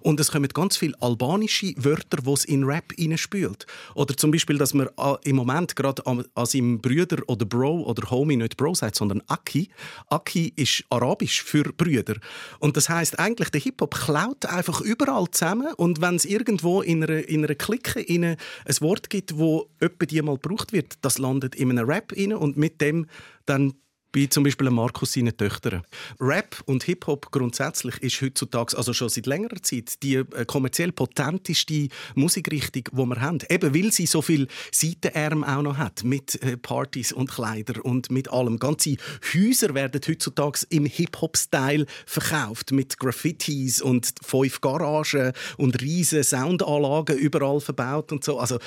und 0.02 0.20
es 0.20 0.32
kommen 0.32 0.48
ganz 0.50 0.78
viele 0.78 0.94
albanische 1.02 1.74
Wörter, 1.78 2.18
die 2.22 2.32
es 2.32 2.46
in 2.46 2.64
Rap 2.64 2.94
hineinspült. 2.96 3.66
Oder 3.96 4.16
zum 4.16 4.32
Beispiel, 4.32 4.58
dass 4.58 4.74
man 4.74 4.88
äh, 4.98 5.16
im 5.24 5.36
Moment 5.36 5.76
gerade 5.76 6.06
an, 6.06 6.24
an 6.36 6.46
seinem 6.46 6.80
Brüder 6.80 7.18
oder 7.28 7.46
Bro 7.46 7.84
oder 7.84 8.10
Homie 8.10 8.38
nicht 8.38 8.58
Bro 8.58 8.76
sagt, 8.76 8.96
sondern 8.96 9.22
Aki. 9.28 9.70
Aki 10.10 10.54
ist 10.56 10.84
arabisch 10.90 11.44
für 11.44 11.64
Brüder. 11.64 12.16
Und 12.60 12.78
das 12.78 12.90
heißt 12.90 13.20
eigentlich, 13.20 13.50
der 13.50 13.62
Hip-Hop 13.62 13.96
klaut 13.96 14.46
einfach 14.46 14.82
überall 14.82 15.30
zusammen 15.32 15.74
und 15.78 16.02
wenn 16.02 16.16
es 16.16 16.26
irgendwo 16.26 16.82
in 16.82 17.04
einer, 17.04 17.28
in 17.28 17.44
einer 17.44 17.56
Clique 17.56 18.00
in 18.00 18.24
ein 18.24 18.38
Wort 18.80 19.10
gibt, 19.10 19.38
wo 19.38 19.70
etwa 19.80 20.06
die 20.06 20.22
mal 20.22 20.38
gebraucht 20.38 20.74
wird, 20.74 20.96
das 21.02 21.18
landet 21.18 21.56
in 21.56 21.72
einem 21.72 21.90
Rap 21.90 22.12
rein 22.22 22.34
und 22.34 22.58
mit 22.58 22.82
dem 22.82 23.08
dann 23.46 23.74
bei 24.12 24.26
zum 24.26 24.44
Beispiel 24.44 24.70
Markus 24.70 25.14
seinen 25.14 25.36
Töchtern. 25.36 25.84
Rap 26.20 26.62
und 26.66 26.84
Hip-Hop 26.84 27.32
grundsätzlich 27.32 27.98
ist 28.00 28.22
heutzutage, 28.22 28.78
also 28.78 28.94
schon 28.94 29.10
seit 29.10 29.26
längerer 29.26 29.62
Zeit, 29.62 30.04
die 30.04 30.16
äh, 30.16 30.46
kommerziell 30.46 30.92
potenteste 30.92 31.88
Musikrichtung, 32.16 32.84
die 32.92 32.98
wir 32.98 33.22
haben. 33.22 33.40
Eben 33.50 33.74
weil 33.74 33.92
sie 33.92 34.06
so 34.06 34.22
viel 34.22 34.48
Seitenärme 34.72 35.48
auch 35.48 35.62
noch 35.62 35.78
hat, 35.78 36.04
mit 36.04 36.42
äh, 36.44 36.58
Partys 36.58 37.14
und 37.14 37.32
Kleider 37.32 37.84
und 37.86 38.12
mit 38.12 38.30
allem. 38.32 38.60
Ganze 38.60 38.98
Häuser 39.34 39.74
werden 39.74 40.02
heutzutage 40.06 40.66
im 40.70 40.86
Hip-Hop-Style 40.86 41.86
verkauft, 42.06 42.72
mit 42.72 42.98
Graffitis 43.00 43.82
und 43.82 44.14
fünf 44.22 44.60
Garagen 44.62 45.32
und 45.58 45.82
riesen 45.82 46.24
Soundanlagen 46.24 47.18
überall 47.18 47.62
verbaut 47.62 48.12
und 48.12 48.24
so. 48.24 48.40
Also 48.40 48.60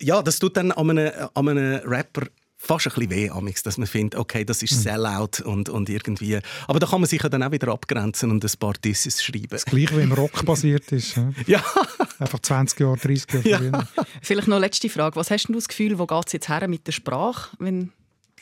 ja, 0.00 0.22
das 0.22 0.38
tut 0.38 0.56
dann 0.56 0.72
an 0.72 0.90
einem, 0.90 1.12
an 1.34 1.48
einem 1.48 1.80
Rapper 1.88 2.26
fast 2.64 2.86
ein 2.86 2.94
bisschen 2.94 3.10
weh, 3.10 3.30
amix, 3.30 3.62
dass 3.62 3.78
man 3.78 3.86
findet, 3.86 4.18
okay, 4.18 4.44
das 4.44 4.62
ist 4.62 4.72
mhm. 4.72 4.80
Sellout 4.80 5.44
und, 5.44 5.68
und 5.68 5.88
irgendwie... 5.88 6.38
Aber 6.66 6.78
da 6.78 6.86
kann 6.86 7.00
man 7.00 7.08
sich 7.08 7.22
ja 7.22 7.28
dann 7.28 7.42
auch 7.42 7.52
wieder 7.52 7.68
abgrenzen 7.68 8.30
und 8.30 8.44
ein 8.44 8.58
paar 8.58 8.72
Disses 8.74 9.22
schreiben. 9.22 9.48
Das 9.50 9.64
Gleiche 9.64 9.96
wie 9.96 10.02
im 10.02 10.12
Rock 10.12 10.44
basiert 10.46 10.90
ist. 10.92 11.16
ja. 11.46 11.62
Einfach 12.18 12.38
20 12.38 12.80
Jahre, 12.80 12.96
30 12.96 13.44
Jahre 13.44 13.64
ja. 13.66 13.88
Vielleicht 14.22 14.48
noch 14.48 14.56
eine 14.56 14.66
letzte 14.66 14.88
Frage. 14.88 15.16
Was 15.16 15.30
hast 15.30 15.48
du 15.48 15.52
das 15.52 15.68
Gefühl, 15.68 15.98
wo 15.98 16.06
geht 16.06 16.26
es 16.26 16.32
jetzt 16.32 16.48
her 16.48 16.66
mit 16.68 16.86
der 16.86 16.92
Sprache, 16.92 17.56
wenn 17.58 17.92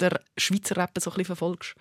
der 0.00 0.20
Schweizer 0.36 0.76
Rapper 0.76 1.00
so 1.00 1.10
ein 1.10 1.14
bisschen 1.14 1.26
verfolgst? 1.26 1.74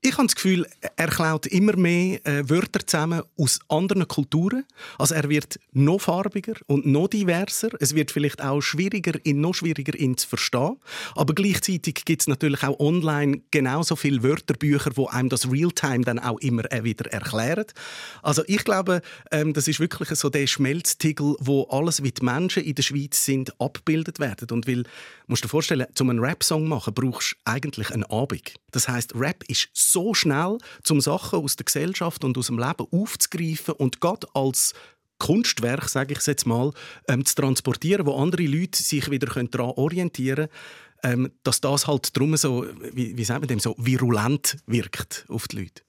Ich 0.00 0.12
habe 0.16 0.28
das 0.28 0.36
Gefühl, 0.36 0.64
er 0.94 1.08
klaut 1.08 1.46
immer 1.46 1.76
mehr 1.76 2.24
äh, 2.24 2.48
Wörter 2.48 2.86
zusammen 2.86 3.22
aus 3.36 3.58
anderen 3.68 4.06
Kulturen. 4.06 4.64
Also 4.96 5.16
er 5.16 5.28
wird 5.28 5.58
noch 5.72 6.00
farbiger 6.00 6.54
und 6.68 6.86
noch 6.86 7.08
diverser. 7.08 7.70
Es 7.80 7.96
wird 7.96 8.12
vielleicht 8.12 8.40
auch 8.40 8.60
schwieriger, 8.60 9.14
ihn 9.24 9.40
noch 9.40 9.54
schwieriger 9.54 9.98
ihn 9.98 10.16
zu 10.16 10.28
verstehen. 10.28 10.76
Aber 11.16 11.34
gleichzeitig 11.34 12.04
gibt 12.04 12.22
es 12.22 12.28
natürlich 12.28 12.62
auch 12.62 12.78
online 12.78 13.40
genauso 13.50 13.96
viele 13.96 14.22
Wörterbücher, 14.22 14.92
wo 14.94 15.08
einem 15.08 15.30
das 15.30 15.50
Realtime 15.50 16.04
dann 16.04 16.20
auch 16.20 16.38
immer 16.38 16.70
äh, 16.70 16.84
wieder 16.84 17.12
erklären. 17.12 17.66
Also 18.22 18.44
ich 18.46 18.62
glaube, 18.62 19.02
ähm, 19.32 19.52
das 19.52 19.66
ist 19.66 19.80
wirklich 19.80 20.10
so 20.10 20.30
der 20.30 20.46
Schmelztiegel, 20.46 21.34
wo 21.40 21.64
alles, 21.64 22.04
wie 22.04 22.12
die 22.12 22.24
Menschen 22.24 22.62
in 22.62 22.76
der 22.76 22.84
Schweiz 22.84 23.24
sind, 23.24 23.60
abgebildet 23.60 24.20
werden. 24.20 24.48
Und 24.52 24.68
weil, 24.68 24.84
musst 25.26 25.42
du 25.42 25.48
dir 25.48 25.50
vorstellen, 25.50 25.86
zum 25.94 26.10
einen 26.10 26.20
Rap-Song 26.20 26.68
machen, 26.68 26.94
brauchst 26.94 27.32
du 27.32 27.50
eigentlich 27.50 27.90
einen 27.90 28.04
Abend. 28.04 28.54
Das 28.70 28.88
heißt, 28.88 29.14
Rap 29.14 29.44
ist 29.48 29.68
so 29.72 30.14
schnell, 30.14 30.58
um 30.88 31.00
Sachen 31.00 31.40
aus 31.40 31.56
der 31.56 31.64
Gesellschaft 31.64 32.24
und 32.24 32.36
aus 32.36 32.46
dem 32.46 32.58
Leben 32.58 32.86
aufzugreifen 32.90 33.74
und 33.74 34.00
gerade 34.00 34.26
als 34.34 34.74
Kunstwerk, 35.18 35.88
sage 35.88 36.14
ich 36.14 36.26
jetzt 36.26 36.46
mal, 36.46 36.72
ähm, 37.08 37.24
zu 37.24 37.34
transportieren, 37.34 38.06
wo 38.06 38.20
andere 38.20 38.44
Leute 38.44 38.82
sich 38.82 39.10
wieder 39.10 39.26
daran 39.26 39.48
orientieren 39.52 40.48
können, 41.02 41.24
ähm, 41.26 41.32
dass 41.42 41.60
das 41.60 41.86
halt 41.86 42.16
drum 42.16 42.36
so, 42.36 42.66
wie, 42.92 43.16
wie 43.16 43.24
sagen 43.24 43.42
wir 43.42 43.48
dem, 43.48 43.60
so 43.60 43.74
virulent 43.78 44.58
wirkt 44.66 45.24
auf 45.28 45.48
die 45.48 45.58
Leute. 45.58 45.82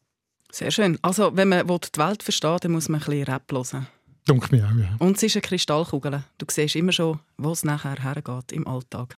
Sehr 0.52 0.72
schön. 0.72 0.98
Also, 1.02 1.36
wenn 1.36 1.50
man 1.50 1.68
die 1.68 2.00
Welt 2.00 2.24
versteht, 2.24 2.64
dann 2.64 2.72
muss 2.72 2.90
man 2.90 3.02
ein 3.02 3.06
bisschen 3.06 3.24
Rap 3.24 3.52
hören. 3.52 3.88
Dunkel 4.26 4.60
mir 4.60 4.68
auch, 4.68 4.76
ja. 4.76 4.96
Und 5.00 5.18
es 5.18 5.24
ist 5.24 5.36
eine 5.36 5.42
Kristallkugel. 5.42 6.24
Du 6.38 6.46
siehst 6.50 6.76
immer 6.76 6.92
schon, 6.92 7.20
wo 7.38 7.52
es 7.52 7.64
nachher 7.64 8.02
hergeht 8.02 8.52
im 8.52 8.68
Alltag. 8.68 9.16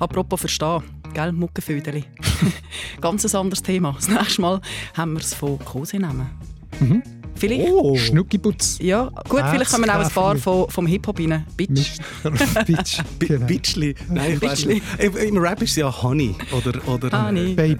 Apropos 0.00 0.40
verstehen, 0.40 0.82
gell, 1.14 1.30
Muckenfödeli. 1.32 2.04
Ganz 3.00 3.24
ein 3.24 3.38
anderes 3.38 3.62
Thema. 3.62 3.92
Das 3.92 4.08
nächste 4.08 4.40
Mal 4.40 4.60
haben 4.96 5.12
wir 5.12 5.20
es 5.20 5.34
von 5.34 5.58
Kose 5.60 5.98
nehmen. 5.98 6.28
Mhm. 6.80 7.02
Vielleicht. 7.36 7.70
Oh. 7.70 7.96
Schnuckiputz. 7.96 8.78
Ja, 8.82 9.04
gut, 9.28 9.42
vielleicht 9.50 9.70
kommen 9.70 9.88
auch 9.88 9.94
ein 9.94 10.10
paar 10.10 10.32
Herzkäferli. 10.34 10.66
vom, 10.70 10.86
Hip-Hop 10.86 11.18
rein. 11.20 11.46
Bitch. 11.56 11.98
Bitch. 12.66 12.98
Bi- 13.18 13.26
Genau. 13.28 13.46
Bitchli. 13.46 13.94
Nein, 14.10 14.32
ich 14.34 14.42
weiss 14.42 14.66
nicht. 14.66 14.82
Im 14.98 15.16
im 15.16 15.36
Rap 15.38 15.62
ist 15.62 15.70
es 15.70 15.76
ja 15.76 16.02
Honey 16.02 16.34
oder, 16.52 16.86
oder 16.88 17.26
Honey. 17.28 17.54
Babe. 17.54 17.78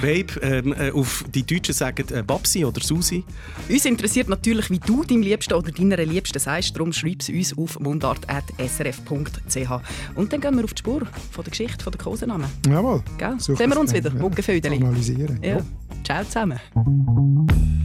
Babe. 0.00 0.40
Ähm, 0.42 0.74
äh, 0.78 0.90
auf 0.90 1.24
die 1.34 1.44
Deutschen 1.44 1.74
sagen 1.74 2.04
äh, 2.12 2.22
Babsi 2.22 2.64
oder 2.64 2.80
Susi. 2.80 3.24
Uns 3.68 3.84
interessiert 3.84 4.28
natürlich, 4.28 4.70
wie 4.70 4.78
du 4.78 5.04
deinem 5.04 5.22
Liebsten 5.22 5.54
oder 5.54 5.70
deiner 5.70 5.96
Liebsten 5.98 6.38
sagst. 6.38 6.74
Darum 6.76 6.92
schreib 6.92 7.20
es 7.20 7.28
uns 7.28 7.56
auf 7.56 7.78
mundart.srf.ch. 7.80 9.70
Und 10.14 10.32
dann 10.32 10.40
gehen 10.40 10.56
wir 10.56 10.64
auf 10.64 10.74
die 10.74 10.80
Spur 10.80 11.02
von 11.30 11.44
der 11.44 11.50
Geschichte 11.50 11.82
von 11.82 11.92
der 11.92 12.00
Kosenamen. 12.00 12.46
Jawohl. 12.66 13.02
Gell? 13.18 13.34
Sehen 13.38 13.70
wir 13.70 13.80
uns 13.80 13.92
wieder. 13.92 14.12
ja. 14.12 14.20
Muckenfödeli. 14.20 14.76
Analysieren. 14.76 15.38
Ja. 15.42 15.58
Ciao 16.04 16.24
zusammen. 16.24 16.58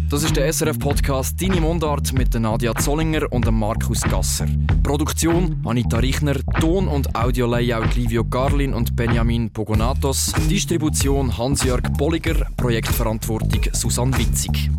Das 0.09 0.23
ist 0.23 0.35
der 0.37 0.51
SRF-Podcast 0.53 1.41
«Deine 1.41 1.59
Mundart» 1.59 2.13
mit 2.13 2.33
Nadia 2.35 2.75
Zollinger 2.75 3.23
und 3.31 3.51
Markus 3.51 4.01
Gasser. 4.01 4.45
Produktion 4.83 5.61
Anita 5.65 5.97
Richner, 5.97 6.35
Ton- 6.59 6.87
und 6.87 7.15
Audio-Layout 7.15 7.95
Livio 7.95 8.23
Garlin 8.23 8.73
und 8.75 8.95
Benjamin 8.95 9.49
Pogonatos, 9.51 10.31
Distribution 10.47 11.35
Hans-Jörg 11.35 11.84
Bolliger, 11.89 12.47
Projektverantwortung 12.57 13.61
Susanne 13.73 14.17
Witzig. 14.17 14.69